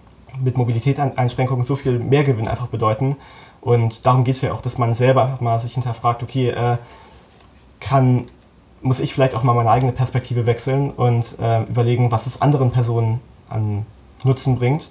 mit 0.44 0.58
Mobilitätseinschränkungen 0.58 1.66
so 1.66 1.76
viel 1.76 2.00
Mehrgewinn 2.00 2.48
einfach 2.48 2.68
bedeuten. 2.68 3.16
Und 3.62 4.06
darum 4.06 4.24
geht 4.24 4.36
es 4.36 4.42
ja 4.42 4.54
auch, 4.54 4.62
dass 4.62 4.78
man 4.78 4.94
selber 4.94 5.38
mal 5.42 5.60
sich 5.60 5.74
hinterfragt, 5.74 6.24
okay, 6.24 6.50
äh, 6.50 6.78
kann, 7.80 8.26
muss 8.82 9.00
ich 9.00 9.14
vielleicht 9.14 9.36
auch 9.36 9.44
mal 9.44 9.54
meine 9.54 9.70
eigene 9.70 9.92
Perspektive 9.92 10.46
wechseln 10.46 10.92
und 10.92 11.36
äh, 11.42 11.64
überlegen, 11.64 12.12
was 12.12 12.26
es 12.26 12.42
anderen 12.42 12.72
Personen 12.72 13.20
an 13.50 13.86
Nutzen 14.24 14.58
bringt. 14.58 14.90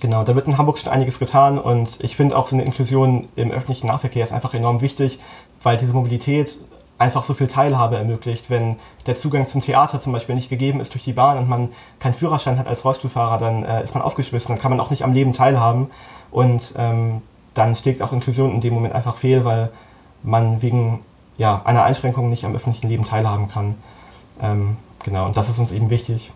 Genau, 0.00 0.24
da 0.24 0.34
wird 0.34 0.46
in 0.46 0.56
Hamburg 0.56 0.78
schon 0.78 0.90
einiges 0.90 1.18
getan 1.18 1.58
und 1.58 2.02
ich 2.02 2.16
finde 2.16 2.36
auch 2.36 2.46
so 2.46 2.56
eine 2.56 2.64
Inklusion 2.64 3.28
im 3.36 3.50
öffentlichen 3.50 3.88
Nahverkehr 3.88 4.22
ist 4.22 4.32
einfach 4.32 4.54
enorm 4.54 4.80
wichtig, 4.80 5.18
weil 5.62 5.76
diese 5.76 5.92
Mobilität 5.92 6.58
einfach 6.96 7.22
so 7.22 7.34
viel 7.34 7.48
Teilhabe 7.48 7.96
ermöglicht. 7.96 8.48
Wenn 8.48 8.76
der 9.06 9.16
Zugang 9.16 9.46
zum 9.46 9.60
Theater 9.60 10.00
zum 10.00 10.12
Beispiel 10.12 10.34
nicht 10.34 10.48
gegeben 10.48 10.80
ist 10.80 10.94
durch 10.94 11.04
die 11.04 11.12
Bahn 11.12 11.38
und 11.38 11.48
man 11.48 11.70
keinen 11.98 12.14
Führerschein 12.14 12.58
hat 12.58 12.66
als 12.66 12.84
Rollstuhlfahrer, 12.84 13.38
dann 13.38 13.64
äh, 13.64 13.82
ist 13.82 13.94
man 13.94 14.02
aufgeschmissen, 14.02 14.54
dann 14.54 14.60
kann 14.60 14.70
man 14.70 14.80
auch 14.80 14.90
nicht 14.90 15.02
am 15.02 15.12
Leben 15.12 15.32
teilhaben 15.32 15.88
und 16.30 16.74
ähm, 16.76 17.22
dann 17.54 17.74
schlägt 17.74 18.00
auch 18.00 18.12
Inklusion 18.12 18.52
in 18.52 18.60
dem 18.60 18.74
Moment 18.74 18.94
einfach 18.94 19.16
fehl, 19.16 19.44
weil 19.44 19.70
man 20.22 20.62
wegen 20.62 21.00
ja, 21.38 21.62
einer 21.64 21.84
Einschränkung 21.84 22.28
nicht 22.28 22.44
am 22.44 22.54
öffentlichen 22.54 22.88
Leben 22.88 23.04
teilhaben 23.04 23.48
kann. 23.48 23.74
Ähm, 24.42 24.76
genau, 25.02 25.26
und 25.26 25.36
das 25.36 25.48
ist 25.48 25.58
uns 25.58 25.72
eben 25.72 25.90
wichtig. 25.90 26.30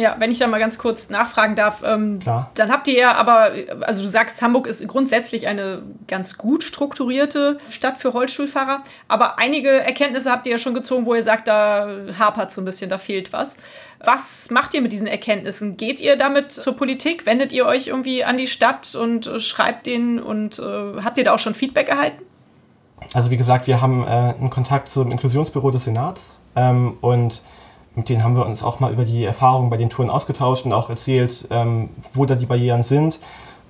Ja, 0.00 0.16
wenn 0.18 0.30
ich 0.30 0.38
da 0.38 0.46
mal 0.46 0.58
ganz 0.58 0.78
kurz 0.78 1.10
nachfragen 1.10 1.56
darf, 1.56 1.82
ähm, 1.84 2.20
dann 2.54 2.72
habt 2.72 2.88
ihr 2.88 2.98
ja 2.98 3.12
aber, 3.12 3.52
also 3.82 4.00
du 4.00 4.08
sagst, 4.08 4.40
Hamburg 4.40 4.66
ist 4.66 4.86
grundsätzlich 4.88 5.46
eine 5.46 5.82
ganz 6.08 6.38
gut 6.38 6.64
strukturierte 6.64 7.58
Stadt 7.70 7.98
für 7.98 8.08
Rollstuhlfahrer, 8.08 8.82
aber 9.08 9.38
einige 9.38 9.68
Erkenntnisse 9.68 10.30
habt 10.30 10.46
ihr 10.46 10.52
ja 10.52 10.58
schon 10.58 10.72
gezogen, 10.72 11.04
wo 11.04 11.14
ihr 11.14 11.22
sagt, 11.22 11.48
da 11.48 11.86
hapert 12.18 12.50
so 12.50 12.62
ein 12.62 12.64
bisschen, 12.64 12.88
da 12.88 12.96
fehlt 12.96 13.34
was. 13.34 13.58
Was 14.02 14.50
macht 14.50 14.72
ihr 14.72 14.80
mit 14.80 14.92
diesen 14.92 15.06
Erkenntnissen? 15.06 15.76
Geht 15.76 16.00
ihr 16.00 16.16
damit 16.16 16.50
zur 16.50 16.74
Politik? 16.74 17.26
Wendet 17.26 17.52
ihr 17.52 17.66
euch 17.66 17.88
irgendwie 17.88 18.24
an 18.24 18.38
die 18.38 18.46
Stadt 18.46 18.94
und 18.94 19.30
schreibt 19.36 19.86
denen 19.86 20.18
und 20.18 20.58
äh, 20.58 21.02
habt 21.04 21.18
ihr 21.18 21.24
da 21.24 21.34
auch 21.34 21.38
schon 21.38 21.54
Feedback 21.54 21.90
erhalten? 21.90 22.22
Also 23.12 23.30
wie 23.30 23.36
gesagt, 23.36 23.66
wir 23.66 23.82
haben 23.82 24.04
äh, 24.04 24.06
einen 24.06 24.48
Kontakt 24.48 24.88
zum 24.88 25.10
Inklusionsbüro 25.10 25.70
des 25.70 25.84
Senats 25.84 26.38
ähm, 26.56 26.96
und 27.02 27.42
mit 27.94 28.08
denen 28.08 28.22
haben 28.22 28.36
wir 28.36 28.46
uns 28.46 28.62
auch 28.62 28.80
mal 28.80 28.92
über 28.92 29.04
die 29.04 29.24
Erfahrungen 29.24 29.70
bei 29.70 29.76
den 29.76 29.90
Touren 29.90 30.10
ausgetauscht 30.10 30.64
und 30.64 30.72
auch 30.72 30.90
erzählt, 30.90 31.48
ähm, 31.50 31.90
wo 32.14 32.24
da 32.24 32.34
die 32.34 32.46
Barrieren 32.46 32.82
sind 32.82 33.18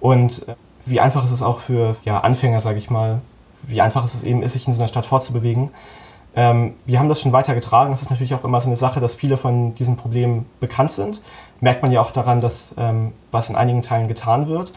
und 0.01 0.47
äh, 0.49 0.55
wie 0.87 1.01
einfach 1.01 1.25
ist 1.25 1.31
es 1.31 1.43
auch 1.43 1.61
für 1.61 1.97
ja, 2.05 2.21
Anfänger, 2.21 2.61
sage 2.61 2.79
ich 2.79 2.91
mal, 2.91 3.21
wie 3.63 3.81
einfach 3.81 4.05
es 4.05 4.23
eben 4.23 4.43
ist, 4.43 4.55
sich 4.55 4.67
in 4.67 4.75
so 4.75 4.81
einer 4.81 4.89
Stadt 4.89 5.07
fortzubewegen. 5.07 5.71
Ähm, 6.35 6.75
wir 6.87 6.99
haben 6.99 7.09
das 7.09 7.21
schon 7.21 7.33
weitergetragen. 7.33 7.91
Das 7.91 8.03
ist 8.03 8.11
natürlich 8.11 8.35
auch 8.35 8.45
immer 8.45 8.61
so 8.61 8.69
eine 8.69 8.77
Sache, 8.77 9.01
dass 9.01 9.15
viele 9.15 9.37
von 9.37 9.75
diesen 9.75 9.97
Problemen 9.97 10.47
bekannt 10.61 10.93
sind. 10.93 11.23
Merkt 11.61 11.83
man 11.83 11.93
ja 11.93 12.01
auch 12.01 12.11
daran, 12.13 12.41
dass 12.41 12.73
ähm, 12.79 13.13
was 13.31 13.51
in 13.51 13.57
einigen 13.57 13.83
Teilen 13.83 14.09
getan 14.09 14.49
wird, 14.49 14.73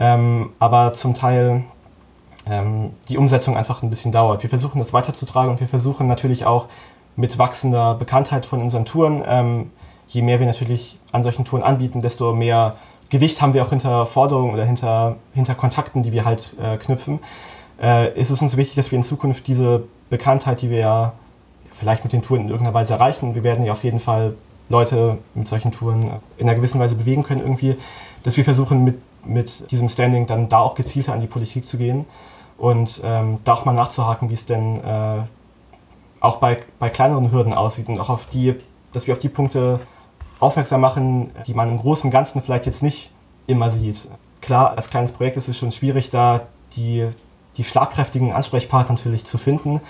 ähm, 0.00 0.50
aber 0.58 0.92
zum 0.92 1.14
Teil 1.14 1.64
ähm, 2.46 2.92
die 3.08 3.16
Umsetzung 3.16 3.56
einfach 3.56 3.82
ein 3.82 3.90
bisschen 3.90 4.12
dauert. 4.12 4.42
Wir 4.42 4.50
versuchen 4.50 4.78
das 4.78 4.92
weiterzutragen 4.92 5.50
und 5.50 5.60
wir 5.60 5.68
versuchen 5.68 6.06
natürlich 6.06 6.46
auch 6.46 6.68
mit 7.16 7.38
wachsender 7.38 7.94
Bekanntheit 7.94 8.46
von 8.46 8.60
unseren 8.60 8.84
Touren. 8.84 9.22
Ähm, 9.26 9.70
je 10.08 10.22
mehr 10.22 10.40
wir 10.40 10.46
natürlich 10.46 10.98
an 11.12 11.22
solchen 11.22 11.44
Touren 11.44 11.62
anbieten, 11.62 12.00
desto 12.00 12.34
mehr 12.34 12.76
Gewicht 13.10 13.40
haben 13.40 13.54
wir 13.54 13.64
auch 13.64 13.70
hinter 13.70 14.06
Forderungen 14.06 14.54
oder 14.54 14.64
hinter, 14.64 15.16
hinter 15.34 15.54
Kontakten, 15.54 16.02
die 16.02 16.12
wir 16.12 16.24
halt 16.24 16.54
äh, 16.60 16.76
knüpfen. 16.76 17.20
Äh, 17.80 18.18
ist 18.18 18.30
es 18.30 18.40
uns 18.42 18.56
wichtig, 18.56 18.76
dass 18.76 18.90
wir 18.90 18.96
in 18.96 19.04
Zukunft 19.04 19.46
diese 19.46 19.84
Bekanntheit, 20.10 20.62
die 20.62 20.70
wir 20.70 20.78
ja 20.78 21.12
vielleicht 21.72 22.04
mit 22.04 22.12
den 22.12 22.22
Touren 22.22 22.42
in 22.42 22.48
irgendeiner 22.48 22.74
Weise 22.74 22.94
erreichen, 22.94 23.34
wir 23.34 23.44
werden 23.44 23.64
ja 23.64 23.72
auf 23.72 23.84
jeden 23.84 24.00
Fall 24.00 24.34
Leute 24.68 25.18
mit 25.34 25.46
solchen 25.46 25.72
Touren 25.72 26.10
in 26.38 26.48
einer 26.48 26.56
gewissen 26.56 26.80
Weise 26.80 26.94
bewegen 26.94 27.22
können 27.22 27.40
irgendwie, 27.40 27.76
dass 28.22 28.36
wir 28.36 28.44
versuchen 28.44 28.84
mit, 28.84 28.96
mit 29.24 29.70
diesem 29.70 29.88
Standing 29.88 30.26
dann 30.26 30.48
da 30.48 30.60
auch 30.60 30.74
gezielter 30.74 31.12
an 31.12 31.20
die 31.20 31.26
Politik 31.26 31.66
zu 31.66 31.76
gehen 31.76 32.06
und 32.56 33.00
ähm, 33.04 33.38
da 33.44 33.54
auch 33.54 33.64
mal 33.64 33.72
nachzuhaken, 33.72 34.30
wie 34.30 34.34
es 34.34 34.46
denn 34.46 34.82
äh, 34.82 35.22
auch 36.20 36.36
bei, 36.36 36.58
bei 36.78 36.88
kleineren 36.90 37.30
Hürden 37.30 37.54
aussieht 37.54 37.88
und 37.88 38.00
auch 38.00 38.08
auf 38.08 38.26
die, 38.26 38.54
dass 38.92 39.06
wir 39.06 39.14
auf 39.14 39.20
die 39.20 39.28
Punkte 39.28 39.80
aufmerksam 40.40 40.80
machen, 40.80 41.30
die 41.46 41.54
man 41.54 41.70
im 41.70 41.78
Großen 41.78 42.08
und 42.08 42.10
Ganzen 42.10 42.42
vielleicht 42.42 42.66
jetzt 42.66 42.82
nicht 42.82 43.10
immer 43.46 43.70
sieht. 43.70 44.08
Klar, 44.40 44.76
als 44.76 44.90
kleines 44.90 45.12
Projekt 45.12 45.36
ist 45.36 45.48
es 45.48 45.56
schon 45.56 45.72
schwierig, 45.72 46.10
da 46.10 46.42
die, 46.76 47.08
die 47.56 47.64
schlagkräftigen 47.64 48.32
Ansprechpartner 48.32 48.94
natürlich 48.94 49.24
zu 49.24 49.38
finden. 49.38 49.80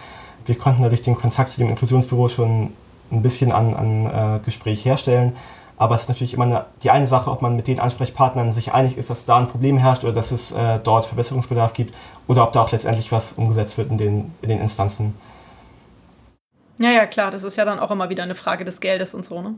Wir 0.46 0.56
konnten 0.56 0.82
dadurch 0.82 1.02
den 1.02 1.16
Kontakt 1.16 1.50
zu 1.50 1.60
dem 1.60 1.70
Inklusionsbüro 1.70 2.28
schon 2.28 2.72
ein 3.10 3.22
bisschen 3.22 3.52
an, 3.52 3.74
an 3.74 4.06
äh, 4.06 4.40
Gespräch 4.44 4.84
herstellen. 4.84 5.34
Aber 5.76 5.96
es 5.96 6.02
ist 6.02 6.08
natürlich 6.08 6.34
immer 6.34 6.44
eine, 6.44 6.66
die 6.82 6.90
eine 6.90 7.06
Sache, 7.06 7.30
ob 7.30 7.42
man 7.42 7.56
mit 7.56 7.66
den 7.66 7.80
Ansprechpartnern 7.80 8.52
sich 8.52 8.72
einig 8.72 8.96
ist, 8.96 9.10
dass 9.10 9.24
da 9.24 9.38
ein 9.38 9.48
Problem 9.48 9.76
herrscht 9.76 10.04
oder 10.04 10.12
dass 10.12 10.30
es 10.30 10.52
äh, 10.52 10.78
dort 10.82 11.04
Verbesserungsbedarf 11.04 11.72
gibt 11.72 11.94
oder 12.28 12.44
ob 12.44 12.52
da 12.52 12.62
auch 12.62 12.70
letztendlich 12.70 13.10
was 13.10 13.32
umgesetzt 13.32 13.76
wird 13.76 13.90
in 13.90 13.98
den, 13.98 14.32
in 14.40 14.50
den 14.50 14.60
Instanzen. 14.60 15.14
Ja, 16.78 16.90
ja, 16.90 17.06
klar, 17.06 17.30
das 17.30 17.44
ist 17.44 17.56
ja 17.56 17.64
dann 17.64 17.78
auch 17.78 17.90
immer 17.90 18.10
wieder 18.10 18.24
eine 18.24 18.34
Frage 18.34 18.64
des 18.64 18.80
Geldes 18.80 19.14
und 19.14 19.24
so. 19.24 19.40
Ne? 19.40 19.54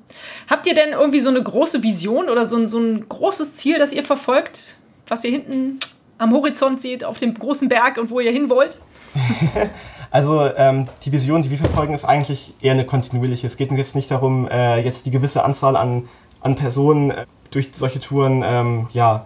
Habt 0.48 0.66
ihr 0.66 0.74
denn 0.74 0.90
irgendwie 0.90 1.20
so 1.20 1.31
eine 1.31 1.42
große 1.42 1.83
Vision 1.83 2.29
oder 2.29 2.44
so 2.44 2.57
ein, 2.57 2.66
so 2.66 2.79
ein 2.79 3.09
großes 3.09 3.55
Ziel, 3.55 3.79
das 3.79 3.92
ihr 3.92 4.05
verfolgt, 4.05 4.76
was 5.09 5.24
ihr 5.24 5.31
hinten 5.31 5.79
am 6.18 6.33
Horizont 6.33 6.81
seht, 6.81 7.05
auf 7.05 7.18
dem 7.18 7.35
großen 7.35 7.68
Berg 7.68 7.98
und 7.98 8.11
wo 8.11 8.20
ihr 8.20 8.33
hin 8.33 8.50
wollt? 8.50 8.81
also 10.11 10.44
ähm, 10.57 10.88
die 11.05 11.12
Vision, 11.12 11.42
die 11.42 11.50
wir 11.50 11.59
verfolgen, 11.59 11.94
ist 11.94 12.05
eigentlich 12.05 12.55
eher 12.61 12.72
eine 12.72 12.85
kontinuierliche. 12.85 13.46
Es 13.46 13.57
geht 13.57 13.70
jetzt 13.72 13.94
nicht 13.94 14.11
darum, 14.11 14.48
äh, 14.48 14.81
jetzt 14.81 15.07
die 15.07 15.11
gewisse 15.11 15.42
Anzahl 15.42 15.76
an, 15.76 16.05
an 16.40 16.55
Personen 16.55 17.11
äh, 17.11 17.26
durch 17.50 17.70
solche 17.72 18.00
Touren 18.00 18.42
ähm, 18.46 18.88
ja, 18.92 19.24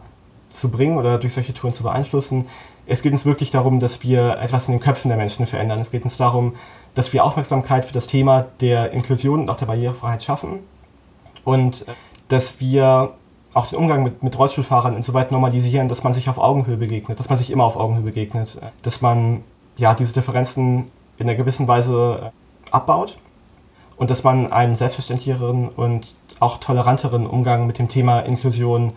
zu 0.48 0.70
bringen 0.70 0.96
oder 0.96 1.18
durch 1.18 1.32
solche 1.32 1.54
Touren 1.54 1.72
zu 1.72 1.82
beeinflussen. 1.82 2.46
Es 2.86 3.02
geht 3.02 3.12
uns 3.12 3.24
wirklich 3.24 3.50
darum, 3.50 3.80
dass 3.80 4.02
wir 4.02 4.38
etwas 4.40 4.66
in 4.66 4.74
den 4.74 4.80
Köpfen 4.80 5.08
der 5.08 5.16
Menschen 5.16 5.46
verändern. 5.46 5.78
Es 5.80 5.90
geht 5.90 6.04
uns 6.04 6.16
darum, 6.16 6.54
dass 6.94 7.12
wir 7.12 7.24
Aufmerksamkeit 7.24 7.84
für 7.84 7.92
das 7.92 8.06
Thema 8.06 8.46
der 8.60 8.92
Inklusion 8.92 9.40
und 9.40 9.50
auch 9.50 9.56
der 9.56 9.66
Barrierefreiheit 9.66 10.22
schaffen 10.22 10.60
und 11.44 11.82
äh, 11.82 11.92
dass 12.28 12.60
wir 12.60 13.14
auch 13.52 13.66
den 13.66 13.78
Umgang 13.78 14.02
mit, 14.02 14.22
mit 14.22 14.38
Rollstuhlfahrern 14.38 14.94
insoweit 14.94 15.32
normalisieren, 15.32 15.88
dass 15.88 16.04
man 16.04 16.14
sich 16.14 16.28
auf 16.28 16.38
Augenhöhe 16.38 16.76
begegnet, 16.76 17.18
dass 17.18 17.28
man 17.28 17.38
sich 17.38 17.50
immer 17.50 17.64
auf 17.64 17.76
Augenhöhe 17.76 18.04
begegnet, 18.04 18.58
dass 18.82 19.00
man 19.00 19.42
ja 19.76 19.94
diese 19.94 20.12
Differenzen 20.12 20.90
in 21.18 21.28
einer 21.28 21.36
gewissen 21.36 21.66
Weise 21.66 22.32
äh, 22.32 22.70
abbaut 22.70 23.18
und 23.96 24.10
dass 24.10 24.24
man 24.24 24.52
einen 24.52 24.76
selbstverständlicheren 24.76 25.68
und 25.68 26.14
auch 26.38 26.58
toleranteren 26.58 27.26
Umgang 27.26 27.66
mit 27.66 27.78
dem 27.78 27.88
Thema 27.88 28.20
Inklusion 28.20 28.92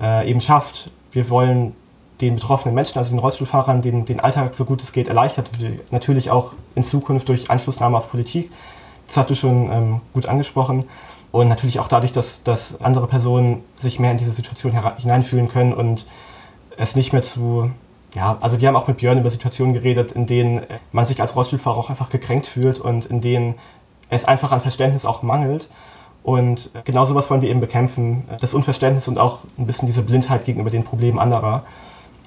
äh, 0.00 0.30
eben 0.30 0.40
schafft. 0.40 0.90
Wir 1.12 1.28
wollen 1.28 1.74
den 2.20 2.34
betroffenen 2.36 2.74
Menschen, 2.74 2.98
also 2.98 3.10
den 3.10 3.18
Rollstuhlfahrern, 3.18 3.82
den, 3.82 4.04
den 4.04 4.20
Alltag 4.20 4.54
so 4.54 4.64
gut 4.64 4.82
es 4.82 4.92
geht 4.92 5.08
erleichtert. 5.08 5.50
Natürlich 5.90 6.30
auch 6.30 6.52
in 6.74 6.84
Zukunft 6.84 7.28
durch 7.28 7.50
Einflussnahme 7.50 7.96
auf 7.96 8.10
Politik. 8.10 8.50
Das 9.06 9.16
hast 9.16 9.30
du 9.30 9.34
schon 9.34 9.70
ähm, 9.70 10.00
gut 10.12 10.26
angesprochen. 10.26 10.84
Und 11.30 11.48
natürlich 11.48 11.78
auch 11.78 11.88
dadurch, 11.88 12.12
dass, 12.12 12.42
dass 12.42 12.80
andere 12.80 13.06
Personen 13.06 13.62
sich 13.76 14.00
mehr 14.00 14.10
in 14.12 14.18
diese 14.18 14.32
Situation 14.32 14.72
hineinfühlen 14.98 15.48
können 15.48 15.72
und 15.72 16.06
es 16.76 16.96
nicht 16.96 17.12
mehr 17.12 17.22
zu. 17.22 17.70
Ja, 18.14 18.38
also 18.40 18.60
wir 18.60 18.68
haben 18.68 18.76
auch 18.76 18.88
mit 18.88 18.96
Björn 18.96 19.18
über 19.18 19.28
Situationen 19.28 19.74
geredet, 19.74 20.12
in 20.12 20.24
denen 20.24 20.62
man 20.92 21.04
sich 21.04 21.20
als 21.20 21.36
Rollstuhlfahrer 21.36 21.76
auch 21.76 21.90
einfach 21.90 22.08
gekränkt 22.08 22.46
fühlt 22.46 22.78
und 22.80 23.04
in 23.04 23.20
denen 23.20 23.54
es 24.08 24.24
einfach 24.24 24.50
an 24.50 24.62
Verständnis 24.62 25.04
auch 25.04 25.22
mangelt. 25.22 25.68
Und 26.22 26.70
genau 26.84 27.04
sowas 27.04 27.30
wollen 27.30 27.42
wir 27.42 27.50
eben 27.50 27.60
bekämpfen. 27.60 28.24
Das 28.40 28.54
Unverständnis 28.54 29.08
und 29.08 29.20
auch 29.20 29.40
ein 29.58 29.66
bisschen 29.66 29.86
diese 29.86 30.02
Blindheit 30.02 30.46
gegenüber 30.46 30.70
den 30.70 30.84
Problemen 30.84 31.18
anderer. 31.18 31.64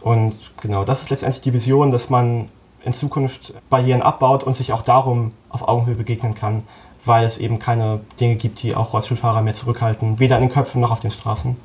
Und 0.02 0.36
genau, 0.62 0.84
das 0.84 1.04
ist 1.04 1.10
letztendlich 1.10 1.42
die 1.42 1.54
Vision, 1.54 1.92
dass 1.92 2.10
man 2.10 2.50
in 2.84 2.94
Zukunft 2.94 3.54
Barrieren 3.70 4.02
abbaut 4.02 4.44
und 4.44 4.56
sich 4.56 4.74
auch 4.74 4.82
darum 4.82 5.30
auf 5.50 5.68
Augenhöhe 5.68 5.96
begegnen 5.96 6.34
kann, 6.34 6.64
weil 7.06 7.26
es 7.26 7.38
eben 7.38 7.60
keine 7.60 8.02
Dinge 8.20 8.36
gibt, 8.36 8.64
die 8.64 8.76
auch 8.76 8.94
Rollstuhlfahrer 8.94 9.42
mehr 9.42 9.54
zurückhalten, 9.54 10.20
weder 10.20 10.38
in 10.38 10.44
den 10.44 10.52
Köpfen 10.52 10.82
noch 10.82 10.92
auf 10.92 11.00
den 11.00 11.12
Straßen. 11.12 11.56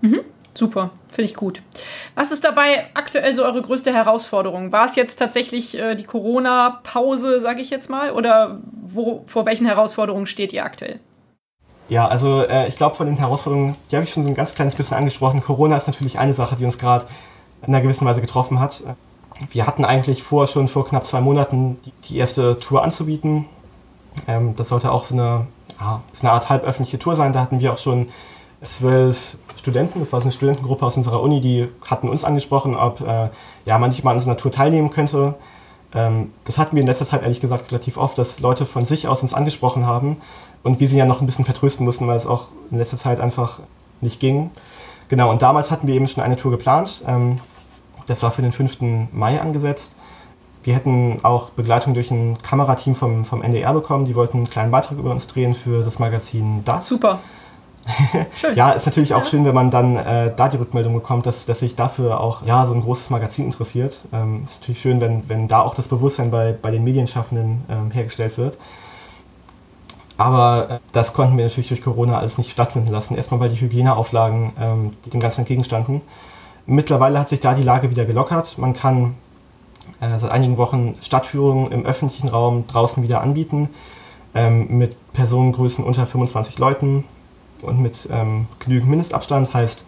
Mhm. 0.00 0.20
Super, 0.54 0.90
finde 1.08 1.30
ich 1.30 1.36
gut. 1.36 1.62
Was 2.16 2.32
ist 2.32 2.42
dabei 2.42 2.86
aktuell 2.94 3.32
so 3.32 3.44
eure 3.44 3.62
größte 3.62 3.92
Herausforderung? 3.94 4.72
War 4.72 4.86
es 4.86 4.96
jetzt 4.96 5.16
tatsächlich 5.16 5.78
äh, 5.78 5.94
die 5.94 6.02
Corona-Pause, 6.02 7.40
sage 7.40 7.60
ich 7.60 7.70
jetzt 7.70 7.88
mal, 7.88 8.10
oder 8.10 8.58
wo, 8.72 9.22
vor 9.26 9.46
welchen 9.46 9.66
Herausforderungen 9.66 10.26
steht 10.26 10.52
ihr 10.52 10.64
aktuell? 10.64 10.98
Ja, 11.88 12.06
also 12.06 12.42
äh, 12.42 12.68
ich 12.68 12.76
glaube, 12.76 12.96
von 12.96 13.06
den 13.06 13.16
Herausforderungen, 13.16 13.74
die 13.90 13.96
habe 13.96 14.04
ich 14.04 14.12
schon 14.12 14.22
so 14.22 14.28
ein 14.28 14.34
ganz 14.34 14.54
kleines 14.54 14.74
bisschen 14.74 14.96
angesprochen. 14.96 15.42
Corona 15.42 15.76
ist 15.76 15.86
natürlich 15.86 16.18
eine 16.18 16.34
Sache, 16.34 16.56
die 16.56 16.64
uns 16.64 16.78
gerade 16.78 17.06
in 17.62 17.68
einer 17.68 17.80
gewissen 17.80 18.06
Weise 18.06 18.20
getroffen 18.20 18.60
hat. 18.60 18.82
Wir 19.50 19.66
hatten 19.66 19.84
eigentlich 19.84 20.22
vor, 20.22 20.46
schon 20.46 20.68
vor 20.68 20.84
knapp 20.84 21.06
zwei 21.06 21.20
Monaten 21.20 21.78
die, 22.08 22.18
erste 22.18 22.56
Tour 22.56 22.82
anzubieten. 22.82 23.46
Ähm, 24.26 24.54
das 24.56 24.68
sollte 24.68 24.92
auch 24.92 25.04
so 25.04 25.14
eine, 25.14 25.46
ja, 25.80 26.02
so 26.12 26.26
eine 26.26 26.32
Art 26.32 26.50
halböffentliche 26.50 26.98
Tour 26.98 27.16
sein. 27.16 27.32
Da 27.32 27.40
hatten 27.40 27.60
wir 27.60 27.72
auch 27.72 27.78
schon 27.78 28.08
zwölf 28.62 29.38
Studenten, 29.56 30.00
das 30.00 30.12
war 30.12 30.20
so 30.20 30.24
eine 30.24 30.32
Studentengruppe 30.32 30.84
aus 30.84 30.96
unserer 30.96 31.22
Uni, 31.22 31.40
die 31.40 31.68
hatten 31.88 32.08
uns 32.08 32.24
angesprochen, 32.24 32.76
ob 32.76 33.00
äh, 33.00 33.28
ja, 33.66 33.78
man 33.78 33.90
nicht 33.90 34.02
mal 34.04 34.10
an 34.10 34.16
unserer 34.16 34.36
Tour 34.36 34.50
teilnehmen 34.50 34.90
könnte. 34.90 35.34
Ähm, 35.94 36.32
das 36.44 36.58
hatten 36.58 36.76
wir 36.76 36.82
in 36.82 36.86
letzter 36.86 37.06
Zeit 37.06 37.22
ehrlich 37.22 37.40
gesagt 37.40 37.70
relativ 37.70 37.96
oft, 37.96 38.18
dass 38.18 38.40
Leute 38.40 38.66
von 38.66 38.84
sich 38.84 39.08
aus 39.08 39.22
uns 39.22 39.32
angesprochen 39.32 39.86
haben 39.86 40.18
und 40.62 40.80
wir 40.80 40.88
sie 40.88 40.96
ja 40.96 41.06
noch 41.06 41.20
ein 41.20 41.26
bisschen 41.26 41.44
vertrösten 41.44 41.84
mussten, 41.84 42.06
weil 42.06 42.16
es 42.16 42.26
auch 42.26 42.46
in 42.70 42.78
letzter 42.78 42.96
Zeit 42.96 43.20
einfach 43.20 43.60
nicht 44.00 44.20
ging. 44.20 44.50
Genau, 45.08 45.30
und 45.30 45.42
damals 45.42 45.70
hatten 45.70 45.86
wir 45.86 45.94
eben 45.94 46.06
schon 46.06 46.22
eine 46.22 46.36
Tour 46.36 46.50
geplant. 46.50 47.02
Ähm, 47.06 47.38
das 48.06 48.22
war 48.22 48.30
für 48.30 48.42
den 48.42 48.52
5. 48.52 48.78
Mai 49.12 49.40
angesetzt. 49.40 49.94
Wir 50.62 50.74
hätten 50.74 51.20
auch 51.22 51.50
Begleitung 51.50 51.94
durch 51.94 52.10
ein 52.10 52.38
Kamerateam 52.42 52.94
vom, 52.94 53.24
vom 53.24 53.42
NDR 53.42 53.72
bekommen. 53.72 54.04
Die 54.04 54.14
wollten 54.14 54.38
einen 54.38 54.50
kleinen 54.50 54.70
Beitrag 54.70 54.98
über 54.98 55.10
uns 55.10 55.26
drehen 55.26 55.54
für 55.54 55.82
das 55.82 55.98
Magazin 55.98 56.62
Das. 56.64 56.88
Super. 56.88 57.20
Schön. 58.36 58.54
ja, 58.54 58.72
ist 58.72 58.84
natürlich 58.84 59.14
auch 59.14 59.20
ja. 59.20 59.24
schön, 59.24 59.46
wenn 59.46 59.54
man 59.54 59.70
dann 59.70 59.96
äh, 59.96 60.34
da 60.34 60.48
die 60.48 60.58
Rückmeldung 60.58 60.92
bekommt, 60.92 61.24
dass, 61.24 61.46
dass 61.46 61.60
sich 61.60 61.74
dafür 61.74 62.20
auch 62.20 62.44
ja, 62.44 62.66
so 62.66 62.74
ein 62.74 62.82
großes 62.82 63.08
Magazin 63.08 63.46
interessiert. 63.46 63.94
Ähm, 64.12 64.42
ist 64.44 64.60
natürlich 64.60 64.80
schön, 64.80 65.00
wenn, 65.00 65.26
wenn 65.28 65.48
da 65.48 65.62
auch 65.62 65.74
das 65.74 65.88
Bewusstsein 65.88 66.30
bei, 66.30 66.52
bei 66.52 66.70
den 66.70 66.84
Medienschaffenden 66.84 67.64
ähm, 67.70 67.90
hergestellt 67.90 68.36
wird. 68.36 68.58
Aber 70.18 70.68
äh, 70.68 70.78
das 70.92 71.14
konnten 71.14 71.38
wir 71.38 71.44
natürlich 71.44 71.68
durch 71.68 71.82
Corona 71.82 72.18
alles 72.18 72.36
nicht 72.36 72.50
stattfinden 72.50 72.92
lassen. 72.92 73.14
Erstmal, 73.14 73.40
weil 73.40 73.48
die 73.48 73.60
Hygieneauflagen 73.60 74.52
ähm, 74.60 74.90
dem 75.06 75.20
Ganzen 75.20 75.40
entgegenstanden. 75.40 76.02
Mittlerweile 76.66 77.18
hat 77.18 77.28
sich 77.28 77.40
da 77.40 77.54
die 77.54 77.62
Lage 77.62 77.88
wieder 77.88 78.04
gelockert. 78.04 78.58
Man 78.58 78.74
kann 78.74 79.14
äh, 80.00 80.18
seit 80.18 80.32
einigen 80.32 80.58
Wochen 80.58 80.96
Stadtführungen 81.00 81.72
im 81.72 81.86
öffentlichen 81.86 82.28
Raum 82.28 82.66
draußen 82.66 83.02
wieder 83.02 83.22
anbieten. 83.22 83.70
Ähm, 84.34 84.76
mit 84.76 84.96
Personengrößen 85.14 85.84
unter 85.84 86.06
25 86.06 86.58
Leuten 86.58 87.04
und 87.62 87.80
mit 87.80 88.08
ähm, 88.12 88.46
genügend 88.58 88.90
Mindestabstand. 88.90 89.54
Heißt, 89.54 89.84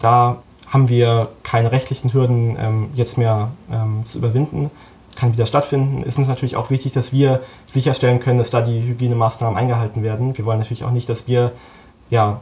da 0.00 0.42
haben 0.68 0.88
wir 0.88 1.30
keine 1.44 1.70
rechtlichen 1.70 2.12
Hürden 2.12 2.56
ähm, 2.60 2.90
jetzt 2.94 3.16
mehr 3.16 3.52
ähm, 3.70 4.04
zu 4.04 4.18
überwinden 4.18 4.70
kann 5.16 5.32
wieder 5.32 5.46
stattfinden. 5.46 6.02
Ist 6.02 6.18
natürlich 6.18 6.56
auch 6.56 6.70
wichtig, 6.70 6.92
dass 6.92 7.12
wir 7.12 7.40
sicherstellen 7.66 8.20
können, 8.20 8.38
dass 8.38 8.50
da 8.50 8.60
die 8.60 8.82
Hygienemaßnahmen 8.82 9.58
eingehalten 9.58 10.02
werden. 10.02 10.36
Wir 10.36 10.44
wollen 10.44 10.58
natürlich 10.58 10.84
auch 10.84 10.92
nicht, 10.92 11.08
dass 11.08 11.26
wir 11.26 11.52
ja, 12.10 12.40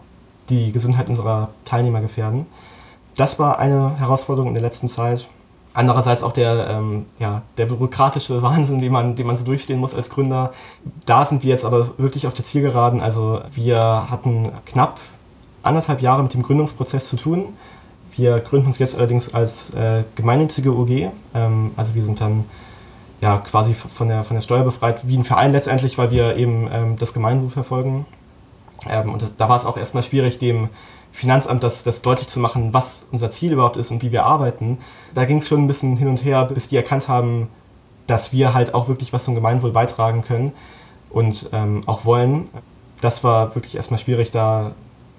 die 0.50 0.72
Gesundheit 0.72 1.08
unserer 1.08 1.48
Teilnehmer 1.64 2.00
gefährden. 2.00 2.46
Das 3.16 3.38
war 3.38 3.58
eine 3.58 3.98
Herausforderung 3.98 4.48
in 4.48 4.54
der 4.54 4.62
letzten 4.62 4.88
Zeit. 4.88 5.28
Andererseits 5.72 6.22
auch 6.22 6.32
der, 6.32 6.68
ähm, 6.68 7.06
ja, 7.18 7.42
der 7.56 7.66
bürokratische 7.66 8.42
Wahnsinn, 8.42 8.80
den 8.80 8.92
man, 8.92 9.14
den 9.14 9.26
man 9.26 9.36
so 9.36 9.44
durchstehen 9.44 9.78
muss 9.78 9.94
als 9.94 10.10
Gründer. 10.10 10.52
Da 11.06 11.24
sind 11.24 11.42
wir 11.42 11.50
jetzt 11.50 11.64
aber 11.64 11.98
wirklich 11.98 12.26
auf 12.26 12.34
der 12.34 12.44
Zielgeraden. 12.44 13.00
Also 13.00 13.40
wir 13.52 14.10
hatten 14.10 14.52
knapp 14.66 15.00
anderthalb 15.62 16.02
Jahre 16.02 16.22
mit 16.22 16.34
dem 16.34 16.42
Gründungsprozess 16.42 17.08
zu 17.08 17.16
tun. 17.16 17.54
Wir 18.16 18.38
gründen 18.38 18.68
uns 18.68 18.78
jetzt 18.78 18.94
allerdings 18.94 19.34
als 19.34 19.70
äh, 19.70 20.04
gemeinnützige 20.14 20.72
UG. 20.72 21.10
Ähm, 21.34 21.72
also 21.76 21.94
wir 21.94 22.04
sind 22.04 22.20
dann 22.20 22.44
ja, 23.24 23.38
quasi 23.38 23.72
von 23.72 24.08
der, 24.08 24.22
von 24.22 24.36
der 24.36 24.42
Steuer 24.42 24.64
befreit, 24.64 25.08
wie 25.08 25.16
ein 25.16 25.24
Verein 25.24 25.52
letztendlich, 25.52 25.96
weil 25.96 26.10
wir 26.10 26.36
eben 26.36 26.68
ähm, 26.70 26.96
das 26.98 27.14
Gemeinwohl 27.14 27.48
verfolgen. 27.48 28.04
Ähm, 28.86 29.14
und 29.14 29.22
das, 29.22 29.34
da 29.38 29.48
war 29.48 29.56
es 29.56 29.64
auch 29.64 29.78
erstmal 29.78 30.02
schwierig, 30.02 30.36
dem 30.36 30.68
Finanzamt 31.10 31.62
das, 31.62 31.84
das 31.84 32.02
deutlich 32.02 32.28
zu 32.28 32.38
machen, 32.38 32.74
was 32.74 33.06
unser 33.12 33.30
Ziel 33.30 33.52
überhaupt 33.52 33.78
ist 33.78 33.90
und 33.90 34.02
wie 34.02 34.12
wir 34.12 34.26
arbeiten. 34.26 34.76
Da 35.14 35.24
ging 35.24 35.38
es 35.38 35.48
schon 35.48 35.64
ein 35.64 35.66
bisschen 35.66 35.96
hin 35.96 36.08
und 36.08 36.22
her, 36.22 36.44
bis 36.44 36.68
die 36.68 36.76
erkannt 36.76 37.08
haben, 37.08 37.48
dass 38.06 38.34
wir 38.34 38.52
halt 38.52 38.74
auch 38.74 38.88
wirklich 38.88 39.14
was 39.14 39.24
zum 39.24 39.34
Gemeinwohl 39.34 39.72
beitragen 39.72 40.20
können 40.20 40.52
und 41.08 41.48
ähm, 41.54 41.82
auch 41.86 42.04
wollen. 42.04 42.48
Das 43.00 43.24
war 43.24 43.54
wirklich 43.54 43.74
erstmal 43.74 43.98
schwierig, 43.98 44.32
da 44.32 44.72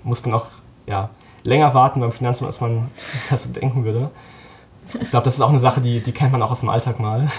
muss 0.03 0.23
man 0.23 0.35
auch 0.35 0.45
ja, 0.85 1.09
länger 1.43 1.73
warten 1.73 2.01
beim 2.01 2.11
Finanzamt, 2.11 2.49
als 2.49 2.61
man 2.61 2.91
das 3.31 3.51
denken 3.51 3.83
würde. 3.83 4.11
Ich 5.01 5.09
glaube, 5.09 5.25
das 5.25 5.35
ist 5.35 5.41
auch 5.41 5.49
eine 5.49 5.59
Sache, 5.59 5.81
die, 5.81 6.01
die 6.01 6.11
kennt 6.11 6.31
man 6.31 6.41
auch 6.41 6.51
aus 6.51 6.59
dem 6.61 6.69
Alltag 6.69 6.99
mal. 6.99 7.27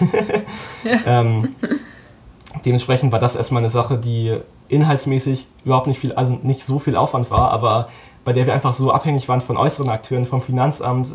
Ja. 0.85 1.21
ähm, 1.21 1.57
dementsprechend 2.65 3.11
war 3.11 3.19
das 3.19 3.35
erstmal 3.35 3.61
eine 3.61 3.71
Sache, 3.71 3.99
die 3.99 4.39
inhaltsmäßig 4.69 5.49
überhaupt 5.65 5.89
nicht 5.89 5.99
viel, 5.99 6.13
also 6.13 6.39
nicht 6.43 6.65
so 6.65 6.79
viel 6.79 6.97
Aufwand 6.97 7.31
war, 7.31 7.51
aber 7.51 7.89
bei 8.25 8.33
der 8.33 8.47
wir 8.47 8.55
einfach 8.55 8.73
so 8.73 8.93
abhängig 8.93 9.29
waren 9.29 9.41
von 9.41 9.57
äußeren 9.57 9.89
Akteuren, 9.91 10.27
vom 10.27 10.43
Finanzamt, 10.43 11.09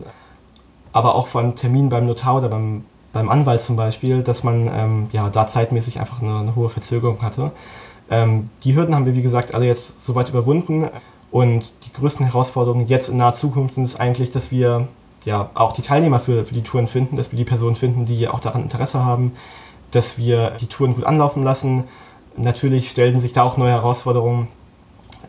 aber 0.92 1.16
auch 1.16 1.28
von 1.28 1.56
Terminen 1.56 1.90
beim 1.90 2.06
Notar 2.06 2.38
oder 2.38 2.50
beim, 2.50 2.84
beim 3.14 3.30
Anwalt 3.30 3.62
zum 3.62 3.76
Beispiel, 3.76 4.24
dass 4.24 4.44
man 4.44 4.70
ähm, 4.74 5.10
ja, 5.12 5.30
da 5.30 5.48
zeitmäßig 5.48 6.00
einfach 6.00 6.22
eine, 6.22 6.40
eine 6.40 6.56
hohe 6.56 6.70
Verzögerung 6.70 7.22
hatte. 7.22 7.52
Ähm, 8.10 8.50
die 8.64 8.76
Hürden 8.76 8.94
haben 8.94 9.06
wir, 9.06 9.16
wie 9.16 9.22
gesagt, 9.22 9.56
alle 9.56 9.66
jetzt 9.66 10.06
soweit 10.06 10.30
überwunden. 10.30 10.90
Und 11.32 11.74
die 11.86 11.94
größten 11.94 12.26
Herausforderungen 12.26 12.88
jetzt 12.88 13.08
in 13.08 13.18
naher 13.18 13.34
Zukunft 13.34 13.76
sind 13.76 13.86
es 13.86 13.96
eigentlich, 13.96 14.32
dass 14.32 14.52
wir 14.52 14.90
ja 15.26 15.50
auch 15.54 15.74
die 15.74 15.82
Teilnehmer 15.82 16.20
für, 16.20 16.46
für 16.46 16.54
die 16.54 16.64
Touren 16.64 16.88
finden, 16.88 17.16
dass 17.16 17.32
wir 17.32 17.38
die 17.38 17.46
Personen 17.46 17.76
finden, 17.76 18.06
die 18.06 18.28
auch 18.28 18.40
daran 18.40 18.64
Interesse 18.64 19.04
haben, 19.04 19.34
dass 19.92 20.18
wir 20.18 20.52
die 20.60 20.68
Touren 20.68 20.96
gut 20.96 21.04
anlaufen 21.04 21.44
lassen. 21.44 21.86
Natürlich 22.38 22.90
stellen 22.90 23.20
sich 23.20 23.34
da 23.34 23.44
auch 23.44 23.58
neue 23.58 23.72
Herausforderungen 23.72 24.48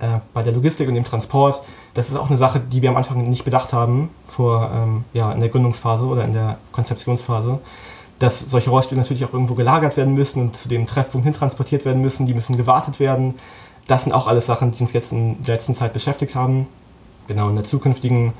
äh, 0.00 0.18
bei 0.32 0.42
der 0.42 0.52
Logistik 0.52 0.88
und 0.88 0.94
dem 0.94 1.04
Transport. 1.04 1.62
Das 1.94 2.08
ist 2.08 2.16
auch 2.16 2.28
eine 2.28 2.38
Sache, 2.38 2.60
die 2.60 2.80
wir 2.80 2.88
am 2.88 2.96
Anfang 2.96 3.28
nicht 3.28 3.44
bedacht 3.44 3.72
haben, 3.72 4.08
vor, 4.28 4.70
ähm, 4.72 5.04
ja, 5.12 5.32
in 5.32 5.40
der 5.40 5.50
Gründungsphase 5.50 6.04
oder 6.04 6.24
in 6.24 6.32
der 6.32 6.58
Konzeptionsphase, 6.70 7.58
dass 8.18 8.38
solche 8.38 8.70
Rollstühle 8.70 9.00
natürlich 9.00 9.24
auch 9.24 9.32
irgendwo 9.32 9.54
gelagert 9.54 9.96
werden 9.96 10.14
müssen 10.14 10.40
und 10.40 10.56
zu 10.56 10.68
dem 10.68 10.86
Treffpunkt 10.86 11.24
hin 11.24 11.34
transportiert 11.34 11.84
werden 11.84 12.00
müssen. 12.00 12.26
Die 12.26 12.34
müssen 12.34 12.56
gewartet 12.56 13.00
werden 13.00 13.34
das 13.86 14.04
sind 14.04 14.12
auch 14.12 14.26
alles 14.26 14.46
Sachen, 14.46 14.72
die 14.72 14.80
uns 14.80 14.92
jetzt 14.92 15.12
in 15.12 15.42
der 15.42 15.56
letzten 15.56 15.74
Zeit 15.74 15.92
beschäftigt 15.92 16.34
haben. 16.34 16.66
Genau, 17.26 17.48
in 17.48 17.56
der 17.56 17.64
zukünftigen, 17.64 18.32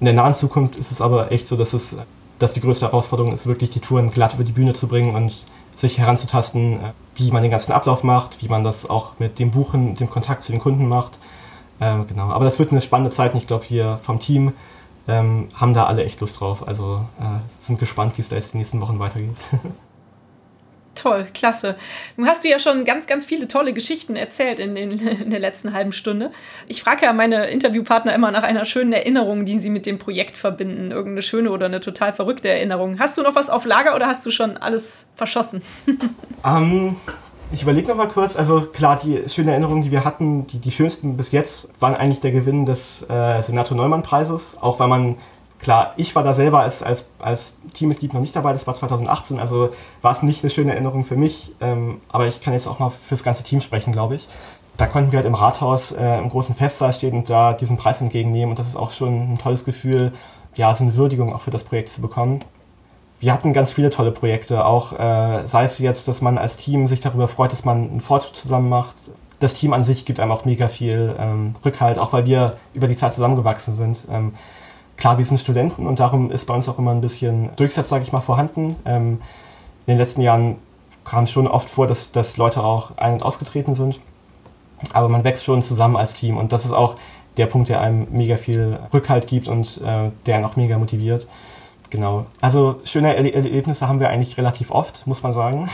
in 0.00 0.06
der 0.06 0.14
nahen 0.14 0.34
Zukunft 0.34 0.76
ist 0.76 0.92
es 0.92 1.00
aber 1.00 1.32
echt 1.32 1.46
so, 1.46 1.56
dass 1.56 1.72
es, 1.72 1.96
dass 2.38 2.52
die 2.52 2.60
größte 2.60 2.86
Herausforderung 2.86 3.32
ist, 3.32 3.46
wirklich 3.46 3.70
die 3.70 3.80
Touren 3.80 4.10
glatt 4.10 4.34
über 4.34 4.44
die 4.44 4.52
Bühne 4.52 4.74
zu 4.74 4.88
bringen 4.88 5.14
und 5.14 5.32
sich 5.76 5.98
heranzutasten, 5.98 6.78
wie 7.14 7.30
man 7.30 7.42
den 7.42 7.50
ganzen 7.50 7.72
Ablauf 7.72 8.02
macht, 8.02 8.42
wie 8.42 8.48
man 8.48 8.64
das 8.64 8.88
auch 8.88 9.18
mit 9.18 9.38
dem 9.38 9.50
Buchen, 9.50 9.94
dem 9.94 10.08
Kontakt 10.08 10.42
zu 10.42 10.52
den 10.52 10.60
Kunden 10.60 10.88
macht. 10.88 11.18
Ähm, 11.80 12.06
genau, 12.06 12.30
aber 12.30 12.44
das 12.44 12.58
wird 12.58 12.70
eine 12.70 12.80
spannende 12.80 13.10
Zeit 13.10 13.32
und 13.32 13.38
ich 13.38 13.46
glaube, 13.46 13.66
wir 13.68 13.98
vom 14.02 14.18
Team 14.18 14.52
ähm, 15.08 15.48
haben 15.54 15.74
da 15.74 15.84
alle 15.86 16.04
echt 16.04 16.20
Lust 16.20 16.40
drauf. 16.40 16.66
Also 16.66 16.96
äh, 17.20 17.38
sind 17.58 17.78
gespannt, 17.78 18.16
wie 18.16 18.22
es 18.22 18.28
da 18.28 18.36
jetzt 18.36 18.54
die 18.54 18.58
nächsten 18.58 18.80
Wochen 18.80 18.98
weitergeht. 18.98 19.36
Toll, 20.96 21.26
klasse. 21.34 21.76
Nun 22.16 22.26
hast 22.26 22.42
du 22.42 22.48
ja 22.48 22.58
schon 22.58 22.84
ganz, 22.84 23.06
ganz 23.06 23.24
viele 23.24 23.46
tolle 23.46 23.72
Geschichten 23.72 24.16
erzählt 24.16 24.58
in, 24.58 24.74
den, 24.74 24.90
in 24.98 25.30
der 25.30 25.38
letzten 25.40 25.72
halben 25.72 25.92
Stunde. 25.92 26.32
Ich 26.66 26.82
frage 26.82 27.04
ja 27.04 27.12
meine 27.12 27.46
Interviewpartner 27.46 28.14
immer 28.14 28.30
nach 28.30 28.42
einer 28.42 28.64
schönen 28.64 28.92
Erinnerung, 28.92 29.44
die 29.44 29.58
sie 29.58 29.70
mit 29.70 29.86
dem 29.86 29.98
Projekt 29.98 30.36
verbinden. 30.36 30.90
Irgendeine 30.90 31.22
schöne 31.22 31.50
oder 31.50 31.66
eine 31.66 31.80
total 31.80 32.12
verrückte 32.12 32.48
Erinnerung. 32.48 32.98
Hast 32.98 33.16
du 33.18 33.22
noch 33.22 33.34
was 33.34 33.50
auf 33.50 33.64
Lager 33.64 33.94
oder 33.94 34.06
hast 34.06 34.24
du 34.26 34.30
schon 34.30 34.56
alles 34.56 35.06
verschossen? 35.16 35.62
Um, 35.86 35.96
ähm, 36.44 36.96
ich 37.52 37.62
überlege 37.62 37.88
noch 37.88 37.96
mal 37.96 38.08
kurz. 38.08 38.36
Also 38.36 38.62
klar, 38.62 38.98
die 39.02 39.22
schönen 39.28 39.50
Erinnerungen, 39.50 39.82
die 39.82 39.90
wir 39.90 40.04
hatten, 40.04 40.46
die, 40.46 40.58
die 40.58 40.72
schönsten 40.72 41.16
bis 41.16 41.30
jetzt, 41.30 41.68
waren 41.78 41.94
eigentlich 41.94 42.20
der 42.20 42.32
Gewinn 42.32 42.66
des 42.66 43.08
äh, 43.08 43.42
Senator 43.42 43.76
Neumann 43.76 44.02
Preises. 44.02 44.56
Auch 44.60 44.80
weil 44.80 44.88
man 44.88 45.16
Klar, 45.66 45.94
ich 45.96 46.14
war 46.14 46.22
da 46.22 46.32
selber 46.32 46.60
als, 46.60 46.84
als, 46.84 47.06
als 47.18 47.54
Teammitglied 47.74 48.14
noch 48.14 48.20
nicht 48.20 48.36
dabei, 48.36 48.52
das 48.52 48.68
war 48.68 48.74
2018, 48.74 49.40
also 49.40 49.70
war 50.00 50.12
es 50.12 50.22
nicht 50.22 50.44
eine 50.44 50.50
schöne 50.50 50.70
Erinnerung 50.70 51.04
für 51.04 51.16
mich, 51.16 51.50
ähm, 51.60 52.00
aber 52.08 52.28
ich 52.28 52.40
kann 52.40 52.52
jetzt 52.52 52.68
auch 52.68 52.78
mal 52.78 52.90
fürs 52.90 53.24
ganze 53.24 53.42
Team 53.42 53.60
sprechen, 53.60 53.92
glaube 53.92 54.14
ich. 54.14 54.28
Da 54.76 54.86
konnten 54.86 55.10
wir 55.10 55.16
halt 55.16 55.26
im 55.26 55.34
Rathaus 55.34 55.90
äh, 55.90 56.18
im 56.18 56.28
großen 56.28 56.54
Festsaal 56.54 56.92
stehen 56.92 57.16
und 57.16 57.28
da 57.28 57.52
diesen 57.52 57.76
Preis 57.78 58.00
entgegennehmen 58.00 58.50
und 58.50 58.60
das 58.60 58.68
ist 58.68 58.76
auch 58.76 58.92
schon 58.92 59.32
ein 59.32 59.38
tolles 59.38 59.64
Gefühl, 59.64 60.12
ja, 60.54 60.72
so 60.72 60.84
eine 60.84 60.94
Würdigung 60.94 61.34
auch 61.34 61.40
für 61.40 61.50
das 61.50 61.64
Projekt 61.64 61.88
zu 61.88 62.00
bekommen. 62.00 62.44
Wir 63.18 63.32
hatten 63.32 63.52
ganz 63.52 63.72
viele 63.72 63.90
tolle 63.90 64.12
Projekte, 64.12 64.66
auch 64.66 64.92
äh, 64.92 65.48
sei 65.48 65.64
es 65.64 65.80
jetzt, 65.80 66.06
dass 66.06 66.20
man 66.20 66.38
als 66.38 66.58
Team 66.58 66.86
sich 66.86 67.00
darüber 67.00 67.26
freut, 67.26 67.50
dass 67.50 67.64
man 67.64 67.90
einen 67.90 68.00
Fortschritt 68.00 68.36
zusammen 68.36 68.68
macht. 68.68 68.94
Das 69.40 69.54
Team 69.54 69.72
an 69.72 69.82
sich 69.82 70.04
gibt 70.04 70.20
einem 70.20 70.30
auch 70.30 70.44
mega 70.44 70.68
viel 70.68 71.16
ähm, 71.18 71.56
Rückhalt, 71.64 71.98
auch 71.98 72.12
weil 72.12 72.24
wir 72.24 72.56
über 72.72 72.86
die 72.86 72.94
Zeit 72.94 73.14
zusammengewachsen 73.14 73.74
sind. 73.74 74.04
Ähm, 74.08 74.32
Klar, 74.96 75.18
wir 75.18 75.24
sind 75.24 75.38
Studenten 75.38 75.86
und 75.86 75.98
darum 76.00 76.30
ist 76.30 76.46
bei 76.46 76.54
uns 76.54 76.68
auch 76.68 76.78
immer 76.78 76.92
ein 76.92 77.00
bisschen 77.00 77.50
Durchsatz, 77.56 77.88
sage 77.88 78.02
ich 78.02 78.12
mal, 78.12 78.20
vorhanden. 78.20 78.76
Ähm, 78.86 79.20
in 79.86 79.92
den 79.92 79.98
letzten 79.98 80.22
Jahren 80.22 80.56
kam 81.04 81.24
es 81.24 81.30
schon 81.30 81.46
oft 81.46 81.68
vor, 81.68 81.86
dass, 81.86 82.12
dass 82.12 82.36
Leute 82.36 82.64
auch 82.64 82.96
ein- 82.96 83.14
und 83.14 83.22
ausgetreten 83.22 83.74
sind. 83.74 84.00
Aber 84.92 85.08
man 85.08 85.24
wächst 85.24 85.44
schon 85.44 85.62
zusammen 85.62 85.96
als 85.96 86.14
Team 86.14 86.36
und 86.36 86.52
das 86.52 86.64
ist 86.64 86.72
auch 86.72 86.96
der 87.36 87.46
Punkt, 87.46 87.68
der 87.68 87.80
einem 87.80 88.06
mega 88.10 88.36
viel 88.36 88.78
Rückhalt 88.92 89.26
gibt 89.26 89.48
und 89.48 89.80
äh, 89.84 90.10
der 90.24 90.36
einen 90.36 90.44
auch 90.44 90.56
mega 90.56 90.78
motiviert. 90.78 91.26
Genau. 91.90 92.26
Also 92.40 92.80
schöne 92.84 93.14
Erlebnisse 93.14 93.88
haben 93.88 94.00
wir 94.00 94.08
eigentlich 94.08 94.36
relativ 94.38 94.70
oft, 94.70 95.06
muss 95.06 95.22
man 95.22 95.32
sagen. 95.32 95.68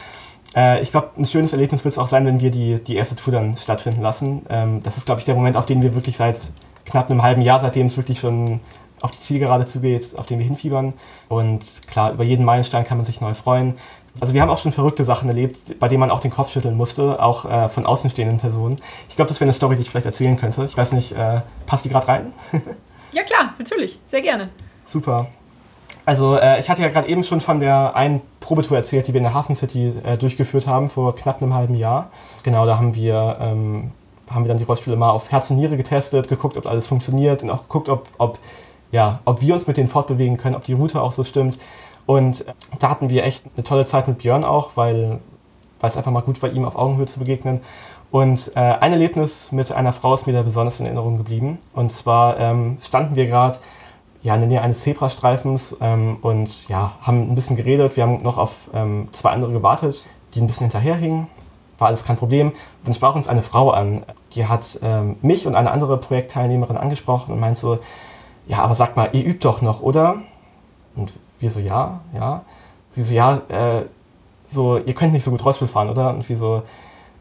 äh, 0.56 0.80
ich 0.82 0.90
glaube, 0.90 1.10
ein 1.16 1.26
schönes 1.26 1.52
Erlebnis 1.52 1.84
wird 1.84 1.92
es 1.92 1.98
auch 1.98 2.06
sein, 2.06 2.24
wenn 2.26 2.40
wir 2.40 2.50
die, 2.50 2.82
die 2.82 2.96
erste 2.96 3.16
Tour 3.16 3.32
dann 3.32 3.56
stattfinden 3.56 4.02
lassen. 4.02 4.46
Ähm, 4.48 4.82
das 4.82 4.96
ist, 4.96 5.06
glaube 5.06 5.20
ich, 5.20 5.24
der 5.24 5.34
Moment, 5.34 5.56
auf 5.56 5.66
den 5.66 5.82
wir 5.82 5.94
wirklich 5.94 6.16
seit 6.16 6.38
knapp 6.86 7.10
einem 7.10 7.22
halben 7.22 7.42
Jahr, 7.42 7.60
seitdem 7.60 7.86
es 7.86 7.96
wirklich 7.96 8.20
schon 8.20 8.60
auf 9.02 9.10
die 9.10 9.20
Zielgerade 9.20 9.66
zugeht, 9.66 10.18
auf 10.18 10.26
den 10.26 10.38
wir 10.38 10.46
hinfiebern. 10.46 10.94
Und 11.28 11.64
klar, 11.86 12.12
über 12.12 12.24
jeden 12.24 12.44
Meilenstein 12.44 12.84
kann 12.84 12.96
man 12.96 13.04
sich 13.04 13.20
neu 13.20 13.34
freuen. 13.34 13.74
Also 14.18 14.32
wir 14.32 14.40
haben 14.40 14.48
auch 14.48 14.58
schon 14.58 14.72
verrückte 14.72 15.04
Sachen 15.04 15.28
erlebt, 15.28 15.78
bei 15.78 15.88
denen 15.88 16.00
man 16.00 16.10
auch 16.10 16.20
den 16.20 16.30
Kopf 16.30 16.50
schütteln 16.50 16.76
musste, 16.76 17.22
auch 17.22 17.44
äh, 17.44 17.68
von 17.68 17.84
außenstehenden 17.84 18.38
Personen. 18.38 18.76
Ich 19.08 19.16
glaube, 19.16 19.28
das 19.28 19.38
wäre 19.40 19.46
eine 19.46 19.52
Story, 19.52 19.76
die 19.76 19.82
ich 19.82 19.90
vielleicht 19.90 20.06
erzählen 20.06 20.36
könnte. 20.38 20.64
Ich 20.64 20.76
weiß 20.76 20.92
nicht, 20.92 21.12
äh, 21.12 21.40
passt 21.66 21.84
die 21.84 21.90
gerade 21.90 22.08
rein? 22.08 22.32
ja 23.12 23.22
klar, 23.22 23.54
natürlich, 23.58 23.98
sehr 24.06 24.22
gerne. 24.22 24.48
Super. 24.86 25.26
Also 26.06 26.38
äh, 26.38 26.60
ich 26.60 26.70
hatte 26.70 26.82
ja 26.82 26.88
gerade 26.88 27.08
eben 27.08 27.24
schon 27.24 27.40
von 27.40 27.60
der 27.60 27.94
einen 27.94 28.22
Probetour 28.40 28.76
erzählt, 28.76 29.08
die 29.08 29.12
wir 29.12 29.18
in 29.18 29.24
der 29.24 29.34
Hafen 29.34 29.56
City 29.56 29.92
äh, 30.04 30.16
durchgeführt 30.16 30.66
haben 30.66 30.88
vor 30.88 31.14
knapp 31.14 31.42
einem 31.42 31.52
halben 31.52 31.74
Jahr. 31.74 32.10
Genau, 32.44 32.64
da 32.64 32.78
haben 32.78 32.94
wir, 32.94 33.36
ähm, 33.40 33.90
haben 34.30 34.44
wir 34.44 34.48
dann 34.48 34.58
die 34.58 34.64
Rollspiele 34.64 34.96
mal 34.96 35.10
auf 35.10 35.30
Herz 35.30 35.50
und 35.50 35.56
Niere 35.56 35.76
getestet, 35.76 36.28
geguckt, 36.28 36.56
ob 36.56 36.66
alles 36.66 36.86
funktioniert 36.86 37.42
und 37.42 37.50
auch 37.50 37.62
geguckt, 37.62 37.88
ob, 37.88 38.08
ob, 38.18 38.38
ja, 38.92 39.20
ob 39.24 39.40
wir 39.40 39.54
uns 39.54 39.66
mit 39.66 39.76
denen 39.76 39.88
fortbewegen 39.88 40.36
können, 40.36 40.56
ob 40.56 40.64
die 40.64 40.72
Route 40.72 41.00
auch 41.00 41.12
so 41.12 41.24
stimmt. 41.24 41.58
Und 42.06 42.44
da 42.78 42.90
hatten 42.90 43.08
wir 43.08 43.24
echt 43.24 43.44
eine 43.56 43.64
tolle 43.64 43.84
Zeit 43.84 44.08
mit 44.08 44.18
Björn 44.18 44.44
auch, 44.44 44.70
weil, 44.76 45.18
weil 45.80 45.90
es 45.90 45.96
einfach 45.96 46.12
mal 46.12 46.20
gut 46.20 46.40
war, 46.42 46.52
ihm 46.52 46.64
auf 46.64 46.76
Augenhöhe 46.76 47.06
zu 47.06 47.18
begegnen. 47.18 47.60
Und 48.10 48.52
äh, 48.54 48.60
ein 48.60 48.92
Erlebnis 48.92 49.50
mit 49.50 49.72
einer 49.72 49.92
Frau 49.92 50.14
ist 50.14 50.26
mir 50.26 50.32
da 50.32 50.42
besonders 50.42 50.78
in 50.78 50.86
Erinnerung 50.86 51.16
geblieben. 51.16 51.58
Und 51.74 51.90
zwar 51.92 52.38
ähm, 52.38 52.78
standen 52.80 53.16
wir 53.16 53.26
gerade 53.26 53.58
ja, 54.22 54.34
in 54.34 54.40
der 54.40 54.48
Nähe 54.48 54.62
eines 54.62 54.80
Zebrastreifens 54.80 55.76
ähm, 55.80 56.18
und 56.22 56.68
ja, 56.68 56.92
haben 57.00 57.30
ein 57.30 57.34
bisschen 57.34 57.56
geredet. 57.56 57.96
Wir 57.96 58.04
haben 58.04 58.22
noch 58.22 58.38
auf 58.38 58.70
ähm, 58.74 59.08
zwei 59.12 59.30
andere 59.30 59.52
gewartet, 59.52 60.04
die 60.34 60.40
ein 60.40 60.46
bisschen 60.46 60.64
hinterherhingen. 60.64 61.28
War 61.78 61.88
alles 61.88 62.04
kein 62.04 62.16
Problem. 62.16 62.52
Dann 62.84 62.94
sprach 62.94 63.14
uns 63.14 63.28
eine 63.28 63.42
Frau 63.42 63.70
an, 63.70 64.02
die 64.34 64.46
hat 64.46 64.78
ähm, 64.82 65.16
mich 65.22 65.46
und 65.46 65.56
eine 65.56 65.70
andere 65.70 65.98
Projektteilnehmerin 65.98 66.76
angesprochen 66.76 67.32
und 67.32 67.40
meinte 67.40 67.60
so, 67.60 67.78
ja, 68.46 68.58
aber 68.58 68.74
sag 68.74 68.96
mal, 68.96 69.10
ihr 69.12 69.24
übt 69.24 69.40
doch 69.40 69.60
noch, 69.62 69.82
oder? 69.82 70.16
Und 70.94 71.12
wir 71.40 71.50
so, 71.50 71.60
ja, 71.60 72.00
ja. 72.14 72.42
Sie 72.90 73.02
so, 73.02 73.12
ja, 73.12 73.42
äh, 73.48 73.82
so, 74.46 74.78
ihr 74.78 74.94
könnt 74.94 75.12
nicht 75.12 75.24
so 75.24 75.30
gut 75.30 75.44
Rollstuhl 75.44 75.68
fahren, 75.68 75.90
oder? 75.90 76.10
Und 76.10 76.28
wir 76.28 76.36
so, 76.36 76.62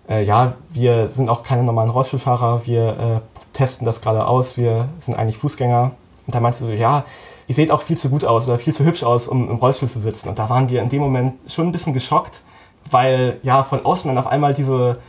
äh, 0.08 0.24
ja, 0.24 0.54
wir 0.70 1.10
sind 1.10 1.30
auch 1.30 1.44
keine 1.44 1.64
normalen 1.64 1.90
Rollstuhlfahrer, 1.90 2.66
wir 2.66 2.88
äh, 2.88 3.38
testen 3.54 3.86
das 3.86 4.02
gerade 4.02 4.28
aus, 4.28 4.58
wir 4.58 4.88
sind 5.00 5.18
eigentlich 5.18 5.38
Fußgänger. 5.38 5.92
Und 6.28 6.36
da 6.36 6.40
meinte 6.40 6.60
sie 6.60 6.68
so, 6.68 6.74
ja, 6.74 7.04
ihr 7.48 7.56
seht 7.56 7.72
auch 7.72 7.82
viel 7.82 7.98
zu 7.98 8.10
gut 8.10 8.26
aus 8.26 8.48
oder 8.48 8.58
viel 8.58 8.74
zu 8.74 8.86
hübsch 8.86 9.04
aus, 9.04 9.28
um 9.28 9.50
im 9.50 9.58
Rollstuhl 9.58 9.90
zu 9.90 10.00
sitzen. 10.00 10.30
Und 10.30 10.40
da 10.40 10.50
waren 10.50 10.70
wir 10.70 10.82
in 10.82 10.90
dem 10.90 11.02
Moment 11.02 11.34
schon 11.52 11.68
ein 11.68 11.72
bisschen 11.72 11.94
geschockt, 11.94 12.42
weil 12.90 13.40
ja 13.44 13.64
von 13.64 13.84
außen 13.84 14.08
dann 14.08 14.18
auf 14.18 14.28
einmal 14.28 14.54
diese, 14.54 15.00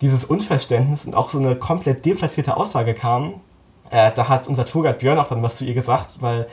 dieses 0.00 0.24
Unverständnis 0.24 1.04
und 1.04 1.14
auch 1.14 1.30
so 1.30 1.38
eine 1.38 1.56
komplett 1.56 2.04
deplatzierte 2.04 2.56
Aussage 2.56 2.94
kam. 2.94 3.34
Äh, 3.90 4.12
da 4.12 4.28
hat 4.28 4.48
unser 4.48 4.66
Tourguide 4.66 4.98
Björn 4.98 5.18
auch 5.18 5.28
dann 5.28 5.42
was 5.42 5.56
zu 5.56 5.64
ihr 5.64 5.74
gesagt, 5.74 6.16
weil 6.20 6.46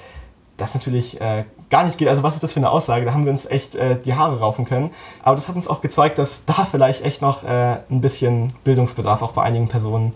das 0.57 0.73
natürlich 0.73 1.19
äh, 1.21 1.45
gar 1.69 1.83
nicht 1.83 1.97
geht. 1.97 2.07
Also 2.07 2.23
was 2.23 2.35
ist 2.35 2.43
das 2.43 2.51
für 2.51 2.59
eine 2.59 2.69
Aussage? 2.69 3.05
Da 3.05 3.13
haben 3.13 3.25
wir 3.25 3.31
uns 3.31 3.45
echt 3.45 3.75
äh, 3.75 3.97
die 3.97 4.13
Haare 4.13 4.39
raufen 4.39 4.65
können. 4.65 4.91
Aber 5.23 5.35
das 5.35 5.47
hat 5.47 5.55
uns 5.55 5.67
auch 5.67 5.81
gezeigt, 5.81 6.17
dass 6.17 6.45
da 6.45 6.65
vielleicht 6.69 7.05
echt 7.05 7.21
noch 7.21 7.43
äh, 7.43 7.77
ein 7.89 8.01
bisschen 8.01 8.53
Bildungsbedarf 8.63 9.21
auch 9.21 9.31
bei 9.31 9.43
einigen 9.43 9.67
Personen 9.67 10.13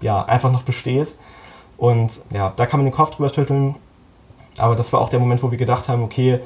ja, 0.00 0.24
einfach 0.24 0.52
noch 0.52 0.62
besteht. 0.62 1.16
Und 1.76 2.20
ja, 2.32 2.52
da 2.54 2.66
kann 2.66 2.80
man 2.80 2.86
den 2.86 2.94
Kopf 2.94 3.10
drüber 3.10 3.28
schütteln. 3.28 3.74
Aber 4.58 4.76
das 4.76 4.92
war 4.92 5.00
auch 5.00 5.08
der 5.08 5.18
Moment, 5.18 5.42
wo 5.42 5.50
wir 5.50 5.58
gedacht 5.58 5.88
haben, 5.88 6.02
okay, 6.02 6.40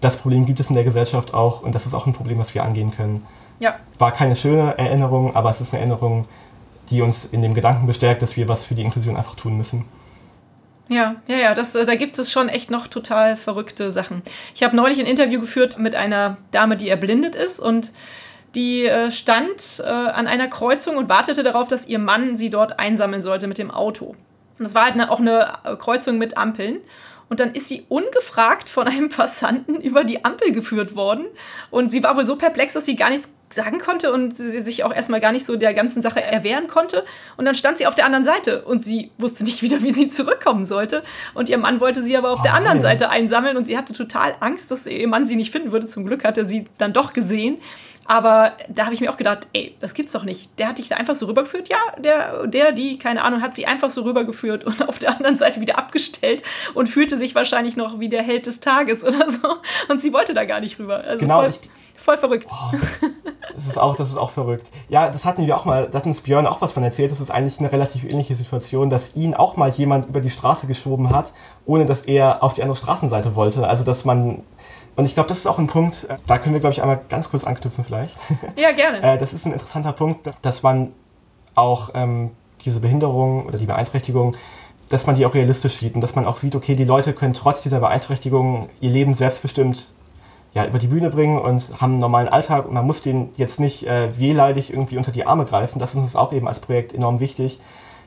das 0.00 0.16
Problem 0.16 0.46
gibt 0.46 0.60
es 0.60 0.68
in 0.68 0.74
der 0.74 0.84
Gesellschaft 0.84 1.34
auch 1.34 1.62
und 1.62 1.74
das 1.74 1.86
ist 1.86 1.94
auch 1.94 2.06
ein 2.06 2.12
Problem, 2.12 2.38
was 2.38 2.54
wir 2.54 2.62
angehen 2.62 2.92
können. 2.92 3.26
Ja. 3.58 3.76
War 3.98 4.12
keine 4.12 4.36
schöne 4.36 4.78
Erinnerung, 4.78 5.34
aber 5.34 5.50
es 5.50 5.60
ist 5.60 5.72
eine 5.72 5.80
Erinnerung, 5.80 6.26
die 6.90 7.02
uns 7.02 7.24
in 7.24 7.42
dem 7.42 7.54
Gedanken 7.54 7.86
bestärkt, 7.86 8.22
dass 8.22 8.36
wir 8.36 8.48
was 8.48 8.64
für 8.64 8.74
die 8.74 8.82
Inklusion 8.82 9.16
einfach 9.16 9.34
tun 9.34 9.56
müssen. 9.56 9.84
Ja, 10.88 11.16
ja, 11.26 11.36
ja, 11.36 11.54
das, 11.54 11.74
äh, 11.74 11.84
da 11.84 11.96
gibt 11.96 12.18
es 12.18 12.32
schon 12.32 12.48
echt 12.48 12.70
noch 12.70 12.86
total 12.86 13.36
verrückte 13.36 13.92
Sachen. 13.92 14.22
Ich 14.54 14.62
habe 14.62 14.74
neulich 14.74 14.98
ein 14.98 15.06
Interview 15.06 15.38
geführt 15.40 15.78
mit 15.78 15.94
einer 15.94 16.38
Dame, 16.50 16.76
die 16.76 16.88
erblindet 16.88 17.36
ist 17.36 17.60
und 17.60 17.92
die 18.54 18.86
äh, 18.86 19.10
stand 19.10 19.82
äh, 19.84 19.86
an 19.86 20.26
einer 20.26 20.48
Kreuzung 20.48 20.96
und 20.96 21.10
wartete 21.10 21.42
darauf, 21.42 21.68
dass 21.68 21.86
ihr 21.86 21.98
Mann 21.98 22.36
sie 22.36 22.48
dort 22.48 22.78
einsammeln 22.78 23.20
sollte 23.20 23.46
mit 23.46 23.58
dem 23.58 23.70
Auto. 23.70 24.16
Und 24.58 24.64
es 24.64 24.74
war 24.74 24.84
halt 24.84 24.94
eine, 24.94 25.10
auch 25.10 25.20
eine 25.20 25.76
Kreuzung 25.78 26.16
mit 26.16 26.38
Ampeln. 26.38 26.78
Und 27.28 27.40
dann 27.40 27.54
ist 27.54 27.68
sie 27.68 27.84
ungefragt 27.88 28.68
von 28.68 28.88
einem 28.88 29.08
Passanten 29.10 29.80
über 29.80 30.04
die 30.04 30.24
Ampel 30.24 30.52
geführt 30.52 30.96
worden. 30.96 31.26
Und 31.70 31.90
sie 31.90 32.02
war 32.02 32.16
wohl 32.16 32.26
so 32.26 32.36
perplex, 32.36 32.72
dass 32.72 32.86
sie 32.86 32.96
gar 32.96 33.10
nichts 33.10 33.28
sagen 33.50 33.78
konnte 33.78 34.12
und 34.12 34.36
sie 34.36 34.60
sich 34.60 34.84
auch 34.84 34.94
erstmal 34.94 35.20
gar 35.20 35.32
nicht 35.32 35.44
so 35.44 35.56
der 35.56 35.74
ganzen 35.74 36.02
Sache 36.02 36.22
erwehren 36.22 36.68
konnte. 36.68 37.04
Und 37.36 37.44
dann 37.44 37.54
stand 37.54 37.78
sie 37.78 37.86
auf 37.86 37.94
der 37.94 38.04
anderen 38.04 38.24
Seite 38.24 38.62
und 38.62 38.84
sie 38.84 39.10
wusste 39.18 39.44
nicht 39.44 39.62
wieder, 39.62 39.82
wie 39.82 39.92
sie 39.92 40.08
zurückkommen 40.08 40.66
sollte. 40.66 41.02
Und 41.34 41.48
ihr 41.48 41.58
Mann 41.58 41.80
wollte 41.80 42.04
sie 42.04 42.16
aber 42.16 42.30
auf 42.30 42.40
oh, 42.40 42.42
der 42.42 42.54
anderen 42.54 42.80
Seite 42.80 43.10
einsammeln 43.10 43.56
und 43.56 43.66
sie 43.66 43.76
hatte 43.76 43.92
total 43.92 44.34
Angst, 44.40 44.70
dass 44.70 44.86
ihr 44.86 45.08
Mann 45.08 45.26
sie 45.26 45.36
nicht 45.36 45.52
finden 45.52 45.72
würde. 45.72 45.86
Zum 45.86 46.04
Glück 46.04 46.24
hat 46.24 46.38
er 46.38 46.46
sie 46.46 46.66
dann 46.78 46.92
doch 46.92 47.12
gesehen. 47.12 47.58
Aber 48.10 48.54
da 48.70 48.86
habe 48.86 48.94
ich 48.94 49.02
mir 49.02 49.12
auch 49.12 49.18
gedacht, 49.18 49.48
ey, 49.52 49.76
das 49.80 49.92
gibt's 49.92 50.12
doch 50.12 50.24
nicht. 50.24 50.48
Der 50.56 50.68
hat 50.68 50.78
dich 50.78 50.88
da 50.88 50.96
einfach 50.96 51.14
so 51.14 51.26
rübergeführt. 51.26 51.68
Ja, 51.68 51.76
der, 51.98 52.46
der, 52.46 52.72
die, 52.72 52.96
keine 52.96 53.22
Ahnung, 53.22 53.42
hat 53.42 53.54
sie 53.54 53.66
einfach 53.66 53.90
so 53.90 54.00
rübergeführt 54.00 54.64
und 54.64 54.82
auf 54.88 54.98
der 54.98 55.10
anderen 55.10 55.36
Seite 55.36 55.60
wieder 55.60 55.76
abgestellt 55.76 56.42
und 56.72 56.88
fühlte 56.88 57.18
sich 57.18 57.34
wahrscheinlich 57.34 57.76
noch 57.76 58.00
wie 58.00 58.08
der 58.08 58.22
Held 58.22 58.46
des 58.46 58.60
Tages 58.60 59.04
oder 59.04 59.30
so. 59.30 59.56
Und 59.90 60.00
sie 60.00 60.14
wollte 60.14 60.32
da 60.32 60.46
gar 60.46 60.60
nicht 60.60 60.78
rüber. 60.78 61.04
Also 61.04 61.18
genau, 61.18 61.42
voll, 61.42 61.52
voll 62.08 62.18
verrückt. 62.18 62.46
Oh, 62.50 62.76
das, 63.54 63.66
ist 63.66 63.78
auch, 63.78 63.94
das 63.94 64.08
ist 64.08 64.16
auch 64.16 64.30
verrückt. 64.30 64.70
Ja, 64.88 65.10
das 65.10 65.26
hatten 65.26 65.46
wir 65.46 65.54
auch 65.54 65.66
mal, 65.66 65.88
da 65.90 65.98
hat 65.98 66.06
uns 66.06 66.22
Björn 66.22 66.46
auch 66.46 66.62
was 66.62 66.72
von 66.72 66.82
erzählt. 66.82 67.10
Das 67.10 67.20
ist 67.20 67.30
eigentlich 67.30 67.58
eine 67.58 67.70
relativ 67.70 68.04
ähnliche 68.04 68.34
Situation, 68.34 68.88
dass 68.88 69.14
ihn 69.14 69.34
auch 69.34 69.56
mal 69.56 69.70
jemand 69.70 70.06
über 70.06 70.20
die 70.20 70.30
Straße 70.30 70.66
geschoben 70.66 71.10
hat, 71.10 71.34
ohne 71.66 71.84
dass 71.84 72.02
er 72.02 72.42
auf 72.42 72.54
die 72.54 72.62
andere 72.62 72.76
Straßenseite 72.76 73.34
wollte. 73.34 73.66
Also, 73.66 73.84
dass 73.84 74.06
man 74.06 74.42
und 74.96 75.04
ich 75.04 75.14
glaube, 75.14 75.28
das 75.28 75.38
ist 75.38 75.46
auch 75.46 75.58
ein 75.58 75.68
Punkt, 75.68 76.06
äh, 76.08 76.16
da 76.26 76.38
können 76.38 76.54
wir, 76.54 76.60
glaube 76.60 76.72
ich, 76.72 76.82
einmal 76.82 77.00
ganz 77.08 77.30
kurz 77.30 77.44
anknüpfen 77.44 77.84
vielleicht. 77.84 78.16
Ja, 78.56 78.72
gerne. 78.72 79.00
Äh, 79.02 79.18
das 79.18 79.32
ist 79.32 79.46
ein 79.46 79.52
interessanter 79.52 79.92
Punkt, 79.92 80.28
dass 80.42 80.62
man 80.62 80.92
auch 81.54 81.90
ähm, 81.94 82.30
diese 82.64 82.80
Behinderung 82.80 83.46
oder 83.46 83.58
die 83.58 83.66
Beeinträchtigung, 83.66 84.34
dass 84.88 85.06
man 85.06 85.14
die 85.14 85.24
auch 85.24 85.34
realistisch 85.34 85.74
sieht 85.74 85.94
und 85.94 86.00
dass 86.00 86.16
man 86.16 86.26
auch 86.26 86.36
sieht, 86.36 86.56
okay, 86.56 86.74
die 86.74 86.84
Leute 86.84 87.12
können 87.12 87.34
trotz 87.34 87.62
dieser 87.62 87.78
Beeinträchtigung 87.78 88.70
ihr 88.80 88.90
Leben 88.90 89.14
selbstbestimmt 89.14 89.92
ja, 90.58 90.66
über 90.66 90.80
die 90.80 90.88
Bühne 90.88 91.08
bringen 91.10 91.38
und 91.38 91.80
haben 91.80 91.92
einen 91.92 92.00
normalen 92.00 92.28
Alltag 92.28 92.66
und 92.66 92.74
man 92.74 92.84
muss 92.84 93.00
denen 93.02 93.30
jetzt 93.36 93.60
nicht 93.60 93.86
äh, 93.86 94.18
wehleidig 94.18 94.70
irgendwie 94.70 94.98
unter 94.98 95.12
die 95.12 95.24
Arme 95.24 95.44
greifen. 95.44 95.78
Das 95.78 95.90
ist 95.90 96.00
uns 96.00 96.16
auch 96.16 96.32
eben 96.32 96.48
als 96.48 96.58
Projekt 96.58 96.92
enorm 96.92 97.20
wichtig, 97.20 97.60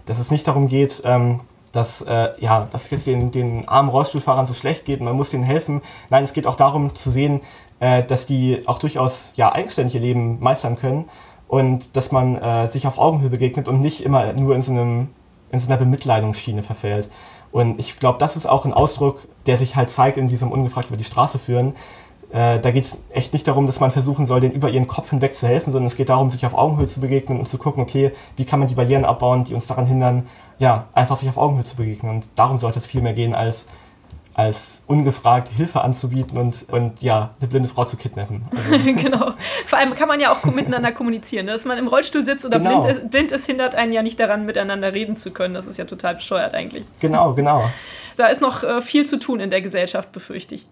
dass 0.06 0.20
es 0.20 0.32
nicht 0.32 0.46
darum 0.46 0.68
geht, 0.68 1.02
ähm, 1.06 1.40
dass, 1.72 2.02
äh, 2.02 2.30
ja, 2.40 2.68
dass 2.70 2.86
es 2.86 2.92
jetzt 2.92 3.08
den, 3.08 3.32
den 3.32 3.70
armen 3.70 3.88
Rollstuhlfahrern 3.88 4.48
so 4.48 4.54
schlecht 4.54 4.84
geht 4.84 5.00
und 5.00 5.06
man 5.06 5.16
muss 5.16 5.30
denen 5.30 5.44
helfen. 5.44 5.82
Nein, 6.10 6.26
es 6.26 6.34
geht 6.34 6.46
auch 6.46 6.58
darum 6.58 6.94
zu 6.94 7.10
sehen, 7.10 7.40
äh, 7.80 8.04
dass 8.04 8.26
die 8.26 8.64
auch 8.66 8.80
durchaus 8.80 9.32
ja, 9.36 9.54
eigenständig 9.54 9.96
ihr 9.96 10.02
Leben 10.02 10.42
meistern 10.42 10.76
können 10.76 11.06
und 11.48 11.96
dass 11.96 12.12
man 12.12 12.36
äh, 12.36 12.68
sich 12.68 12.86
auf 12.86 12.98
Augenhöhe 12.98 13.30
begegnet 13.30 13.70
und 13.70 13.80
nicht 13.80 14.04
immer 14.04 14.34
nur 14.34 14.56
in 14.56 14.62
so, 14.62 14.74
einem, 14.74 15.08
in 15.52 15.60
so 15.60 15.70
einer 15.70 15.78
Bemitleidungsschiene 15.78 16.64
verfällt. 16.64 17.10
Und 17.54 17.80
ich 17.80 18.00
glaube, 18.00 18.18
das 18.18 18.36
ist 18.36 18.46
auch 18.46 18.66
ein 18.66 18.74
Ausdruck, 18.74 19.28
der 19.46 19.58
sich 19.58 19.76
halt 19.76 19.90
zeigt 19.90 20.18
in 20.18 20.28
diesem 20.28 20.52
ungefragt 20.52 20.88
über 20.88 20.98
die 20.98 21.04
Straße 21.04 21.40
führen, 21.40 21.76
äh, 22.34 22.60
da 22.60 22.72
geht 22.72 22.86
es 22.86 22.98
echt 23.12 23.34
nicht 23.34 23.46
darum, 23.48 23.66
dass 23.66 23.80
man 23.82 23.92
versuchen 23.92 24.26
soll, 24.26 24.40
denen 24.40 24.54
über 24.54 24.70
ihren 24.70 24.88
Kopf 24.88 25.10
hinweg 25.10 25.36
zu 25.36 25.48
helfen, 25.48 25.74
sondern 25.74 25.88
es 25.88 25.98
geht 25.98 26.10
darum, 26.10 26.30
sich 26.30 26.46
auf 26.46 26.54
Augenhöhe 26.54 26.88
zu 26.88 27.02
begegnen 27.02 27.40
und 27.40 27.46
zu 27.46 27.58
gucken, 27.58 27.84
okay, 27.84 28.12
wie 28.38 28.46
kann 28.46 28.60
man 28.60 28.70
die 28.70 28.76
Barrieren 28.76 29.04
abbauen, 29.04 29.44
die 29.44 29.54
uns 29.54 29.68
daran 29.68 29.86
hindern, 29.86 30.28
ja, 30.58 30.88
einfach 30.94 31.18
sich 31.18 31.28
auf 31.28 31.38
Augenhöhe 31.38 31.66
zu 31.66 31.76
begegnen. 31.76 32.16
Und 32.16 32.26
darum 32.36 32.58
sollte 32.58 32.80
es 32.80 32.86
viel 32.86 33.02
mehr 33.02 33.12
gehen, 33.12 33.36
als, 33.36 33.68
als 34.34 34.82
ungefragt 34.88 35.50
Hilfe 35.50 35.82
anzubieten 35.82 36.38
und, 36.38 36.68
und 36.70 37.02
ja, 37.02 37.32
eine 37.42 37.50
blinde 37.50 37.68
Frau 37.68 37.84
zu 37.84 37.98
kidnappen. 37.98 38.44
Also. 38.56 38.72
genau. 38.86 39.34
Vor 39.66 39.80
allem 39.80 39.94
kann 39.94 40.08
man 40.08 40.22
ja 40.22 40.32
auch 40.32 40.46
miteinander 40.46 40.94
kommunizieren. 40.94 41.48
Ne? 41.48 41.52
Dass 41.52 41.66
man 41.66 41.78
im 41.78 41.88
Rollstuhl 41.88 42.24
sitzt 42.24 42.46
oder 42.46 42.60
genau. 42.60 42.82
blind, 42.82 42.98
ist, 42.98 43.12
blind 43.12 43.32
ist, 43.34 43.46
hindert 43.46 43.76
einen 43.76 43.92
ja 43.92 44.04
nicht 44.04 44.18
daran, 44.22 44.46
miteinander 44.46 44.94
reden 44.94 45.18
zu 45.18 45.32
können. 45.32 45.54
Das 45.54 45.68
ist 45.68 45.78
ja 45.78 45.84
total 45.84 46.16
bescheuert 46.16 46.54
eigentlich. 46.54 46.86
Genau, 47.02 47.34
genau. 47.34 47.70
Da 48.16 48.28
ist 48.28 48.40
noch 48.40 48.64
äh, 48.64 48.82
viel 48.82 49.06
zu 49.06 49.20
tun 49.20 49.42
in 49.42 49.50
der 49.50 49.62
Gesellschaft, 49.62 50.14
befürchte 50.14 50.56
ich. 50.56 50.66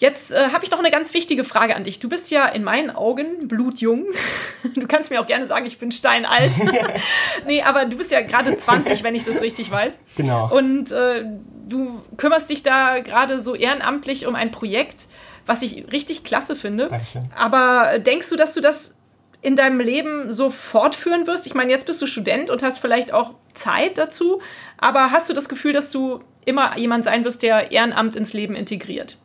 Jetzt 0.00 0.32
äh, 0.32 0.48
habe 0.50 0.64
ich 0.64 0.70
noch 0.70 0.78
eine 0.78 0.90
ganz 0.90 1.12
wichtige 1.12 1.44
Frage 1.44 1.76
an 1.76 1.84
dich. 1.84 2.00
Du 2.00 2.08
bist 2.08 2.30
ja 2.30 2.46
in 2.46 2.64
meinen 2.64 2.90
Augen 2.90 3.46
blutjung. 3.46 4.06
Du 4.74 4.86
kannst 4.86 5.10
mir 5.10 5.20
auch 5.20 5.26
gerne 5.26 5.46
sagen, 5.46 5.66
ich 5.66 5.78
bin 5.78 5.90
steinalt. 5.90 6.52
nee, 7.46 7.62
aber 7.62 7.86
du 7.86 7.96
bist 7.96 8.12
ja 8.12 8.20
gerade 8.20 8.56
20, 8.56 9.02
wenn 9.02 9.14
ich 9.14 9.24
das 9.24 9.40
richtig 9.40 9.70
weiß. 9.70 9.94
Genau. 10.16 10.54
Und 10.54 10.92
äh, 10.92 11.24
du 11.66 12.02
kümmerst 12.18 12.50
dich 12.50 12.62
da 12.62 12.98
gerade 12.98 13.40
so 13.40 13.54
ehrenamtlich 13.54 14.26
um 14.26 14.34
ein 14.34 14.50
Projekt, 14.50 15.06
was 15.46 15.62
ich 15.62 15.90
richtig 15.92 16.24
klasse 16.24 16.56
finde. 16.56 16.88
Dankeschön. 16.88 17.22
Aber 17.34 17.98
denkst 17.98 18.28
du, 18.28 18.36
dass 18.36 18.52
du 18.52 18.60
das 18.60 18.96
in 19.42 19.56
deinem 19.56 19.80
Leben 19.80 20.30
so 20.30 20.50
fortführen 20.50 21.26
wirst? 21.26 21.46
Ich 21.46 21.54
meine, 21.54 21.72
jetzt 21.72 21.86
bist 21.86 22.00
du 22.00 22.06
Student 22.06 22.50
und 22.50 22.62
hast 22.62 22.78
vielleicht 22.78 23.12
auch 23.12 23.34
Zeit 23.54 23.98
dazu, 23.98 24.40
aber 24.78 25.10
hast 25.10 25.28
du 25.28 25.34
das 25.34 25.48
Gefühl, 25.48 25.72
dass 25.72 25.90
du 25.90 26.20
immer 26.44 26.76
jemand 26.78 27.04
sein 27.04 27.24
wirst, 27.24 27.42
der 27.42 27.72
Ehrenamt 27.72 28.14
ins 28.14 28.32
Leben 28.34 28.54
integriert? 28.54 29.18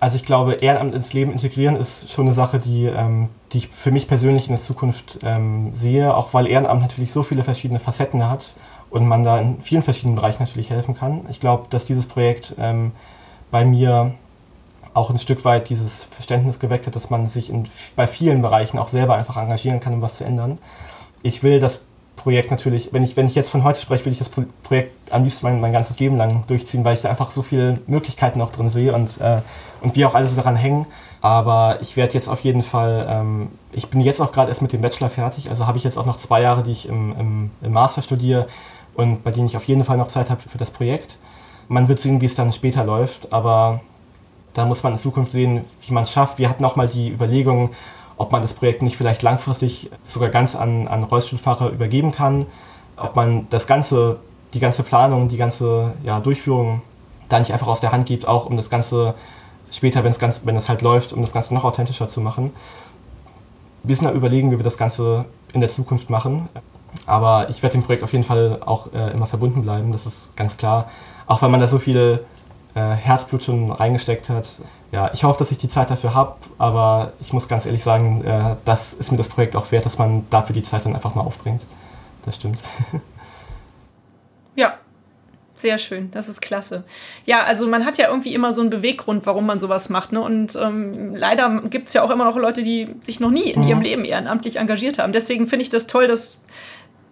Also 0.00 0.16
ich 0.16 0.24
glaube, 0.24 0.54
Ehrenamt 0.54 0.94
ins 0.94 1.12
Leben 1.12 1.32
integrieren 1.32 1.74
ist 1.74 2.10
schon 2.10 2.26
eine 2.26 2.34
Sache, 2.34 2.58
die, 2.58 2.86
ähm, 2.86 3.30
die 3.52 3.58
ich 3.58 3.68
für 3.68 3.90
mich 3.90 4.06
persönlich 4.06 4.46
in 4.46 4.52
der 4.52 4.62
Zukunft 4.62 5.18
ähm, 5.24 5.74
sehe, 5.74 6.16
auch 6.16 6.32
weil 6.34 6.46
Ehrenamt 6.46 6.82
natürlich 6.82 7.12
so 7.12 7.22
viele 7.22 7.42
verschiedene 7.42 7.80
Facetten 7.80 8.28
hat 8.28 8.46
und 8.90 9.06
man 9.06 9.24
da 9.24 9.38
in 9.38 9.60
vielen 9.60 9.82
verschiedenen 9.82 10.14
Bereichen 10.14 10.42
natürlich 10.42 10.70
helfen 10.70 10.94
kann. 10.94 11.26
Ich 11.30 11.40
glaube, 11.40 11.66
dass 11.70 11.84
dieses 11.84 12.06
Projekt 12.06 12.54
ähm, 12.58 12.92
bei 13.50 13.64
mir 13.64 14.14
auch 14.94 15.10
ein 15.10 15.18
Stück 15.18 15.44
weit 15.44 15.68
dieses 15.68 16.04
Verständnis 16.04 16.60
geweckt 16.60 16.86
hat, 16.86 16.96
dass 16.96 17.10
man 17.10 17.26
sich 17.28 17.50
in, 17.50 17.66
bei 17.96 18.06
vielen 18.06 18.40
Bereichen 18.42 18.78
auch 18.78 18.88
selber 18.88 19.14
einfach 19.14 19.36
engagieren 19.36 19.80
kann, 19.80 19.94
um 19.94 20.02
was 20.02 20.16
zu 20.16 20.24
ändern. 20.24 20.58
Ich 21.22 21.42
will 21.42 21.60
das 21.60 21.80
Projekt 22.18 22.50
natürlich, 22.50 22.92
wenn 22.92 23.02
ich, 23.02 23.16
wenn 23.16 23.26
ich 23.26 23.34
jetzt 23.34 23.50
von 23.50 23.64
heute 23.64 23.80
spreche, 23.80 24.04
will 24.04 24.12
ich 24.12 24.18
das 24.18 24.28
Projekt 24.28 25.12
am 25.12 25.24
liebsten 25.24 25.46
mein, 25.46 25.60
mein 25.60 25.72
ganzes 25.72 25.98
Leben 25.98 26.16
lang 26.16 26.44
durchziehen, 26.46 26.84
weil 26.84 26.94
ich 26.94 27.00
da 27.00 27.08
einfach 27.08 27.30
so 27.30 27.42
viele 27.42 27.80
Möglichkeiten 27.86 28.40
auch 28.42 28.50
drin 28.50 28.68
sehe 28.68 28.92
und, 28.92 29.20
äh, 29.20 29.40
und 29.80 29.96
wir 29.96 30.08
auch 30.08 30.14
alle 30.14 30.28
so 30.28 30.36
daran 30.36 30.56
hängen. 30.56 30.86
Aber 31.20 31.78
ich 31.80 31.96
werde 31.96 32.14
jetzt 32.14 32.28
auf 32.28 32.40
jeden 32.40 32.62
Fall, 32.62 33.06
ähm, 33.08 33.48
ich 33.72 33.88
bin 33.88 34.00
jetzt 34.00 34.20
auch 34.20 34.32
gerade 34.32 34.50
erst 34.50 34.62
mit 34.62 34.72
dem 34.72 34.80
Bachelor 34.80 35.10
fertig, 35.10 35.50
also 35.50 35.66
habe 35.66 35.78
ich 35.78 35.84
jetzt 35.84 35.96
auch 35.96 36.06
noch 36.06 36.16
zwei 36.16 36.42
Jahre, 36.42 36.62
die 36.62 36.72
ich 36.72 36.88
im, 36.88 37.18
im, 37.18 37.50
im 37.62 37.72
Master 37.72 38.02
studiere 38.02 38.46
und 38.94 39.24
bei 39.24 39.30
denen 39.30 39.46
ich 39.46 39.56
auf 39.56 39.64
jeden 39.64 39.84
Fall 39.84 39.96
noch 39.96 40.08
Zeit 40.08 40.30
habe 40.30 40.40
für 40.40 40.58
das 40.58 40.70
Projekt. 40.70 41.18
Man 41.68 41.88
wird 41.88 41.98
sehen, 41.98 42.20
wie 42.20 42.26
es 42.26 42.34
dann 42.34 42.52
später 42.52 42.84
läuft, 42.84 43.32
aber 43.32 43.80
da 44.54 44.64
muss 44.64 44.82
man 44.82 44.92
in 44.92 44.98
Zukunft 44.98 45.32
sehen, 45.32 45.64
wie 45.86 45.92
man 45.92 46.04
es 46.04 46.12
schafft. 46.12 46.38
Wir 46.38 46.48
hatten 46.48 46.64
auch 46.64 46.76
mal 46.76 46.88
die 46.88 47.10
Überlegung, 47.10 47.70
ob 48.18 48.32
man 48.32 48.42
das 48.42 48.52
Projekt 48.52 48.82
nicht 48.82 48.96
vielleicht 48.96 49.22
langfristig 49.22 49.90
sogar 50.04 50.28
ganz 50.28 50.54
an, 50.54 50.88
an 50.88 51.04
Rollstuhlfahrer 51.04 51.70
übergeben 51.70 52.12
kann, 52.12 52.46
ob 52.96 53.16
man 53.16 53.46
das 53.50 53.66
ganze, 53.66 54.18
die 54.52 54.60
ganze 54.60 54.82
Planung, 54.82 55.28
die 55.28 55.36
ganze 55.36 55.92
ja, 56.04 56.20
Durchführung 56.20 56.82
da 57.28 57.38
nicht 57.38 57.52
einfach 57.52 57.68
aus 57.68 57.80
der 57.80 57.92
Hand 57.92 58.06
gibt, 58.06 58.26
auch 58.26 58.46
um 58.46 58.56
das 58.56 58.70
Ganze 58.70 59.14
später, 59.70 60.02
wenn's 60.02 60.18
ganz, 60.18 60.40
wenn 60.44 60.56
es 60.56 60.68
halt 60.68 60.82
läuft, 60.82 61.12
um 61.12 61.20
das 61.20 61.32
Ganze 61.32 61.54
noch 61.54 61.64
authentischer 61.64 62.08
zu 62.08 62.20
machen. 62.20 62.52
Wir 63.82 63.94
sind 63.94 64.06
da 64.06 64.12
überlegen, 64.12 64.50
wie 64.50 64.58
wir 64.58 64.64
das 64.64 64.78
Ganze 64.78 65.24
in 65.52 65.60
der 65.60 65.70
Zukunft 65.70 66.10
machen. 66.10 66.48
Aber 67.06 67.48
ich 67.50 67.62
werde 67.62 67.74
dem 67.74 67.82
Projekt 67.82 68.02
auf 68.02 68.12
jeden 68.12 68.24
Fall 68.24 68.60
auch 68.64 68.92
äh, 68.92 69.12
immer 69.12 69.26
verbunden 69.26 69.62
bleiben, 69.62 69.92
das 69.92 70.06
ist 70.06 70.34
ganz 70.36 70.56
klar. 70.56 70.90
Auch 71.26 71.42
weil 71.42 71.50
man 71.50 71.60
da 71.60 71.66
so 71.66 71.78
viel 71.78 71.96
äh, 71.96 72.20
Herzblut 72.78 73.42
schon 73.42 73.70
reingesteckt 73.70 74.28
hat 74.28 74.46
ja, 74.90 75.10
ich 75.12 75.24
hoffe, 75.24 75.38
dass 75.38 75.50
ich 75.50 75.58
die 75.58 75.68
Zeit 75.68 75.90
dafür 75.90 76.14
habe, 76.14 76.36
aber 76.56 77.12
ich 77.20 77.32
muss 77.32 77.46
ganz 77.48 77.66
ehrlich 77.66 77.84
sagen, 77.84 78.24
äh, 78.24 78.56
das 78.64 78.94
ist 78.94 79.10
mir 79.10 79.18
das 79.18 79.28
Projekt 79.28 79.54
auch 79.54 79.70
wert, 79.70 79.84
dass 79.84 79.98
man 79.98 80.26
dafür 80.30 80.54
die 80.54 80.62
Zeit 80.62 80.84
dann 80.86 80.94
einfach 80.94 81.14
mal 81.14 81.22
aufbringt. 81.22 81.62
Das 82.24 82.36
stimmt. 82.36 82.60
Ja, 84.54 84.74
sehr 85.54 85.78
schön, 85.78 86.10
das 86.10 86.28
ist 86.28 86.40
klasse. 86.40 86.82
Ja, 87.24 87.44
also 87.44 87.68
man 87.68 87.84
hat 87.84 87.96
ja 87.96 88.08
irgendwie 88.08 88.34
immer 88.34 88.52
so 88.52 88.60
einen 88.60 88.70
Beweggrund, 88.70 89.24
warum 89.24 89.46
man 89.46 89.60
sowas 89.60 89.88
macht. 89.88 90.10
Ne? 90.10 90.20
Und 90.20 90.56
ähm, 90.56 91.14
leider 91.14 91.62
gibt 91.70 91.86
es 91.86 91.94
ja 91.94 92.02
auch 92.02 92.10
immer 92.10 92.24
noch 92.24 92.36
Leute, 92.36 92.62
die 92.62 92.88
sich 93.00 93.20
noch 93.20 93.30
nie 93.30 93.52
in 93.52 93.62
mhm. 93.62 93.68
ihrem 93.68 93.80
Leben 93.82 94.04
ehrenamtlich 94.04 94.56
engagiert 94.56 94.98
haben. 94.98 95.12
Deswegen 95.12 95.46
finde 95.46 95.62
ich 95.62 95.70
das 95.70 95.86
toll, 95.86 96.08
dass 96.08 96.38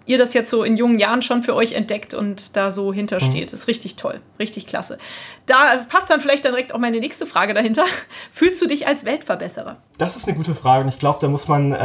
ihr 0.06 0.18
das 0.18 0.34
jetzt 0.34 0.50
so 0.50 0.62
in 0.62 0.76
jungen 0.76 0.98
Jahren 0.98 1.20
schon 1.20 1.42
für 1.42 1.54
euch 1.54 1.72
entdeckt 1.72 2.14
und 2.14 2.56
da 2.56 2.70
so 2.70 2.92
hintersteht. 2.92 3.50
Mhm. 3.50 3.54
Ist 3.54 3.68
richtig 3.68 3.96
toll, 3.96 4.20
richtig 4.38 4.66
klasse. 4.66 4.98
Da 5.46 5.84
passt 5.88 6.08
dann 6.08 6.20
vielleicht 6.20 6.44
direkt 6.44 6.74
auch 6.74 6.78
meine 6.78 7.00
nächste 7.00 7.26
Frage 7.26 7.54
dahinter. 7.54 7.84
Fühlst 8.32 8.62
du 8.62 8.66
dich 8.66 8.86
als 8.86 9.04
Weltverbesserer? 9.04 9.76
Das 9.98 10.16
ist 10.16 10.26
eine 10.26 10.36
gute 10.36 10.54
Frage 10.54 10.84
und 10.84 10.88
ich 10.88 10.98
glaube, 10.98 11.18
da 11.20 11.28
muss 11.28 11.48
man, 11.48 11.72
äh, 11.72 11.76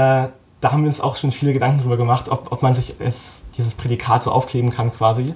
da 0.62 0.72
haben 0.72 0.84
wir 0.84 0.88
uns 0.88 1.02
auch 1.02 1.16
schon 1.16 1.32
viele 1.32 1.54
Gedanken 1.54 1.82
drüber 1.82 1.98
gemacht, 1.98 2.30
ob, 2.30 2.52
ob 2.52 2.62
man 2.62 2.76
sich 2.76 2.96
es, 3.00 3.42
dieses 3.58 3.74
Prädikat 3.74 4.24
so 4.24 4.32
aufkleben 4.32 4.70
kann 4.70 4.94
quasi. 4.94 5.34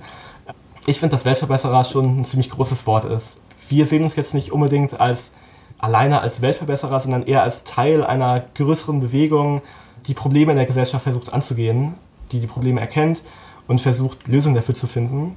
Ich 0.86 1.00
finde, 1.00 1.16
dass 1.16 1.26
Weltverbesserer 1.26 1.84
schon 1.84 2.22
ein 2.22 2.26
ziemlich 2.26 2.52
großes 2.52 2.86
Wort 2.86 3.06
ist. 3.06 3.40
Wir 3.68 3.88
sehen 3.88 4.04
uns 4.04 4.16
jetzt 4.16 4.36
nicht 4.36 4.52
unbedingt 4.52 5.00
als 5.00 5.34
alleine 5.80 6.22
als 6.22 6.42
Weltverbesserer, 6.42 7.00
sondern 7.00 7.24
eher 7.24 7.42
als 7.42 7.64
Teil 7.64 8.04
einer 8.04 8.46
größeren 8.54 9.00
Bewegung, 9.00 9.64
die 10.08 10.14
Probleme 10.14 10.52
in 10.52 10.58
der 10.58 10.68
Gesellschaft 10.68 11.04
versucht 11.04 11.34
anzugehen 11.34 11.96
die 12.40 12.48
Probleme 12.48 12.82
erkennt 12.82 13.24
und 13.68 13.82
versucht, 13.82 14.28
Lösungen 14.28 14.56
dafür 14.56 14.76
zu 14.76 14.88
finden. 14.88 15.36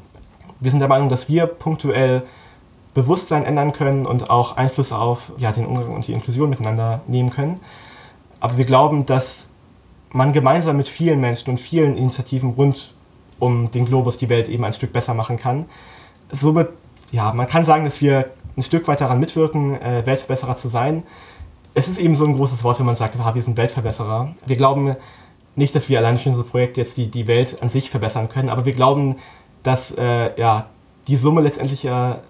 Wir 0.60 0.70
sind 0.70 0.80
der 0.80 0.88
Meinung, 0.88 1.08
dass 1.08 1.28
wir 1.28 1.46
punktuell 1.46 2.24
Bewusstsein 2.94 3.44
ändern 3.44 3.72
können 3.72 4.06
und 4.06 4.30
auch 4.30 4.56
Einfluss 4.56 4.92
auf 4.92 5.32
ja, 5.38 5.52
den 5.52 5.66
Umgang 5.66 5.94
und 5.94 6.06
die 6.06 6.12
Inklusion 6.12 6.50
miteinander 6.50 7.02
nehmen 7.06 7.30
können. 7.30 7.60
Aber 8.40 8.56
wir 8.56 8.64
glauben, 8.64 9.06
dass 9.06 9.46
man 10.10 10.32
gemeinsam 10.32 10.76
mit 10.76 10.88
vielen 10.88 11.20
Menschen 11.20 11.50
und 11.50 11.58
vielen 11.58 11.96
Initiativen 11.96 12.50
rund 12.50 12.94
um 13.38 13.70
den 13.70 13.86
Globus 13.86 14.18
die 14.18 14.28
Welt 14.28 14.48
eben 14.48 14.64
ein 14.64 14.72
Stück 14.72 14.92
besser 14.92 15.14
machen 15.14 15.36
kann. 15.36 15.66
Somit, 16.30 16.70
ja, 17.12 17.32
man 17.32 17.46
kann 17.46 17.64
sagen, 17.64 17.84
dass 17.84 18.00
wir 18.00 18.30
ein 18.56 18.62
Stück 18.62 18.88
weit 18.88 19.00
daran 19.00 19.20
mitwirken, 19.20 19.80
äh, 19.80 20.04
Weltverbesserer 20.04 20.56
zu 20.56 20.68
sein. 20.68 21.04
Es 21.74 21.86
ist 21.86 21.98
eben 21.98 22.16
so 22.16 22.24
ein 22.24 22.34
großes 22.34 22.64
Wort, 22.64 22.78
wenn 22.80 22.86
man 22.86 22.96
sagt, 22.96 23.16
wir 23.16 23.42
sind 23.42 23.56
Weltverbesserer. 23.56 24.34
Wir 24.46 24.56
glauben, 24.56 24.96
nicht, 25.58 25.74
dass 25.74 25.88
wir 25.88 25.98
allein 25.98 26.14
durch 26.14 26.26
unser 26.26 26.44
Projekt 26.44 26.76
jetzt 26.76 26.96
die, 26.96 27.08
die 27.08 27.26
Welt 27.26 27.58
an 27.60 27.68
sich 27.68 27.90
verbessern 27.90 28.28
können, 28.28 28.48
aber 28.48 28.64
wir 28.64 28.72
glauben, 28.72 29.16
dass 29.62 29.90
äh, 29.90 30.30
ja, 30.40 30.66
die 31.08 31.16
Summe 31.16 31.40
letztendlich 31.40 31.82
ja, 31.82 32.20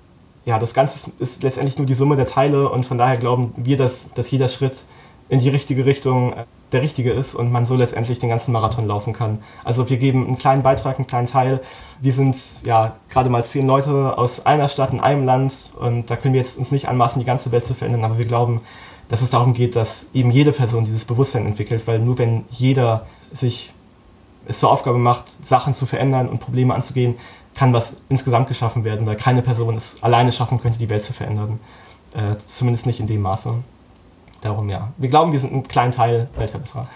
ja, 0.44 0.58
das 0.58 0.72
Ganze 0.72 1.10
ist 1.18 1.42
letztendlich 1.42 1.76
nur 1.76 1.86
die 1.86 1.94
Summe 1.94 2.16
der 2.16 2.26
Teile 2.26 2.70
und 2.70 2.86
von 2.86 2.96
daher 2.96 3.18
glauben 3.18 3.52
wir, 3.56 3.76
dass, 3.76 4.12
dass 4.14 4.30
jeder 4.30 4.48
Schritt 4.48 4.84
in 5.28 5.40
die 5.40 5.50
richtige 5.50 5.84
Richtung 5.84 6.32
äh, 6.32 6.44
der 6.72 6.82
richtige 6.82 7.12
ist 7.12 7.34
und 7.34 7.50
man 7.50 7.64
so 7.66 7.76
letztendlich 7.76 8.18
den 8.18 8.28
ganzen 8.28 8.52
Marathon 8.52 8.86
laufen 8.86 9.12
kann. 9.12 9.38
Also 9.64 9.88
wir 9.88 9.96
geben 9.96 10.26
einen 10.26 10.38
kleinen 10.38 10.62
Beitrag, 10.62 10.98
einen 10.98 11.06
kleinen 11.06 11.26
Teil. 11.26 11.60
Wir 12.00 12.12
sind 12.12 12.36
ja 12.64 12.96
gerade 13.08 13.30
mal 13.30 13.44
zehn 13.44 13.66
Leute 13.66 14.18
aus 14.18 14.44
einer 14.44 14.68
Stadt 14.68 14.92
in 14.92 15.00
einem 15.00 15.24
Land 15.24 15.72
und 15.78 16.10
da 16.10 16.16
können 16.16 16.34
wir 16.34 16.40
jetzt 16.40 16.58
uns 16.58 16.70
nicht 16.70 16.88
anmaßen, 16.88 17.20
die 17.20 17.26
ganze 17.26 17.52
Welt 17.52 17.64
zu 17.64 17.74
verändern, 17.74 18.04
aber 18.04 18.18
wir 18.18 18.26
glauben, 18.26 18.60
dass 19.08 19.22
es 19.22 19.30
darum 19.30 19.54
geht, 19.54 19.76
dass 19.76 20.06
eben 20.12 20.30
jede 20.30 20.52
Person 20.52 20.84
dieses 20.84 21.04
Bewusstsein 21.04 21.46
entwickelt, 21.46 21.86
weil 21.86 21.98
nur 21.98 22.18
wenn 22.18 22.44
jeder 22.50 23.06
sich 23.32 23.72
es 24.46 24.60
zur 24.60 24.70
Aufgabe 24.70 24.98
macht, 24.98 25.24
Sachen 25.44 25.74
zu 25.74 25.86
verändern 25.86 26.28
und 26.28 26.38
Probleme 26.38 26.74
anzugehen, 26.74 27.16
kann 27.54 27.72
was 27.72 27.94
insgesamt 28.08 28.48
geschaffen 28.48 28.84
werden, 28.84 29.06
weil 29.06 29.16
keine 29.16 29.42
Person 29.42 29.76
es 29.76 30.02
alleine 30.02 30.32
schaffen 30.32 30.60
könnte, 30.60 30.78
die 30.78 30.88
Welt 30.88 31.02
zu 31.02 31.12
verändern. 31.12 31.60
Äh, 32.14 32.36
zumindest 32.46 32.86
nicht 32.86 33.00
in 33.00 33.06
dem 33.06 33.20
Maße. 33.20 33.54
Darum 34.40 34.68
ja. 34.70 34.92
Wir 34.96 35.10
glauben, 35.10 35.32
wir 35.32 35.40
sind 35.40 35.52
ein 35.52 35.66
kleiner 35.66 35.90
Teil 35.90 36.28
Weltverbesserer. 36.36 36.88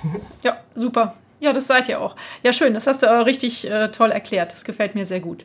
Ja, 0.42 0.56
super. 0.74 1.14
Ja, 1.40 1.52
das 1.52 1.66
seid 1.66 1.88
ihr 1.88 2.00
auch. 2.00 2.14
Ja, 2.44 2.52
schön. 2.52 2.72
Das 2.72 2.86
hast 2.86 3.02
du 3.02 3.26
richtig 3.26 3.68
äh, 3.68 3.88
toll 3.88 4.12
erklärt. 4.12 4.52
Das 4.52 4.64
gefällt 4.64 4.94
mir 4.94 5.04
sehr 5.04 5.20
gut. 5.20 5.44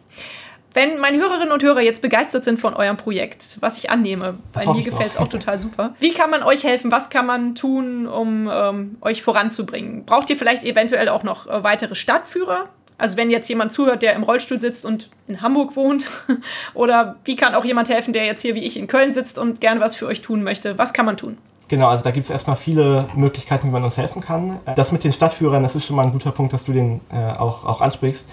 Wenn 0.77 0.99
meine 0.99 1.17
Hörerinnen 1.17 1.51
und 1.51 1.63
Hörer 1.63 1.81
jetzt 1.81 2.03
begeistert 2.03 2.43
sind 2.43 2.59
von 2.59 2.75
eurem 2.75 2.97
Projekt, 2.97 3.57
was 3.61 3.79
ich 3.79 3.89
annehme, 3.89 4.37
weil 4.53 4.67
mir 4.75 4.83
gefällt 4.83 5.09
es 5.09 5.17
auch 5.17 5.27
total 5.27 5.57
super, 5.57 5.95
wie 5.99 6.13
kann 6.13 6.29
man 6.29 6.43
euch 6.43 6.65
helfen? 6.65 6.91
Was 6.91 7.09
kann 7.09 7.25
man 7.25 7.55
tun, 7.55 8.05
um 8.05 8.47
ähm, 8.47 8.97
euch 9.01 9.23
voranzubringen? 9.23 10.05
Braucht 10.05 10.29
ihr 10.29 10.37
vielleicht 10.37 10.63
eventuell 10.63 11.09
auch 11.09 11.23
noch 11.23 11.47
äh, 11.47 11.63
weitere 11.63 11.95
Stadtführer? 11.95 12.69
Also 12.99 13.17
wenn 13.17 13.31
jetzt 13.31 13.49
jemand 13.49 13.71
zuhört, 13.71 14.03
der 14.03 14.13
im 14.13 14.21
Rollstuhl 14.21 14.59
sitzt 14.59 14.85
und 14.85 15.09
in 15.27 15.41
Hamburg 15.41 15.75
wohnt, 15.75 16.11
oder 16.75 17.15
wie 17.23 17.35
kann 17.35 17.55
auch 17.55 17.65
jemand 17.65 17.89
helfen, 17.89 18.13
der 18.13 18.25
jetzt 18.25 18.43
hier 18.43 18.53
wie 18.53 18.63
ich 18.63 18.77
in 18.77 18.85
Köln 18.85 19.13
sitzt 19.13 19.39
und 19.39 19.59
gerne 19.59 19.81
was 19.81 19.95
für 19.95 20.05
euch 20.05 20.21
tun 20.21 20.43
möchte? 20.43 20.77
Was 20.77 20.93
kann 20.93 21.07
man 21.07 21.17
tun? 21.17 21.39
Genau, 21.69 21.87
also 21.87 22.03
da 22.03 22.11
gibt 22.11 22.25
es 22.25 22.29
erstmal 22.29 22.55
viele 22.55 23.09
Möglichkeiten, 23.15 23.67
wie 23.67 23.71
man 23.71 23.83
uns 23.83 23.97
helfen 23.97 24.21
kann. 24.21 24.59
Das 24.75 24.91
mit 24.91 25.03
den 25.03 25.11
Stadtführern, 25.11 25.63
das 25.63 25.75
ist 25.75 25.87
schon 25.87 25.95
mal 25.95 26.03
ein 26.03 26.11
guter 26.11 26.31
Punkt, 26.31 26.53
dass 26.53 26.65
du 26.65 26.71
den 26.71 27.01
äh, 27.11 27.35
auch, 27.35 27.65
auch 27.65 27.81
ansprichst. 27.81 28.27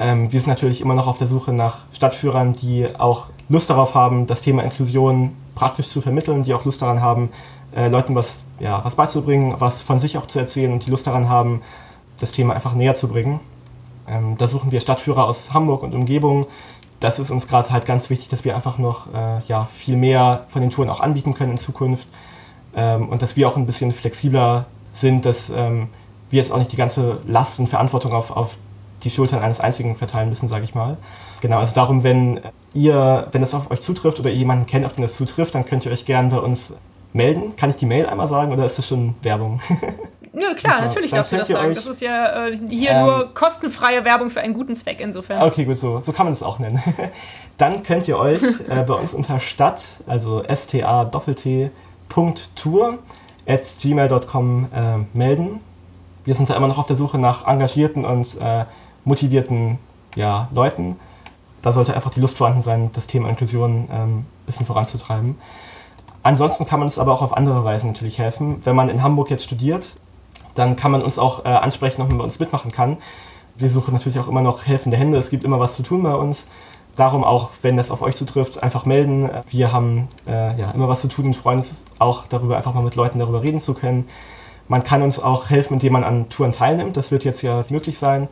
Ähm, 0.00 0.32
wir 0.32 0.40
sind 0.40 0.48
natürlich 0.48 0.80
immer 0.80 0.94
noch 0.94 1.06
auf 1.06 1.18
der 1.18 1.28
Suche 1.28 1.52
nach 1.52 1.80
Stadtführern, 1.92 2.54
die 2.54 2.86
auch 2.98 3.26
Lust 3.50 3.68
darauf 3.68 3.94
haben, 3.94 4.26
das 4.26 4.40
Thema 4.40 4.62
Inklusion 4.62 5.36
praktisch 5.54 5.88
zu 5.88 6.00
vermitteln, 6.00 6.42
die 6.42 6.54
auch 6.54 6.64
Lust 6.64 6.80
daran 6.80 7.02
haben, 7.02 7.28
äh, 7.76 7.88
Leuten 7.88 8.14
was, 8.14 8.44
ja, 8.58 8.82
was 8.82 8.94
beizubringen, 8.94 9.56
was 9.58 9.82
von 9.82 9.98
sich 9.98 10.16
auch 10.16 10.26
zu 10.26 10.38
erzählen 10.38 10.72
und 10.72 10.86
die 10.86 10.90
Lust 10.90 11.06
daran 11.06 11.28
haben, 11.28 11.60
das 12.18 12.32
Thema 12.32 12.54
einfach 12.54 12.72
näher 12.72 12.94
zu 12.94 13.08
bringen. 13.08 13.40
Ähm, 14.08 14.38
da 14.38 14.48
suchen 14.48 14.72
wir 14.72 14.80
Stadtführer 14.80 15.26
aus 15.26 15.52
Hamburg 15.52 15.82
und 15.82 15.94
Umgebung. 15.94 16.46
Das 16.98 17.18
ist 17.18 17.30
uns 17.30 17.46
gerade 17.46 17.70
halt 17.70 17.84
ganz 17.84 18.08
wichtig, 18.08 18.30
dass 18.30 18.44
wir 18.44 18.56
einfach 18.56 18.78
noch 18.78 19.12
äh, 19.12 19.40
ja, 19.48 19.66
viel 19.66 19.96
mehr 19.96 20.46
von 20.48 20.62
den 20.62 20.70
Touren 20.70 20.88
auch 20.88 21.00
anbieten 21.00 21.34
können 21.34 21.52
in 21.52 21.58
Zukunft 21.58 22.08
ähm, 22.74 23.10
und 23.10 23.20
dass 23.20 23.36
wir 23.36 23.46
auch 23.46 23.56
ein 23.56 23.66
bisschen 23.66 23.92
flexibler 23.92 24.64
sind, 24.92 25.26
dass 25.26 25.50
ähm, 25.50 25.88
wir 26.30 26.40
jetzt 26.40 26.52
auch 26.52 26.58
nicht 26.58 26.72
die 26.72 26.76
ganze 26.76 27.18
Last 27.26 27.58
und 27.58 27.68
Verantwortung 27.68 28.12
auf, 28.12 28.30
auf 28.30 28.56
die 29.00 29.10
Schultern 29.10 29.40
eines 29.40 29.60
einzigen 29.60 29.96
verteilen 29.96 30.28
müssen, 30.28 30.48
sage 30.48 30.64
ich 30.64 30.74
mal. 30.74 30.96
Genau, 31.40 31.58
also 31.58 31.74
darum, 31.74 32.02
wenn 32.02 32.40
ihr, 32.74 33.28
wenn 33.32 33.42
es 33.42 33.54
auf 33.54 33.70
euch 33.70 33.80
zutrifft 33.80 34.20
oder 34.20 34.30
ihr 34.30 34.36
jemanden 34.36 34.66
kennt, 34.66 34.84
auf 34.86 34.92
den 34.92 35.04
es 35.04 35.16
zutrifft, 35.16 35.54
dann 35.54 35.64
könnt 35.64 35.84
ihr 35.86 35.92
euch 35.92 36.04
gerne 36.04 36.30
bei 36.30 36.38
uns 36.38 36.74
melden. 37.12 37.56
Kann 37.56 37.70
ich 37.70 37.76
die 37.76 37.86
Mail 37.86 38.06
einmal 38.06 38.26
sagen 38.28 38.52
oder 38.52 38.66
ist 38.66 38.78
das 38.78 38.86
schon 38.86 39.14
Werbung? 39.22 39.60
Nö, 40.32 40.54
klar, 40.54 40.74
Super. 40.74 40.86
natürlich 40.86 41.10
darfst 41.10 41.32
du 41.32 41.38
das 41.38 41.48
sagen. 41.48 41.74
Das 41.74 41.86
ist 41.86 42.00
ja 42.00 42.46
äh, 42.46 42.56
hier 42.68 42.90
ähm, 42.90 43.04
nur 43.04 43.34
kostenfreie 43.34 44.04
Werbung 44.04 44.30
für 44.30 44.40
einen 44.40 44.54
guten 44.54 44.76
Zweck 44.76 45.00
insofern. 45.00 45.42
Okay, 45.42 45.64
gut, 45.64 45.76
so, 45.78 45.98
so 46.00 46.12
kann 46.12 46.26
man 46.26 46.32
es 46.32 46.42
auch 46.42 46.60
nennen. 46.60 46.80
Dann 47.58 47.82
könnt 47.82 48.06
ihr 48.06 48.16
euch 48.16 48.40
äh, 48.42 48.82
bei 48.86 48.94
uns 48.94 49.12
unter 49.12 49.40
Stadt, 49.40 49.82
also 50.06 50.44
sta-tour 50.44 51.78
at 53.46 53.62
gmail.com 53.82 54.68
äh, 54.72 55.18
melden. 55.18 55.60
Wir 56.24 56.34
sind 56.34 56.48
da 56.48 56.54
immer 56.56 56.68
noch 56.68 56.78
auf 56.78 56.86
der 56.86 56.96
Suche 56.96 57.18
nach 57.18 57.46
engagierten 57.46 58.04
und 58.04 58.36
äh, 58.40 58.66
motivierten 59.04 59.78
ja, 60.14 60.48
Leuten. 60.52 60.96
Da 61.62 61.72
sollte 61.72 61.94
einfach 61.94 62.12
die 62.12 62.20
Lust 62.20 62.36
vorhanden 62.36 62.62
sein, 62.62 62.90
das 62.92 63.06
Thema 63.06 63.28
Inklusion 63.28 63.88
ein 63.90 64.02
ähm, 64.02 64.26
bisschen 64.46 64.66
voranzutreiben. 64.66 65.36
Ansonsten 66.22 66.66
kann 66.66 66.80
man 66.80 66.86
uns 66.86 66.98
aber 66.98 67.12
auch 67.12 67.22
auf 67.22 67.36
andere 67.36 67.64
Weisen 67.64 67.88
natürlich 67.88 68.18
helfen. 68.18 68.60
Wenn 68.64 68.76
man 68.76 68.88
in 68.88 69.02
Hamburg 69.02 69.30
jetzt 69.30 69.44
studiert, 69.44 69.86
dann 70.54 70.76
kann 70.76 70.90
man 70.90 71.02
uns 71.02 71.18
auch 71.18 71.44
äh, 71.44 71.48
ansprechen, 71.48 72.02
ob 72.02 72.08
man 72.08 72.18
bei 72.18 72.24
uns 72.24 72.38
mitmachen 72.38 72.70
kann. 72.70 72.98
Wir 73.56 73.68
suchen 73.68 73.92
natürlich 73.92 74.18
auch 74.18 74.28
immer 74.28 74.42
noch 74.42 74.66
helfende 74.66 74.96
Hände. 74.96 75.18
Es 75.18 75.30
gibt 75.30 75.44
immer 75.44 75.60
was 75.60 75.76
zu 75.76 75.82
tun 75.82 76.02
bei 76.02 76.14
uns. 76.14 76.46
Darum 76.96 77.24
auch, 77.24 77.50
wenn 77.62 77.76
das 77.76 77.90
auf 77.90 78.02
euch 78.02 78.16
zutrifft, 78.16 78.62
einfach 78.62 78.84
melden. 78.84 79.30
Wir 79.48 79.72
haben 79.72 80.08
äh, 80.28 80.58
ja, 80.58 80.70
immer 80.72 80.88
was 80.88 81.00
zu 81.02 81.08
tun 81.08 81.26
und 81.26 81.36
freuen 81.36 81.58
uns 81.58 81.74
auch 81.98 82.26
darüber, 82.26 82.56
einfach 82.56 82.74
mal 82.74 82.82
mit 82.82 82.96
Leuten 82.96 83.18
darüber 83.18 83.42
reden 83.42 83.60
zu 83.60 83.74
können. 83.74 84.08
Man 84.68 84.84
kann 84.84 85.02
uns 85.02 85.18
auch 85.18 85.50
helfen, 85.50 85.74
indem 85.74 85.94
man 85.94 86.04
an 86.04 86.28
Touren 86.28 86.52
teilnimmt. 86.52 86.96
Das 86.96 87.10
wird 87.10 87.24
jetzt 87.24 87.42
ja 87.42 87.64
möglich 87.70 87.98
sein. 87.98 88.28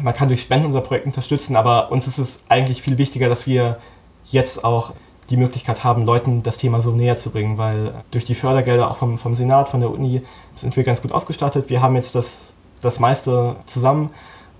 Man 0.00 0.14
kann 0.14 0.28
durch 0.28 0.42
Spenden 0.42 0.66
unser 0.66 0.80
Projekt 0.80 1.06
unterstützen, 1.06 1.56
aber 1.56 1.90
uns 1.90 2.06
ist 2.06 2.18
es 2.18 2.42
eigentlich 2.48 2.82
viel 2.82 2.98
wichtiger, 2.98 3.28
dass 3.28 3.46
wir 3.46 3.78
jetzt 4.30 4.64
auch 4.64 4.92
die 5.30 5.36
Möglichkeit 5.36 5.84
haben, 5.84 6.04
Leuten 6.04 6.42
das 6.42 6.56
Thema 6.56 6.80
so 6.80 6.92
näher 6.92 7.16
zu 7.16 7.30
bringen, 7.30 7.58
weil 7.58 7.94
durch 8.10 8.24
die 8.24 8.34
Fördergelder 8.34 8.90
auch 8.90 8.96
vom, 8.96 9.18
vom 9.18 9.34
Senat, 9.34 9.68
von 9.68 9.80
der 9.80 9.90
Uni 9.90 10.22
sind 10.56 10.76
wir 10.76 10.84
ganz 10.84 11.02
gut 11.02 11.12
ausgestattet. 11.12 11.68
Wir 11.68 11.82
haben 11.82 11.96
jetzt 11.96 12.14
das, 12.14 12.38
das 12.80 12.98
meiste 12.98 13.56
zusammen 13.66 14.10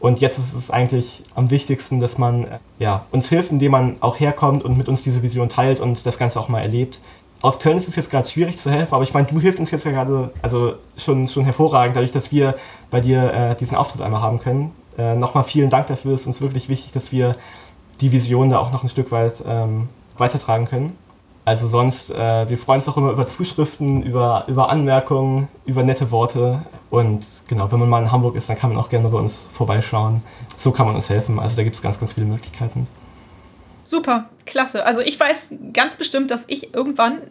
und 0.00 0.20
jetzt 0.20 0.38
ist 0.38 0.54
es 0.54 0.70
eigentlich 0.70 1.24
am 1.34 1.50
wichtigsten, 1.50 2.00
dass 2.00 2.18
man 2.18 2.46
ja, 2.78 3.04
uns 3.10 3.28
hilft, 3.28 3.50
indem 3.50 3.72
man 3.72 3.96
auch 4.00 4.20
herkommt 4.20 4.62
und 4.62 4.76
mit 4.76 4.88
uns 4.88 5.02
diese 5.02 5.22
Vision 5.22 5.48
teilt 5.48 5.80
und 5.80 6.04
das 6.06 6.18
Ganze 6.18 6.38
auch 6.38 6.48
mal 6.48 6.60
erlebt. 6.60 7.00
Aus 7.40 7.60
Köln 7.60 7.76
ist 7.76 7.88
es 7.88 7.96
jetzt 7.96 8.10
gerade 8.10 8.28
schwierig 8.28 8.58
zu 8.58 8.70
helfen, 8.70 8.94
aber 8.94 9.04
ich 9.04 9.14
meine, 9.14 9.26
du 9.26 9.40
hilfst 9.40 9.60
uns 9.60 9.70
jetzt 9.70 9.84
ja 9.84 9.92
gerade 9.92 10.32
also 10.42 10.74
schon, 10.96 11.28
schon 11.28 11.44
hervorragend, 11.44 11.96
dadurch, 11.96 12.10
dass 12.10 12.32
wir 12.32 12.56
bei 12.90 13.00
dir 13.00 13.32
äh, 13.32 13.54
diesen 13.56 13.76
Auftritt 13.76 14.02
einmal 14.02 14.20
haben 14.20 14.40
können. 14.40 14.72
Äh, 14.98 15.14
Nochmal 15.14 15.44
vielen 15.44 15.70
Dank 15.70 15.86
dafür, 15.86 16.14
es 16.14 16.22
ist 16.22 16.26
uns 16.26 16.40
wirklich 16.40 16.68
wichtig, 16.68 16.92
dass 16.92 17.12
wir 17.12 17.32
die 18.00 18.12
Vision 18.12 18.50
da 18.50 18.58
auch 18.58 18.72
noch 18.72 18.82
ein 18.82 18.88
Stück 18.88 19.10
weit 19.12 19.42
ähm, 19.46 19.88
weitertragen 20.16 20.66
können. 20.66 20.96
Also 21.44 21.66
sonst, 21.66 22.10
äh, 22.10 22.46
wir 22.46 22.58
freuen 22.58 22.76
uns 22.76 22.88
auch 22.90 22.98
immer 22.98 23.10
über 23.10 23.24
Zuschriften, 23.24 24.02
über, 24.02 24.44
über 24.48 24.68
Anmerkungen, 24.68 25.48
über 25.64 25.82
nette 25.82 26.10
Worte. 26.10 26.60
Und 26.90 27.26
genau, 27.48 27.72
wenn 27.72 27.78
man 27.78 27.88
mal 27.88 28.02
in 28.02 28.12
Hamburg 28.12 28.36
ist, 28.36 28.50
dann 28.50 28.58
kann 28.58 28.68
man 28.68 28.78
auch 28.78 28.90
gerne 28.90 29.08
bei 29.08 29.16
uns 29.16 29.48
vorbeischauen. 29.50 30.22
So 30.58 30.72
kann 30.72 30.84
man 30.84 30.94
uns 30.94 31.08
helfen. 31.08 31.38
Also 31.38 31.56
da 31.56 31.62
gibt 31.62 31.74
es 31.74 31.80
ganz, 31.80 31.98
ganz 31.98 32.12
viele 32.12 32.26
Möglichkeiten. 32.26 32.86
Super, 33.86 34.28
klasse. 34.44 34.84
Also 34.84 35.00
ich 35.00 35.18
weiß 35.18 35.54
ganz 35.72 35.96
bestimmt, 35.96 36.30
dass 36.30 36.44
ich 36.48 36.74
irgendwann, 36.74 37.22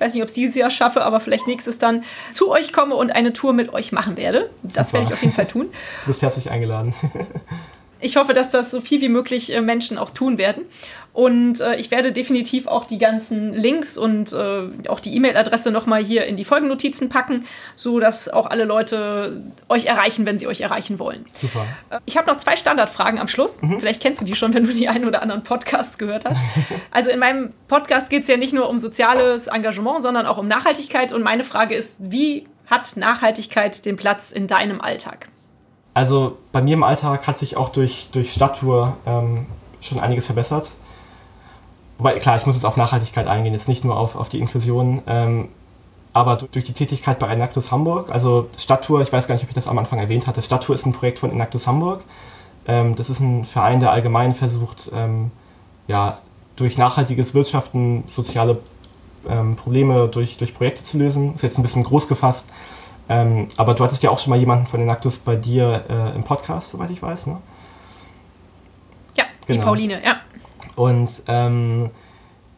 ich 0.00 0.06
weiß 0.06 0.14
nicht, 0.14 0.22
ob 0.22 0.28
ich 0.28 0.30
es 0.30 0.34
dieses 0.34 0.54
Jahr 0.54 0.70
schaffe, 0.70 1.02
aber 1.02 1.20
vielleicht 1.20 1.46
nächstes 1.46 1.76
dann 1.76 2.04
zu 2.32 2.50
euch 2.50 2.72
komme 2.72 2.94
und 2.94 3.10
eine 3.10 3.34
Tour 3.34 3.52
mit 3.52 3.74
euch 3.74 3.92
machen 3.92 4.16
werde. 4.16 4.48
Das 4.62 4.88
Super. 4.88 4.92
werde 4.94 5.06
ich 5.08 5.12
auf 5.12 5.22
jeden 5.22 5.34
Fall 5.34 5.46
tun. 5.46 5.66
Du 6.04 6.06
bist 6.06 6.22
herzlich 6.22 6.50
eingeladen. 6.50 6.94
ich 8.00 8.16
hoffe, 8.16 8.34
dass 8.34 8.50
das 8.50 8.70
so 8.70 8.80
viel 8.80 9.00
wie 9.00 9.08
möglich 9.08 9.54
äh, 9.54 9.60
Menschen 9.60 9.98
auch 9.98 10.10
tun 10.10 10.38
werden. 10.38 10.64
Und 11.12 11.60
äh, 11.60 11.76
ich 11.76 11.90
werde 11.90 12.12
definitiv 12.12 12.66
auch 12.68 12.84
die 12.84 12.98
ganzen 12.98 13.52
Links 13.52 13.98
und 13.98 14.32
äh, 14.32 14.68
auch 14.88 15.00
die 15.00 15.14
E-Mail-Adresse 15.16 15.72
nochmal 15.72 16.02
hier 16.02 16.26
in 16.26 16.36
die 16.36 16.44
Folgennotizen 16.44 17.08
packen, 17.08 17.46
sodass 17.74 18.28
auch 18.28 18.46
alle 18.46 18.64
Leute 18.64 19.42
euch 19.68 19.86
erreichen, 19.86 20.24
wenn 20.24 20.38
sie 20.38 20.46
euch 20.46 20.60
erreichen 20.60 20.98
wollen. 20.98 21.24
Super. 21.32 21.66
Äh, 21.90 21.98
ich 22.06 22.16
habe 22.16 22.30
noch 22.30 22.36
zwei 22.36 22.56
Standardfragen 22.56 23.18
am 23.18 23.26
Schluss. 23.26 23.60
Mhm. 23.60 23.80
Vielleicht 23.80 24.00
kennst 24.00 24.20
du 24.20 24.24
die 24.24 24.36
schon, 24.36 24.54
wenn 24.54 24.64
du 24.64 24.72
die 24.72 24.88
einen 24.88 25.04
oder 25.04 25.20
anderen 25.20 25.42
Podcasts 25.42 25.98
gehört 25.98 26.24
hast. 26.24 26.38
also 26.92 27.10
in 27.10 27.18
meinem 27.18 27.52
Podcast 27.66 28.08
geht 28.08 28.22
es 28.22 28.28
ja 28.28 28.36
nicht 28.36 28.52
nur 28.52 28.68
um 28.68 28.78
soziales 28.78 29.48
Engagement, 29.48 30.02
sondern 30.02 30.26
auch 30.26 30.38
um 30.38 30.46
Nachhaltigkeit. 30.46 31.12
Und 31.12 31.22
meine 31.22 31.42
Frage 31.42 31.74
ist, 31.74 31.96
wie 31.98 32.46
hat 32.66 32.96
Nachhaltigkeit 32.96 33.84
den 33.84 33.96
Platz 33.96 34.30
in 34.30 34.46
deinem 34.46 34.80
Alltag? 34.80 35.29
Also 35.94 36.36
bei 36.52 36.62
mir 36.62 36.74
im 36.74 36.82
Alltag 36.82 37.26
hat 37.26 37.38
sich 37.38 37.56
auch 37.56 37.68
durch, 37.70 38.08
durch 38.12 38.32
Stadttour 38.32 38.96
ähm, 39.06 39.46
schon 39.80 39.98
einiges 39.98 40.26
verbessert. 40.26 40.70
Wobei, 41.98 42.14
klar, 42.18 42.36
ich 42.36 42.46
muss 42.46 42.54
jetzt 42.54 42.64
auf 42.64 42.76
Nachhaltigkeit 42.76 43.26
eingehen, 43.26 43.52
jetzt 43.52 43.68
nicht 43.68 43.84
nur 43.84 43.98
auf, 43.98 44.16
auf 44.16 44.28
die 44.28 44.38
Inklusion. 44.38 45.02
Ähm, 45.06 45.48
aber 46.12 46.36
durch 46.36 46.64
die 46.64 46.72
Tätigkeit 46.72 47.18
bei 47.18 47.28
Enactus 47.28 47.70
Hamburg, 47.70 48.10
also 48.10 48.48
Stadttour, 48.56 49.02
ich 49.02 49.12
weiß 49.12 49.28
gar 49.28 49.34
nicht, 49.34 49.44
ob 49.44 49.50
ich 49.50 49.54
das 49.54 49.68
am 49.68 49.78
Anfang 49.78 49.98
erwähnt 49.98 50.26
hatte, 50.26 50.42
Stadttour 50.42 50.74
ist 50.74 50.86
ein 50.86 50.92
Projekt 50.92 51.18
von 51.18 51.30
Enactus 51.30 51.66
Hamburg. 51.66 52.02
Ähm, 52.66 52.96
das 52.96 53.10
ist 53.10 53.20
ein 53.20 53.44
Verein, 53.44 53.80
der 53.80 53.92
allgemein 53.92 54.34
versucht, 54.34 54.90
ähm, 54.94 55.30
ja, 55.88 56.18
durch 56.56 56.78
nachhaltiges 56.78 57.34
Wirtschaften 57.34 58.04
soziale 58.06 58.58
ähm, 59.28 59.56
Probleme 59.56 60.08
durch, 60.08 60.36
durch 60.36 60.54
Projekte 60.54 60.82
zu 60.82 60.98
lösen. 60.98 61.34
Ist 61.34 61.42
jetzt 61.42 61.58
ein 61.58 61.62
bisschen 61.62 61.84
groß 61.84 62.08
gefasst. 62.08 62.44
Ähm, 63.10 63.48
aber 63.56 63.74
du 63.74 63.82
hattest 63.82 64.04
ja 64.04 64.10
auch 64.10 64.20
schon 64.20 64.30
mal 64.30 64.38
jemanden 64.38 64.68
von 64.68 64.80
Enactus 64.80 65.18
bei 65.18 65.34
dir 65.34 65.84
äh, 65.90 66.14
im 66.14 66.22
Podcast, 66.22 66.70
soweit 66.70 66.90
ich 66.90 67.02
weiß, 67.02 67.26
ne? 67.26 67.38
Ja, 69.16 69.24
genau. 69.46 69.58
die 69.58 69.64
Pauline, 69.64 70.04
ja. 70.04 70.20
Und 70.76 71.10
ähm, 71.26 71.90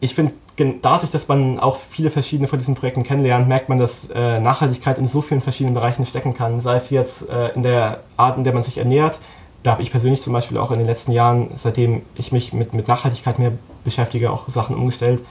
ich 0.00 0.14
finde, 0.14 0.34
dadurch, 0.82 1.10
dass 1.10 1.26
man 1.26 1.58
auch 1.58 1.78
viele 1.78 2.10
verschiedene 2.10 2.48
von 2.48 2.58
diesen 2.58 2.74
Projekten 2.74 3.02
kennenlernt, 3.02 3.48
merkt 3.48 3.70
man, 3.70 3.78
dass 3.78 4.10
äh, 4.10 4.40
Nachhaltigkeit 4.40 4.98
in 4.98 5.08
so 5.08 5.22
vielen 5.22 5.40
verschiedenen 5.40 5.72
Bereichen 5.72 6.04
stecken 6.04 6.34
kann. 6.34 6.60
Sei 6.60 6.76
es 6.76 6.90
jetzt 6.90 7.30
äh, 7.30 7.54
in 7.54 7.62
der 7.62 8.00
Art, 8.18 8.36
in 8.36 8.44
der 8.44 8.52
man 8.52 8.62
sich 8.62 8.76
ernährt. 8.76 9.20
Da 9.62 9.70
habe 9.70 9.82
ich 9.82 9.90
persönlich 9.90 10.20
zum 10.20 10.34
Beispiel 10.34 10.58
auch 10.58 10.70
in 10.70 10.78
den 10.78 10.86
letzten 10.86 11.12
Jahren, 11.12 11.48
seitdem 11.54 12.02
ich 12.16 12.30
mich 12.30 12.52
mit, 12.52 12.74
mit 12.74 12.88
Nachhaltigkeit 12.88 13.38
mehr 13.38 13.52
beschäftige, 13.84 14.30
auch 14.30 14.50
Sachen 14.50 14.76
umgestellt. 14.76 15.22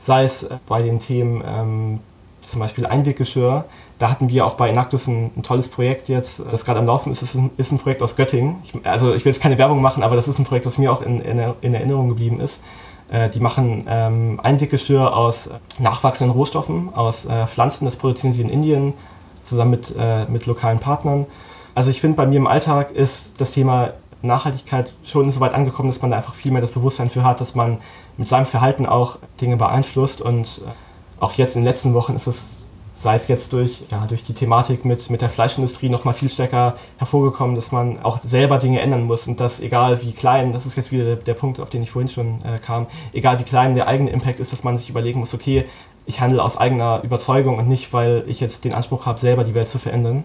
Sei 0.00 0.24
es 0.24 0.42
äh, 0.42 0.56
bei 0.66 0.82
den 0.82 0.98
Themen 0.98 1.44
ähm, 1.46 2.00
zum 2.44 2.60
Beispiel 2.60 2.86
Einweggeschirr. 2.86 3.64
Da 3.98 4.10
hatten 4.10 4.28
wir 4.28 4.46
auch 4.46 4.54
bei 4.54 4.68
Enactus 4.68 5.06
ein, 5.06 5.30
ein 5.36 5.42
tolles 5.42 5.68
Projekt 5.68 6.08
jetzt, 6.08 6.42
das 6.50 6.64
gerade 6.64 6.80
am 6.80 6.86
Laufen 6.86 7.10
ist. 7.10 7.22
Es 7.22 7.34
ist 7.34 7.40
ein, 7.40 7.50
ist 7.56 7.72
ein 7.72 7.78
Projekt 7.78 8.02
aus 8.02 8.16
Göttingen. 8.16 8.56
Ich, 8.64 8.86
also 8.86 9.14
ich 9.14 9.24
will 9.24 9.32
jetzt 9.32 9.42
keine 9.42 9.58
Werbung 9.58 9.80
machen, 9.80 10.02
aber 10.02 10.16
das 10.16 10.28
ist 10.28 10.38
ein 10.38 10.44
Projekt, 10.44 10.66
das 10.66 10.78
mir 10.78 10.92
auch 10.92 11.02
in, 11.02 11.20
in, 11.20 11.38
in 11.60 11.74
Erinnerung 11.74 12.08
geblieben 12.08 12.40
ist. 12.40 12.60
Äh, 13.10 13.28
die 13.30 13.40
machen 13.40 13.84
ähm, 13.88 14.40
Einweggeschirr 14.42 15.16
aus 15.16 15.50
nachwachsenden 15.78 16.36
Rohstoffen, 16.36 16.90
aus 16.94 17.24
äh, 17.24 17.46
Pflanzen. 17.46 17.84
Das 17.84 17.96
produzieren 17.96 18.32
sie 18.32 18.42
in 18.42 18.48
Indien 18.48 18.94
zusammen 19.42 19.72
mit, 19.72 19.94
äh, 19.98 20.24
mit 20.26 20.46
lokalen 20.46 20.78
Partnern. 20.78 21.26
Also 21.74 21.90
ich 21.90 22.00
finde, 22.00 22.16
bei 22.16 22.26
mir 22.26 22.36
im 22.36 22.46
Alltag 22.46 22.92
ist 22.92 23.40
das 23.40 23.50
Thema 23.50 23.92
Nachhaltigkeit 24.22 24.92
schon 25.04 25.30
so 25.30 25.40
weit 25.40 25.54
angekommen, 25.54 25.88
dass 25.88 26.00
man 26.00 26.10
da 26.10 26.16
einfach 26.16 26.34
viel 26.34 26.50
mehr 26.50 26.60
das 26.60 26.70
Bewusstsein 26.70 27.10
für 27.10 27.24
hat, 27.24 27.40
dass 27.40 27.54
man 27.54 27.78
mit 28.16 28.28
seinem 28.28 28.46
Verhalten 28.46 28.86
auch 28.86 29.18
Dinge 29.40 29.56
beeinflusst 29.56 30.20
und 30.20 30.62
äh, 30.64 30.70
auch 31.20 31.32
jetzt 31.32 31.56
in 31.56 31.62
den 31.62 31.68
letzten 31.68 31.94
Wochen 31.94 32.14
ist 32.14 32.26
es, 32.26 32.56
sei 32.94 33.16
es 33.16 33.28
jetzt 33.28 33.52
durch, 33.52 33.84
ja, 33.90 34.06
durch 34.06 34.22
die 34.22 34.34
Thematik 34.34 34.84
mit, 34.84 35.10
mit 35.10 35.20
der 35.20 35.30
Fleischindustrie 35.30 35.88
noch 35.88 36.04
mal 36.04 36.12
viel 36.12 36.28
stärker 36.28 36.76
hervorgekommen, 36.96 37.56
dass 37.56 37.72
man 37.72 38.02
auch 38.02 38.20
selber 38.22 38.58
Dinge 38.58 38.80
ändern 38.80 39.04
muss 39.04 39.26
und 39.26 39.40
dass 39.40 39.60
egal 39.60 40.00
wie 40.02 40.12
klein, 40.12 40.52
das 40.52 40.66
ist 40.66 40.76
jetzt 40.76 40.92
wieder 40.92 41.04
der, 41.04 41.16
der 41.16 41.34
Punkt, 41.34 41.60
auf 41.60 41.70
den 41.70 41.82
ich 41.82 41.90
vorhin 41.90 42.08
schon 42.08 42.38
äh, 42.44 42.58
kam, 42.58 42.86
egal 43.12 43.38
wie 43.40 43.44
klein 43.44 43.74
der 43.74 43.88
eigene 43.88 44.10
Impact 44.10 44.38
ist, 44.40 44.52
dass 44.52 44.62
man 44.64 44.78
sich 44.78 44.90
überlegen 44.90 45.20
muss, 45.20 45.34
okay, 45.34 45.64
ich 46.06 46.20
handle 46.20 46.42
aus 46.42 46.56
eigener 46.56 47.00
Überzeugung 47.02 47.58
und 47.58 47.68
nicht, 47.68 47.92
weil 47.92 48.24
ich 48.26 48.40
jetzt 48.40 48.64
den 48.64 48.74
Anspruch 48.74 49.06
habe, 49.06 49.18
selber 49.18 49.44
die 49.44 49.54
Welt 49.54 49.68
zu 49.68 49.78
verändern. 49.78 50.24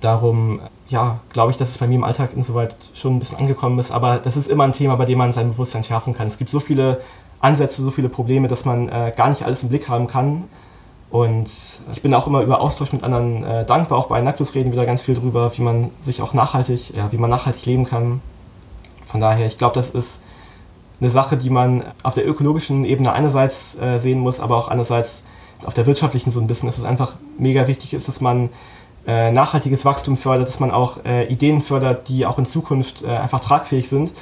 Darum, 0.00 0.60
ja, 0.88 1.20
glaube 1.32 1.52
ich, 1.52 1.56
dass 1.56 1.70
es 1.70 1.78
bei 1.78 1.86
mir 1.86 1.94
im 1.94 2.04
Alltag 2.04 2.30
insoweit 2.34 2.74
schon 2.92 3.14
ein 3.14 3.18
bisschen 3.18 3.38
angekommen 3.38 3.78
ist, 3.78 3.90
aber 3.90 4.18
das 4.18 4.36
ist 4.36 4.48
immer 4.48 4.64
ein 4.64 4.72
Thema, 4.72 4.96
bei 4.96 5.06
dem 5.06 5.16
man 5.16 5.32
sein 5.32 5.52
Bewusstsein 5.52 5.84
schärfen 5.84 6.12
kann. 6.12 6.26
Es 6.26 6.36
gibt 6.36 6.50
so 6.50 6.60
viele 6.60 7.00
Ansätze, 7.40 7.82
so 7.82 7.90
viele 7.90 8.08
Probleme, 8.08 8.48
dass 8.48 8.64
man 8.64 8.88
äh, 8.88 9.12
gar 9.16 9.28
nicht 9.28 9.42
alles 9.44 9.62
im 9.62 9.68
Blick 9.68 9.88
haben 9.88 10.06
kann. 10.06 10.44
Und 11.10 11.50
ich 11.92 12.02
bin 12.02 12.14
auch 12.14 12.26
immer 12.26 12.42
über 12.42 12.60
Austausch 12.60 12.92
mit 12.92 13.02
anderen 13.02 13.42
äh, 13.42 13.64
dankbar. 13.64 13.98
Auch 13.98 14.06
bei 14.06 14.20
Nactus 14.20 14.54
reden 14.54 14.70
wir 14.70 14.78
da 14.78 14.84
ganz 14.84 15.02
viel 15.02 15.14
drüber, 15.14 15.50
wie 15.56 15.62
man 15.62 15.90
sich 16.00 16.22
auch 16.22 16.34
nachhaltig, 16.34 16.94
ja, 16.96 17.10
wie 17.10 17.18
man 17.18 17.30
nachhaltig 17.30 17.66
leben 17.66 17.84
kann. 17.84 18.20
Von 19.06 19.20
daher, 19.20 19.46
ich 19.46 19.58
glaube, 19.58 19.74
das 19.74 19.90
ist 19.90 20.22
eine 21.00 21.10
Sache, 21.10 21.36
die 21.36 21.50
man 21.50 21.82
auf 22.02 22.14
der 22.14 22.28
ökologischen 22.28 22.84
Ebene 22.84 23.12
einerseits 23.12 23.76
äh, 23.78 23.98
sehen 23.98 24.20
muss, 24.20 24.38
aber 24.38 24.56
auch 24.56 24.68
andererseits 24.68 25.22
auf 25.64 25.74
der 25.74 25.86
wirtschaftlichen 25.86 26.30
so 26.30 26.40
ein 26.40 26.46
bisschen, 26.46 26.68
dass 26.68 26.78
es 26.78 26.84
einfach 26.84 27.14
mega 27.38 27.66
wichtig 27.66 27.94
ist, 27.94 28.06
dass 28.06 28.20
man 28.20 28.50
äh, 29.06 29.32
nachhaltiges 29.32 29.84
Wachstum 29.84 30.16
fördert, 30.16 30.46
dass 30.46 30.60
man 30.60 30.70
auch 30.70 31.04
äh, 31.04 31.24
Ideen 31.26 31.62
fördert, 31.62 32.08
die 32.08 32.26
auch 32.26 32.38
in 32.38 32.46
Zukunft 32.46 33.02
äh, 33.02 33.08
einfach 33.08 33.40
tragfähig 33.40 33.88
sind 33.88 34.12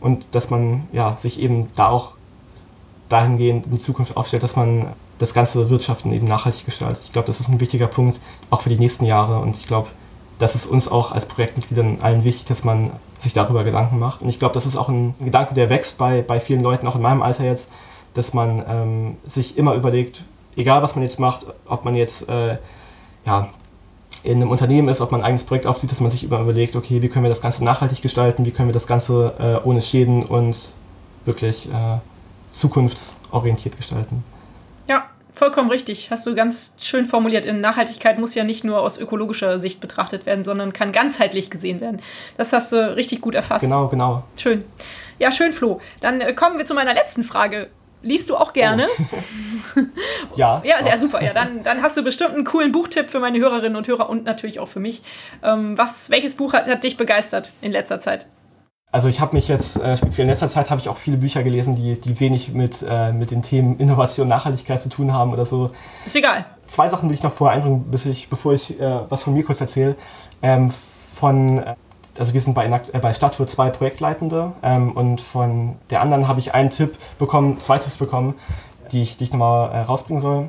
und 0.00 0.28
dass 0.32 0.48
man 0.48 0.84
ja, 0.92 1.16
sich 1.18 1.40
eben 1.40 1.68
da 1.74 1.88
auch 1.88 2.12
dahingehend 3.08 3.66
in 3.66 3.72
die 3.72 3.78
Zukunft 3.78 4.16
aufstellt, 4.16 4.42
dass 4.42 4.56
man 4.56 4.88
das 5.18 5.34
ganze 5.34 5.68
Wirtschaften 5.70 6.12
eben 6.12 6.26
nachhaltig 6.26 6.64
gestaltet. 6.64 7.02
Ich 7.04 7.12
glaube, 7.12 7.26
das 7.26 7.40
ist 7.40 7.48
ein 7.48 7.60
wichtiger 7.60 7.86
Punkt, 7.86 8.20
auch 8.50 8.60
für 8.60 8.70
die 8.70 8.78
nächsten 8.78 9.04
Jahre. 9.04 9.40
Und 9.40 9.56
ich 9.56 9.66
glaube, 9.66 9.88
das 10.38 10.54
ist 10.54 10.66
uns 10.66 10.88
auch 10.88 11.12
als 11.12 11.26
Projektmitgliedern 11.26 11.98
allen 12.00 12.24
wichtig, 12.24 12.46
dass 12.46 12.64
man 12.64 12.92
sich 13.18 13.32
darüber 13.32 13.64
Gedanken 13.64 13.98
macht. 13.98 14.22
Und 14.22 14.28
ich 14.28 14.38
glaube, 14.38 14.54
das 14.54 14.66
ist 14.66 14.76
auch 14.76 14.88
ein 14.88 15.14
Gedanke, 15.18 15.54
der 15.54 15.70
wächst 15.70 15.98
bei, 15.98 16.22
bei 16.22 16.38
vielen 16.38 16.62
Leuten, 16.62 16.86
auch 16.86 16.94
in 16.94 17.02
meinem 17.02 17.22
Alter 17.22 17.44
jetzt, 17.44 17.68
dass 18.14 18.32
man 18.32 18.62
ähm, 18.68 19.16
sich 19.24 19.58
immer 19.58 19.74
überlegt, 19.74 20.22
egal 20.56 20.82
was 20.82 20.94
man 20.94 21.02
jetzt 21.02 21.18
macht, 21.18 21.46
ob 21.66 21.84
man 21.84 21.94
jetzt 21.94 22.28
äh, 22.28 22.58
ja, 23.26 23.48
in 24.22 24.36
einem 24.36 24.50
Unternehmen 24.50 24.88
ist, 24.88 25.00
ob 25.00 25.10
man 25.12 25.20
ein 25.20 25.26
eigenes 25.26 25.44
Projekt 25.44 25.66
aufzieht, 25.66 25.90
dass 25.90 26.00
man 26.00 26.10
sich 26.10 26.24
immer 26.24 26.40
überlegt, 26.40 26.76
okay, 26.76 27.02
wie 27.02 27.08
können 27.08 27.24
wir 27.24 27.30
das 27.30 27.40
Ganze 27.40 27.64
nachhaltig 27.64 28.02
gestalten, 28.02 28.44
wie 28.44 28.50
können 28.50 28.68
wir 28.68 28.74
das 28.74 28.86
Ganze 28.86 29.34
äh, 29.38 29.66
ohne 29.66 29.82
Schäden 29.82 30.24
und 30.24 30.56
wirklich 31.24 31.68
äh, 31.68 31.98
zukunftsorientiert 32.58 33.76
gestalten. 33.76 34.24
Ja, 34.88 35.06
vollkommen 35.34 35.70
richtig. 35.70 36.10
Hast 36.10 36.26
du 36.26 36.34
ganz 36.34 36.74
schön 36.80 37.06
formuliert. 37.06 37.46
In 37.46 37.60
Nachhaltigkeit 37.60 38.18
muss 38.18 38.34
ja 38.34 38.44
nicht 38.44 38.64
nur 38.64 38.80
aus 38.80 38.98
ökologischer 38.98 39.60
Sicht 39.60 39.80
betrachtet 39.80 40.26
werden, 40.26 40.44
sondern 40.44 40.72
kann 40.72 40.92
ganzheitlich 40.92 41.50
gesehen 41.50 41.80
werden. 41.80 42.02
Das 42.36 42.52
hast 42.52 42.72
du 42.72 42.96
richtig 42.96 43.20
gut 43.20 43.34
erfasst. 43.34 43.62
Genau, 43.62 43.88
genau. 43.88 44.24
Schön. 44.36 44.64
Ja, 45.18 45.32
schön, 45.32 45.52
Flo. 45.52 45.80
Dann 46.00 46.20
äh, 46.20 46.32
kommen 46.32 46.58
wir 46.58 46.66
zu 46.66 46.74
meiner 46.74 46.94
letzten 46.94 47.24
Frage. 47.24 47.68
Liest 48.02 48.30
du 48.30 48.36
auch 48.36 48.52
gerne? 48.52 48.86
Oh. 49.74 49.80
ja. 50.36 50.62
Ja, 50.64 50.82
sehr 50.82 50.98
super. 50.98 51.22
Ja, 51.22 51.32
dann, 51.32 51.64
dann 51.64 51.82
hast 51.82 51.96
du 51.96 52.04
bestimmt 52.04 52.34
einen 52.34 52.44
coolen 52.44 52.70
Buchtipp 52.70 53.10
für 53.10 53.18
meine 53.18 53.38
Hörerinnen 53.38 53.76
und 53.76 53.88
Hörer 53.88 54.08
und 54.08 54.24
natürlich 54.24 54.60
auch 54.60 54.68
für 54.68 54.78
mich. 54.78 55.02
Ähm, 55.42 55.76
was, 55.76 56.08
welches 56.10 56.36
Buch 56.36 56.52
hat, 56.52 56.66
hat 56.66 56.84
dich 56.84 56.96
begeistert 56.96 57.50
in 57.60 57.72
letzter 57.72 57.98
Zeit? 57.98 58.26
Also 58.90 59.08
ich 59.08 59.20
habe 59.20 59.36
mich 59.36 59.48
jetzt, 59.48 59.76
äh, 59.76 59.96
speziell 59.98 60.24
in 60.24 60.30
letzter 60.30 60.48
Zeit, 60.48 60.70
habe 60.70 60.80
ich 60.80 60.88
auch 60.88 60.96
viele 60.96 61.18
Bücher 61.18 61.42
gelesen, 61.42 61.76
die, 61.76 62.00
die 62.00 62.18
wenig 62.20 62.54
mit, 62.54 62.84
äh, 62.88 63.12
mit 63.12 63.30
den 63.30 63.42
Themen 63.42 63.76
Innovation 63.76 64.24
und 64.24 64.30
Nachhaltigkeit 64.30 64.80
zu 64.80 64.88
tun 64.88 65.12
haben 65.12 65.32
oder 65.34 65.44
so. 65.44 65.70
Ist 66.06 66.16
egal. 66.16 66.46
Zwei 66.68 66.88
Sachen 66.88 67.08
will 67.08 67.14
ich 67.14 67.22
noch 67.22 67.34
vorher 67.34 67.56
einbringen, 67.56 67.84
bis 67.90 68.06
ich, 68.06 68.30
bevor 68.30 68.54
ich 68.54 68.80
äh, 68.80 69.00
was 69.10 69.22
von 69.22 69.34
mir 69.34 69.44
kurz 69.44 69.60
erzähle. 69.60 69.94
Ähm, 70.40 70.72
von, 71.14 71.58
äh, 71.58 71.74
also 72.18 72.32
wir 72.32 72.40
sind 72.40 72.54
bei, 72.54 72.66
äh, 72.66 72.98
bei 72.98 73.12
Stadttour 73.12 73.46
zwei 73.46 73.68
Projektleitende 73.68 74.52
ähm, 74.62 74.92
und 74.92 75.20
von 75.20 75.76
der 75.90 76.00
anderen 76.00 76.26
habe 76.26 76.40
ich 76.40 76.54
einen 76.54 76.70
Tipp 76.70 76.96
bekommen, 77.18 77.60
zwei 77.60 77.76
Tipps 77.76 77.98
bekommen, 77.98 78.36
die 78.90 79.02
ich, 79.02 79.18
die 79.18 79.24
ich 79.24 79.32
nochmal 79.32 79.70
äh, 79.70 79.78
rausbringen 79.80 80.22
soll. 80.22 80.48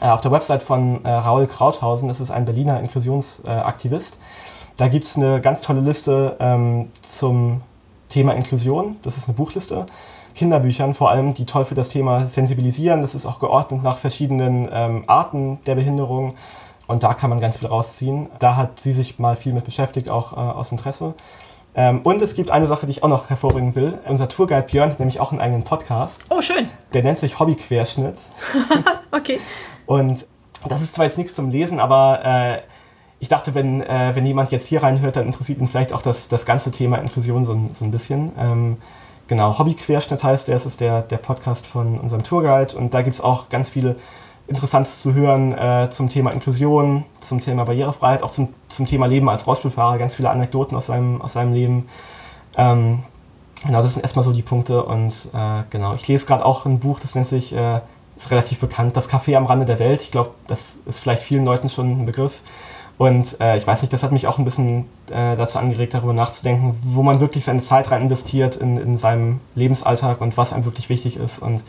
auf 0.00 0.22
der 0.22 0.30
Website 0.32 0.62
von 0.62 1.04
Raul 1.04 1.46
Krauthausen, 1.46 2.08
das 2.08 2.20
ist 2.20 2.30
ein 2.30 2.46
Berliner 2.46 2.80
Inklusionsaktivist, 2.80 4.16
da 4.78 4.88
gibt 4.88 5.04
es 5.04 5.16
eine 5.16 5.40
ganz 5.40 5.60
tolle 5.60 5.80
Liste 5.80 6.36
ähm, 6.38 6.88
zum 7.02 7.60
Thema 8.08 8.32
Inklusion. 8.34 8.96
Das 9.02 9.18
ist 9.18 9.28
eine 9.28 9.36
Buchliste. 9.36 9.84
Kinderbüchern 10.34 10.94
vor 10.94 11.10
allem, 11.10 11.34
die 11.34 11.46
toll 11.46 11.64
für 11.64 11.74
das 11.74 11.88
Thema 11.88 12.26
sensibilisieren. 12.26 13.02
Das 13.02 13.16
ist 13.16 13.26
auch 13.26 13.40
geordnet 13.40 13.82
nach 13.82 13.98
verschiedenen 13.98 14.68
ähm, 14.72 15.02
Arten 15.08 15.58
der 15.66 15.74
Behinderung. 15.74 16.36
Und 16.86 17.02
da 17.02 17.12
kann 17.12 17.28
man 17.28 17.40
ganz 17.40 17.58
viel 17.58 17.68
rausziehen. 17.68 18.28
Da 18.38 18.54
hat 18.54 18.78
sie 18.78 18.92
sich 18.92 19.18
mal 19.18 19.34
viel 19.34 19.52
mit 19.52 19.64
beschäftigt, 19.64 20.10
auch 20.10 20.32
äh, 20.32 20.36
aus 20.36 20.70
Interesse. 20.70 21.14
Ähm, 21.74 22.00
und 22.04 22.22
es 22.22 22.34
gibt 22.34 22.52
eine 22.52 22.66
Sache, 22.66 22.86
die 22.86 22.92
ich 22.92 23.02
auch 23.02 23.08
noch 23.08 23.30
hervorbringen 23.30 23.74
will. 23.74 23.98
Unser 24.06 24.28
Tourguide 24.28 24.68
Björn 24.70 24.90
hat 24.90 25.00
nämlich 25.00 25.18
auch 25.18 25.32
einen 25.32 25.40
eigenen 25.40 25.64
Podcast. 25.64 26.22
Oh, 26.30 26.40
schön. 26.40 26.68
Der 26.92 27.02
nennt 27.02 27.18
sich 27.18 27.40
Hobbyquerschnitt. 27.40 28.16
okay. 29.10 29.40
Und 29.86 30.24
das 30.68 30.82
ist 30.82 30.94
zwar 30.94 31.04
jetzt 31.04 31.18
nichts 31.18 31.34
zum 31.34 31.50
Lesen, 31.50 31.80
aber 31.80 32.20
äh, 32.24 32.58
ich 33.20 33.28
dachte, 33.28 33.54
wenn, 33.54 33.82
äh, 33.82 34.14
wenn 34.14 34.24
jemand 34.24 34.52
jetzt 34.52 34.66
hier 34.66 34.82
reinhört, 34.82 35.16
dann 35.16 35.26
interessiert 35.26 35.58
ihn 35.58 35.68
vielleicht 35.68 35.92
auch 35.92 36.02
das, 36.02 36.28
das 36.28 36.46
ganze 36.46 36.70
Thema 36.70 36.98
Inklusion 36.98 37.44
so, 37.44 37.58
so 37.72 37.84
ein 37.84 37.90
bisschen. 37.90 38.32
Ähm, 38.38 38.76
genau, 39.26 39.58
Hobbyquerschnitt 39.58 40.22
heißt, 40.22 40.48
das 40.48 40.66
ist 40.66 40.80
der, 40.80 41.02
der 41.02 41.16
Podcast 41.16 41.66
von 41.66 41.98
unserem 41.98 42.22
Tourguide 42.22 42.76
und 42.76 42.94
da 42.94 43.02
gibt 43.02 43.16
es 43.16 43.20
auch 43.20 43.48
ganz 43.48 43.70
viele 43.70 43.96
Interessantes 44.46 45.02
zu 45.02 45.14
hören 45.14 45.52
äh, 45.52 45.90
zum 45.90 46.08
Thema 46.08 46.30
Inklusion, 46.30 47.04
zum 47.20 47.40
Thema 47.40 47.64
Barrierefreiheit, 47.64 48.22
auch 48.22 48.30
zum, 48.30 48.54
zum 48.68 48.86
Thema 48.86 49.06
Leben 49.06 49.28
als 49.28 49.46
Rollstuhlfahrer, 49.46 49.98
ganz 49.98 50.14
viele 50.14 50.30
Anekdoten 50.30 50.76
aus 50.76 50.86
seinem, 50.86 51.20
aus 51.20 51.34
seinem 51.34 51.52
Leben. 51.52 51.88
Ähm, 52.56 53.02
genau, 53.66 53.82
das 53.82 53.92
sind 53.92 54.02
erstmal 54.02 54.24
so 54.24 54.32
die 54.32 54.42
Punkte 54.42 54.84
und 54.84 55.12
äh, 55.34 55.64
genau, 55.70 55.92
ich 55.94 56.06
lese 56.08 56.24
gerade 56.24 56.46
auch 56.46 56.64
ein 56.64 56.78
Buch, 56.78 57.00
das 57.00 57.14
nennt 57.14 57.26
sich, 57.26 57.52
äh, 57.52 57.80
ist 58.16 58.30
relativ 58.30 58.58
bekannt, 58.58 58.96
Das 58.96 59.10
Café 59.10 59.36
am 59.36 59.46
Rande 59.46 59.64
der 59.64 59.78
Welt. 59.78 60.00
Ich 60.00 60.10
glaube, 60.10 60.30
das 60.46 60.78
ist 60.86 60.98
vielleicht 60.98 61.22
vielen 61.22 61.44
Leuten 61.44 61.68
schon 61.68 62.00
ein 62.00 62.06
Begriff. 62.06 62.40
Und 62.98 63.40
äh, 63.40 63.56
ich 63.56 63.66
weiß 63.66 63.82
nicht, 63.82 63.92
das 63.92 64.02
hat 64.02 64.10
mich 64.10 64.26
auch 64.26 64.38
ein 64.38 64.44
bisschen 64.44 64.80
äh, 65.08 65.36
dazu 65.36 65.60
angeregt, 65.60 65.94
darüber 65.94 66.12
nachzudenken, 66.12 66.76
wo 66.82 67.02
man 67.04 67.20
wirklich 67.20 67.44
seine 67.44 67.60
Zeit 67.60 67.92
rein 67.92 68.02
investiert 68.02 68.56
in, 68.56 68.76
in 68.76 68.98
seinem 68.98 69.38
Lebensalltag 69.54 70.20
und 70.20 70.36
was 70.36 70.52
einem 70.52 70.64
wirklich 70.64 70.88
wichtig 70.88 71.16
ist. 71.16 71.38
Und 71.38 71.62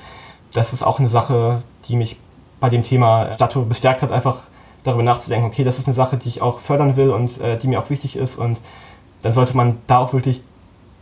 das 0.54 0.74
ist 0.74 0.82
auch 0.82 1.00
eine 1.00 1.08
Sache, 1.08 1.62
die 1.88 1.96
mich 1.96 2.18
bei 2.60 2.70
dem 2.70 2.82
Thema 2.82 3.32
Stadttour 3.32 3.66
bestärkt 3.66 4.02
hat, 4.02 4.12
einfach 4.12 4.38
darüber 4.84 5.04
nachzudenken, 5.04 5.46
okay, 5.46 5.64
das 5.64 5.78
ist 5.78 5.88
eine 5.88 5.94
Sache, 5.94 6.18
die 6.18 6.30
ich 6.30 6.42
auch 6.42 6.60
fördern 6.60 6.96
will 6.96 7.12
und 7.12 7.40
äh, 7.42 7.58
die 7.58 7.68
mir 7.68 7.80
auch 7.80 7.92
wichtig 7.92 8.16
ist. 8.16 8.36
Und 8.38 8.60
dann 9.22 9.34
sollte 9.34 9.56
man 9.56 9.78
da 9.86 10.00
auch 10.00 10.14
wirklich 10.14 10.42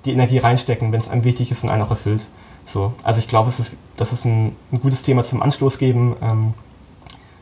die 0.04 0.12
Energie 0.12 0.40
reinstecken, 0.40 0.92
wenn 0.92 1.00
es 1.00 1.10
einem 1.10 1.24
wichtig 1.24 1.52
ist 1.52 1.64
und 1.64 1.70
einen 1.70 1.84
auch 1.84 1.90
erfüllt. 1.90 2.28
So, 2.66 2.94
also 3.04 3.20
ich 3.20 3.30
glaube, 3.30 3.50
ist, 3.50 3.72
das 3.96 4.12
ist 4.12 4.26
ein, 4.26 4.56
ein 4.74 4.82
gutes 4.82 5.04
Thema 5.04 5.24
zum 5.24 5.42
Anstoß 5.42 5.78
geben. 5.78 6.18
Ähm, 6.22 6.54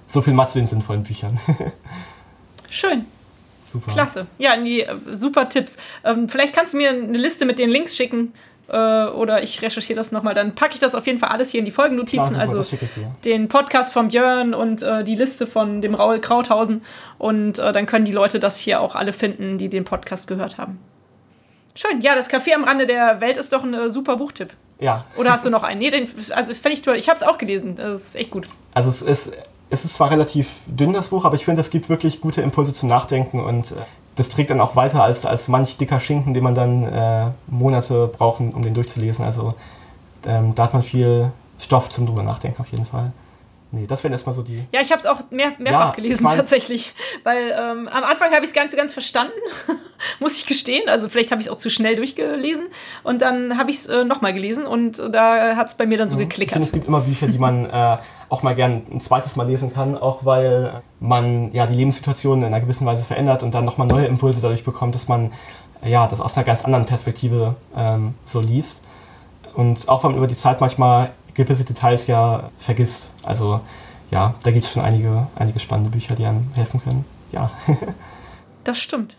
so 0.08 0.22
viel 0.22 0.34
mal 0.34 0.48
zu 0.48 0.60
den 0.60 0.68
sinnvollen 0.68 1.04
Büchern. 1.04 1.40
Schön. 2.76 3.06
Super. 3.64 3.94
Klasse. 3.94 4.28
Ja, 4.38 4.58
nee, 4.58 4.82
äh, 4.82 4.96
super 5.14 5.48
Tipps. 5.48 5.78
Ähm, 6.04 6.28
vielleicht 6.28 6.54
kannst 6.54 6.74
du 6.74 6.78
mir 6.78 6.90
eine 6.90 7.18
Liste 7.18 7.46
mit 7.46 7.58
den 7.58 7.70
Links 7.70 7.96
schicken. 7.96 8.34
Äh, 8.68 9.06
oder 9.06 9.44
ich 9.44 9.62
recherchiere 9.62 9.96
das 9.96 10.12
nochmal. 10.12 10.34
Dann 10.34 10.56
packe 10.56 10.74
ich 10.74 10.80
das 10.80 10.94
auf 10.94 11.08
jeden 11.08 11.18
Fall 11.18 11.30
alles 11.30 11.52
hier 11.52 11.60
in 11.60 11.66
die 11.66 11.72
Folgennotizen. 11.72 12.36
Klar, 12.36 12.48
super, 12.50 12.82
also 12.82 13.04
den 13.24 13.48
Podcast 13.48 13.94
von 13.94 14.10
Björn 14.10 14.54
und 14.54 14.82
äh, 14.82 15.04
die 15.04 15.16
Liste 15.16 15.48
von 15.48 15.82
dem 15.82 15.96
Raul 15.96 16.20
Krauthausen. 16.20 16.82
Und 17.18 17.60
äh, 17.60 17.72
dann 17.72 17.86
können 17.86 18.04
die 18.04 18.12
Leute 18.12 18.40
das 18.40 18.60
hier 18.60 18.82
auch 18.82 18.96
alle 18.96 19.14
finden, 19.14 19.58
die 19.58 19.70
den 19.70 19.86
Podcast 19.86 20.28
gehört 20.28 20.58
haben. 20.58 20.80
Schön. 21.76 22.02
Ja, 22.02 22.14
das 22.16 22.30
Café 22.30 22.56
am 22.56 22.66
Rande 22.66 22.88
der 22.88 23.22
Welt 23.22 23.38
ist 23.38 23.54
doch 23.54 23.64
ein 23.64 23.74
äh, 23.74 23.90
super 23.90 24.18
Buchtipp. 24.18 24.54
Ja. 24.80 25.06
Oder 25.16 25.32
hast 25.32 25.46
du 25.46 25.50
noch 25.50 25.64
einen? 25.64 25.80
Nee, 25.80 25.92
den, 25.92 26.10
also 26.32 26.54
fände 26.54 26.74
ich 26.74 26.82
toll. 26.82 26.98
Ich 26.98 27.08
habe 27.08 27.18
es 27.18 27.24
auch 27.24 27.38
gelesen. 27.38 27.78
Das 27.78 28.02
ist 28.02 28.16
echt 28.16 28.32
gut. 28.32 28.48
Also 28.74 28.90
es 28.90 29.02
ist 29.02 29.32
es 29.70 29.86
ist 29.86 29.96
zwar 29.96 30.12
relativ 30.12 30.62
dünn, 30.68 30.94
das 30.94 31.10
Buch, 31.10 31.26
aber 31.26 31.36
ich 31.36 31.46
finde, 31.46 31.62
es 31.62 31.70
gibt 31.70 31.90
wirklich 31.90 32.22
gute 32.22 32.42
Impulse 32.42 32.74
zum 32.74 32.90
Nachdenken 32.90 33.40
und 33.40 33.72
äh, 33.72 33.76
das 34.16 34.30
trägt 34.30 34.50
dann 34.50 34.62
auch 34.62 34.76
weiter 34.76 35.04
als, 35.04 35.26
als 35.26 35.48
manch 35.48 35.78
dicker 35.78 36.00
Schinken, 36.00 36.34
den 36.34 36.44
man 36.44 36.56
dann 36.56 36.84
äh, 36.84 37.32
Monate 37.48 38.08
braucht, 38.08 38.40
um 38.40 38.62
den 38.62 38.74
durchzulesen. 38.74 39.26
Also 39.26 39.54
ähm, 40.26 40.56
da 40.56 40.64
hat 40.64 40.74
man 40.74 40.84
viel 40.84 41.32
Stoff 41.60 41.90
zum 41.90 42.06
drüber 42.06 42.24
nachdenken 42.24 42.62
auf 42.62 42.70
jeden 42.70 42.86
Fall. 42.86 43.12
Nee, 43.72 43.88
das 43.88 44.04
wären 44.04 44.14
erstmal 44.14 44.34
so 44.34 44.42
die. 44.42 44.64
Ja, 44.72 44.80
ich 44.80 44.92
habe 44.92 45.00
es 45.00 45.06
auch 45.06 45.20
mehr, 45.32 45.52
mehrfach 45.58 45.90
ja, 45.90 45.92
gelesen, 45.92 46.24
mein, 46.24 46.38
tatsächlich. 46.38 46.94
Weil 47.24 47.50
ähm, 47.52 47.90
am 47.90 48.04
Anfang 48.04 48.32
habe 48.32 48.42
ich 48.42 48.50
es 48.50 48.54
gar 48.54 48.62
nicht 48.62 48.72
so 48.72 48.78
ganz 48.78 48.94
verstanden, 48.94 49.34
muss 50.20 50.38
ich 50.38 50.46
gestehen. 50.46 50.88
Also 50.88 51.10
vielleicht 51.10 51.32
habe 51.32 51.42
ich 51.42 51.48
es 51.48 51.54
auch 51.54 51.58
zu 51.58 51.70
schnell 51.70 51.98
durchgelesen. 51.98 52.68
Und 53.04 53.22
dann 53.22 53.58
habe 53.58 53.72
ich 53.72 53.78
es 53.78 53.88
äh, 53.88 54.06
nochmal 54.06 54.34
gelesen 54.34 54.66
und 54.66 55.00
äh, 55.00 55.10
da 55.10 55.58
hat 55.58 55.68
es 55.68 55.76
bei 55.76 55.86
mir 55.86 55.98
dann 55.98 56.10
so 56.10 56.16
mhm. 56.16 56.22
geklickt. 56.22 56.52
Ich 56.52 56.54
finde, 56.54 56.68
es 56.68 56.74
gibt 56.74 56.88
immer 56.88 57.02
Bücher, 57.02 57.28
die 57.28 57.38
man 57.38 57.66
äh, 57.66 57.98
auch 58.30 58.44
mal 58.44 58.56
gern 58.56 58.84
ein 58.92 59.00
zweites 59.00 59.36
Mal 59.36 59.48
lesen 59.48 59.74
kann, 59.74 59.98
auch 59.98 60.26
weil 60.26 60.82
man 61.00 61.52
ja 61.54 61.66
die 61.68 61.76
Lebenssituation 61.76 62.40
in 62.40 62.46
einer 62.46 62.60
gewissen 62.60 62.86
Weise 62.86 63.04
verändert 63.04 63.44
und 63.44 63.54
dann 63.54 63.66
nochmal 63.66 63.88
neue 63.88 64.06
Impulse 64.06 64.42
dadurch 64.42 64.64
bekommt, 64.64 64.96
dass 64.96 65.08
man 65.08 65.32
ja 65.84 66.08
das 66.08 66.22
aus 66.22 66.36
einer 66.36 66.46
ganz 66.46 66.66
anderen 66.66 66.86
Perspektive 66.86 67.56
ähm, 67.76 68.16
so 68.26 68.40
liest. 68.40 68.82
Und 69.56 69.88
auch 69.88 70.04
wenn 70.04 70.12
man 70.12 70.18
über 70.18 70.28
die 70.28 70.36
Zeit 70.36 70.60
manchmal 70.60 71.12
gewisse 71.34 71.64
Details 71.64 72.08
ja 72.08 72.50
vergisst. 72.60 73.10
Also 73.24 73.62
ja, 74.12 74.34
da 74.44 74.52
gibt 74.52 74.66
es 74.66 74.72
schon 74.72 74.84
einige, 74.84 75.28
einige 75.36 75.60
spannende 75.60 75.92
Bücher, 75.92 76.16
die 76.16 76.26
einem 76.26 76.50
helfen 76.56 76.82
können. 76.82 77.06
Ja. 77.32 77.52
das 78.64 78.80
stimmt. 78.80 79.18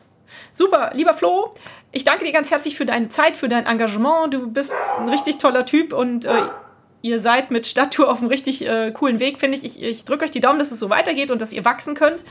Super, 0.52 0.90
lieber 0.94 1.14
Flo, 1.14 1.54
ich 1.92 2.04
danke 2.04 2.24
dir 2.24 2.32
ganz 2.32 2.50
herzlich 2.50 2.76
für 2.76 2.86
deine 2.86 3.08
Zeit, 3.08 3.36
für 3.36 3.48
dein 3.48 3.66
Engagement. 3.66 4.34
Du 4.34 4.50
bist 4.50 4.74
ein 4.98 5.08
richtig 5.08 5.38
toller 5.38 5.64
Typ 5.64 5.92
und 5.92 6.24
äh, 6.24 6.30
ihr 7.02 7.20
seid 7.20 7.50
mit 7.50 7.66
Stadttour 7.66 8.10
auf 8.10 8.20
einem 8.20 8.28
richtig 8.28 8.66
äh, 8.66 8.90
coolen 8.92 9.20
Weg, 9.20 9.38
finde 9.38 9.58
ich. 9.58 9.64
Ich, 9.64 9.82
ich 9.82 10.04
drücke 10.04 10.24
euch 10.24 10.30
die 10.30 10.40
Daumen, 10.40 10.58
dass 10.58 10.72
es 10.72 10.78
so 10.78 10.90
weitergeht 10.90 11.30
und 11.30 11.40
dass 11.40 11.52
ihr 11.52 11.64
wachsen 11.64 11.94
könnt. 11.94 12.24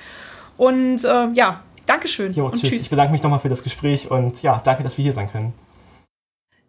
Und 0.57 1.03
äh, 1.03 1.27
ja, 1.33 1.63
Dankeschön. 1.85 2.33
Jo, 2.33 2.45
und 2.45 2.59
tschüss. 2.59 2.69
tschüss. 2.69 2.83
Ich 2.83 2.89
bedanke 2.89 3.11
mich 3.11 3.23
nochmal 3.23 3.39
für 3.39 3.49
das 3.49 3.63
Gespräch 3.63 4.09
und 4.09 4.41
ja, 4.41 4.61
danke, 4.63 4.83
dass 4.83 4.97
wir 4.97 5.03
hier 5.03 5.13
sein 5.13 5.29
können. 5.29 5.53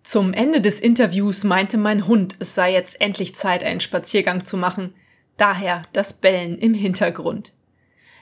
Zum 0.03 0.33
Ende 0.33 0.61
des 0.61 0.79
Interviews 0.79 1.43
meinte 1.43 1.79
mein 1.79 2.07
Hund, 2.07 2.37
es 2.39 2.55
sei 2.55 2.73
jetzt 2.73 3.01
endlich 3.01 3.35
Zeit, 3.35 3.65
einen 3.65 3.81
Spaziergang 3.81 4.45
zu 4.45 4.57
machen. 4.57 4.95
Daher 5.37 5.83
das 5.93 6.13
Bellen 6.13 6.59
im 6.59 6.75
Hintergrund. 6.75 7.53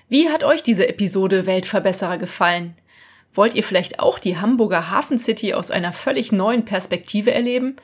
Wie 0.08 0.28
hat 0.30 0.44
euch 0.44 0.62
diese 0.62 0.88
Episode 0.88 1.46
Weltverbesserer 1.46 2.18
gefallen? 2.18 2.74
Wollt 3.34 3.54
ihr 3.54 3.64
vielleicht 3.64 4.00
auch 4.00 4.18
die 4.18 4.38
Hamburger 4.38 4.90
Hafen 4.90 5.18
City 5.18 5.54
aus 5.54 5.70
einer 5.70 5.92
völlig 5.92 6.32
neuen 6.32 6.64
Perspektive 6.64 7.32
erleben? 7.32 7.76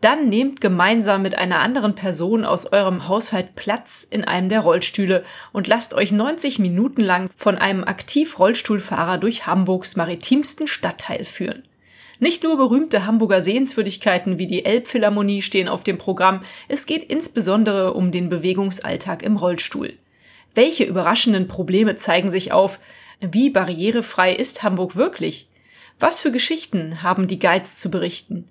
Dann 0.00 0.28
nehmt 0.28 0.60
gemeinsam 0.60 1.22
mit 1.22 1.36
einer 1.36 1.58
anderen 1.58 1.96
Person 1.96 2.44
aus 2.44 2.66
eurem 2.66 3.08
Haushalt 3.08 3.56
Platz 3.56 4.06
in 4.08 4.22
einem 4.22 4.48
der 4.48 4.60
Rollstühle 4.60 5.24
und 5.52 5.66
lasst 5.66 5.92
euch 5.92 6.12
90 6.12 6.60
Minuten 6.60 7.00
lang 7.02 7.28
von 7.36 7.58
einem 7.58 7.82
Aktiv-Rollstuhlfahrer 7.82 9.18
durch 9.18 9.46
Hamburgs 9.46 9.96
maritimsten 9.96 10.68
Stadtteil 10.68 11.24
führen. 11.24 11.64
Nicht 12.20 12.44
nur 12.44 12.56
berühmte 12.56 13.06
Hamburger 13.06 13.42
Sehenswürdigkeiten 13.42 14.38
wie 14.38 14.46
die 14.46 14.64
Elbphilharmonie 14.64 15.42
stehen 15.42 15.68
auf 15.68 15.82
dem 15.82 15.98
Programm, 15.98 16.42
es 16.68 16.86
geht 16.86 17.04
insbesondere 17.04 17.94
um 17.94 18.12
den 18.12 18.28
Bewegungsalltag 18.28 19.24
im 19.24 19.36
Rollstuhl. 19.36 19.94
Welche 20.54 20.84
überraschenden 20.84 21.48
Probleme 21.48 21.96
zeigen 21.96 22.30
sich 22.30 22.52
auf? 22.52 22.78
Wie 23.20 23.50
barrierefrei 23.50 24.32
ist 24.32 24.62
Hamburg 24.62 24.94
wirklich? 24.94 25.48
Was 25.98 26.20
für 26.20 26.30
Geschichten 26.30 27.02
haben 27.02 27.26
die 27.26 27.40
Guides 27.40 27.78
zu 27.78 27.90
berichten? 27.90 28.48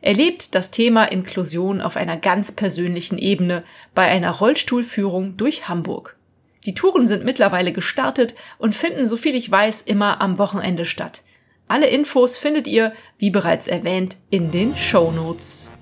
Erlebt 0.00 0.54
das 0.54 0.70
Thema 0.70 1.04
Inklusion 1.04 1.80
auf 1.80 1.96
einer 1.96 2.16
ganz 2.16 2.52
persönlichen 2.52 3.18
Ebene 3.18 3.64
bei 3.94 4.04
einer 4.04 4.30
Rollstuhlführung 4.30 5.36
durch 5.36 5.68
Hamburg. 5.68 6.16
Die 6.64 6.74
Touren 6.74 7.06
sind 7.06 7.24
mittlerweile 7.24 7.72
gestartet 7.72 8.34
und 8.58 8.74
finden, 8.74 9.06
soviel 9.06 9.34
ich 9.34 9.50
weiß, 9.50 9.82
immer 9.82 10.20
am 10.20 10.38
Wochenende 10.38 10.84
statt. 10.84 11.22
Alle 11.68 11.86
Infos 11.86 12.36
findet 12.36 12.66
ihr, 12.66 12.92
wie 13.18 13.30
bereits 13.30 13.66
erwähnt, 13.66 14.16
in 14.30 14.50
den 14.50 14.76
Show 14.76 15.10
Notes. 15.10 15.72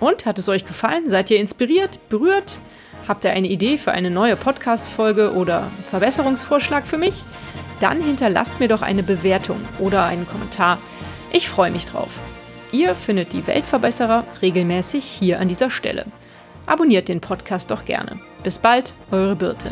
Und 0.00 0.26
hat 0.26 0.38
es 0.38 0.48
euch 0.48 0.66
gefallen? 0.66 1.08
Seid 1.08 1.30
ihr 1.30 1.38
inspiriert, 1.38 1.98
berührt? 2.08 2.56
Habt 3.06 3.24
ihr 3.24 3.32
eine 3.32 3.48
Idee 3.48 3.78
für 3.78 3.92
eine 3.92 4.10
neue 4.10 4.36
Podcast-Folge 4.36 5.32
oder 5.32 5.70
Verbesserungsvorschlag 5.90 6.86
für 6.86 6.98
mich? 6.98 7.22
Dann 7.80 8.02
hinterlasst 8.02 8.60
mir 8.60 8.68
doch 8.68 8.82
eine 8.82 9.02
Bewertung 9.02 9.60
oder 9.78 10.04
einen 10.04 10.26
Kommentar. 10.28 10.78
Ich 11.32 11.48
freue 11.48 11.70
mich 11.70 11.86
drauf. 11.86 12.20
Ihr 12.70 12.94
findet 12.94 13.32
die 13.32 13.46
Weltverbesserer 13.46 14.24
regelmäßig 14.42 15.04
hier 15.04 15.40
an 15.40 15.48
dieser 15.48 15.70
Stelle. 15.70 16.04
abonniert 16.66 17.08
den 17.08 17.20
Podcast 17.20 17.70
doch 17.70 17.86
gerne. 17.86 18.18
Bis 18.42 18.58
bald, 18.58 18.92
eure 19.10 19.34
Birte. 19.34 19.70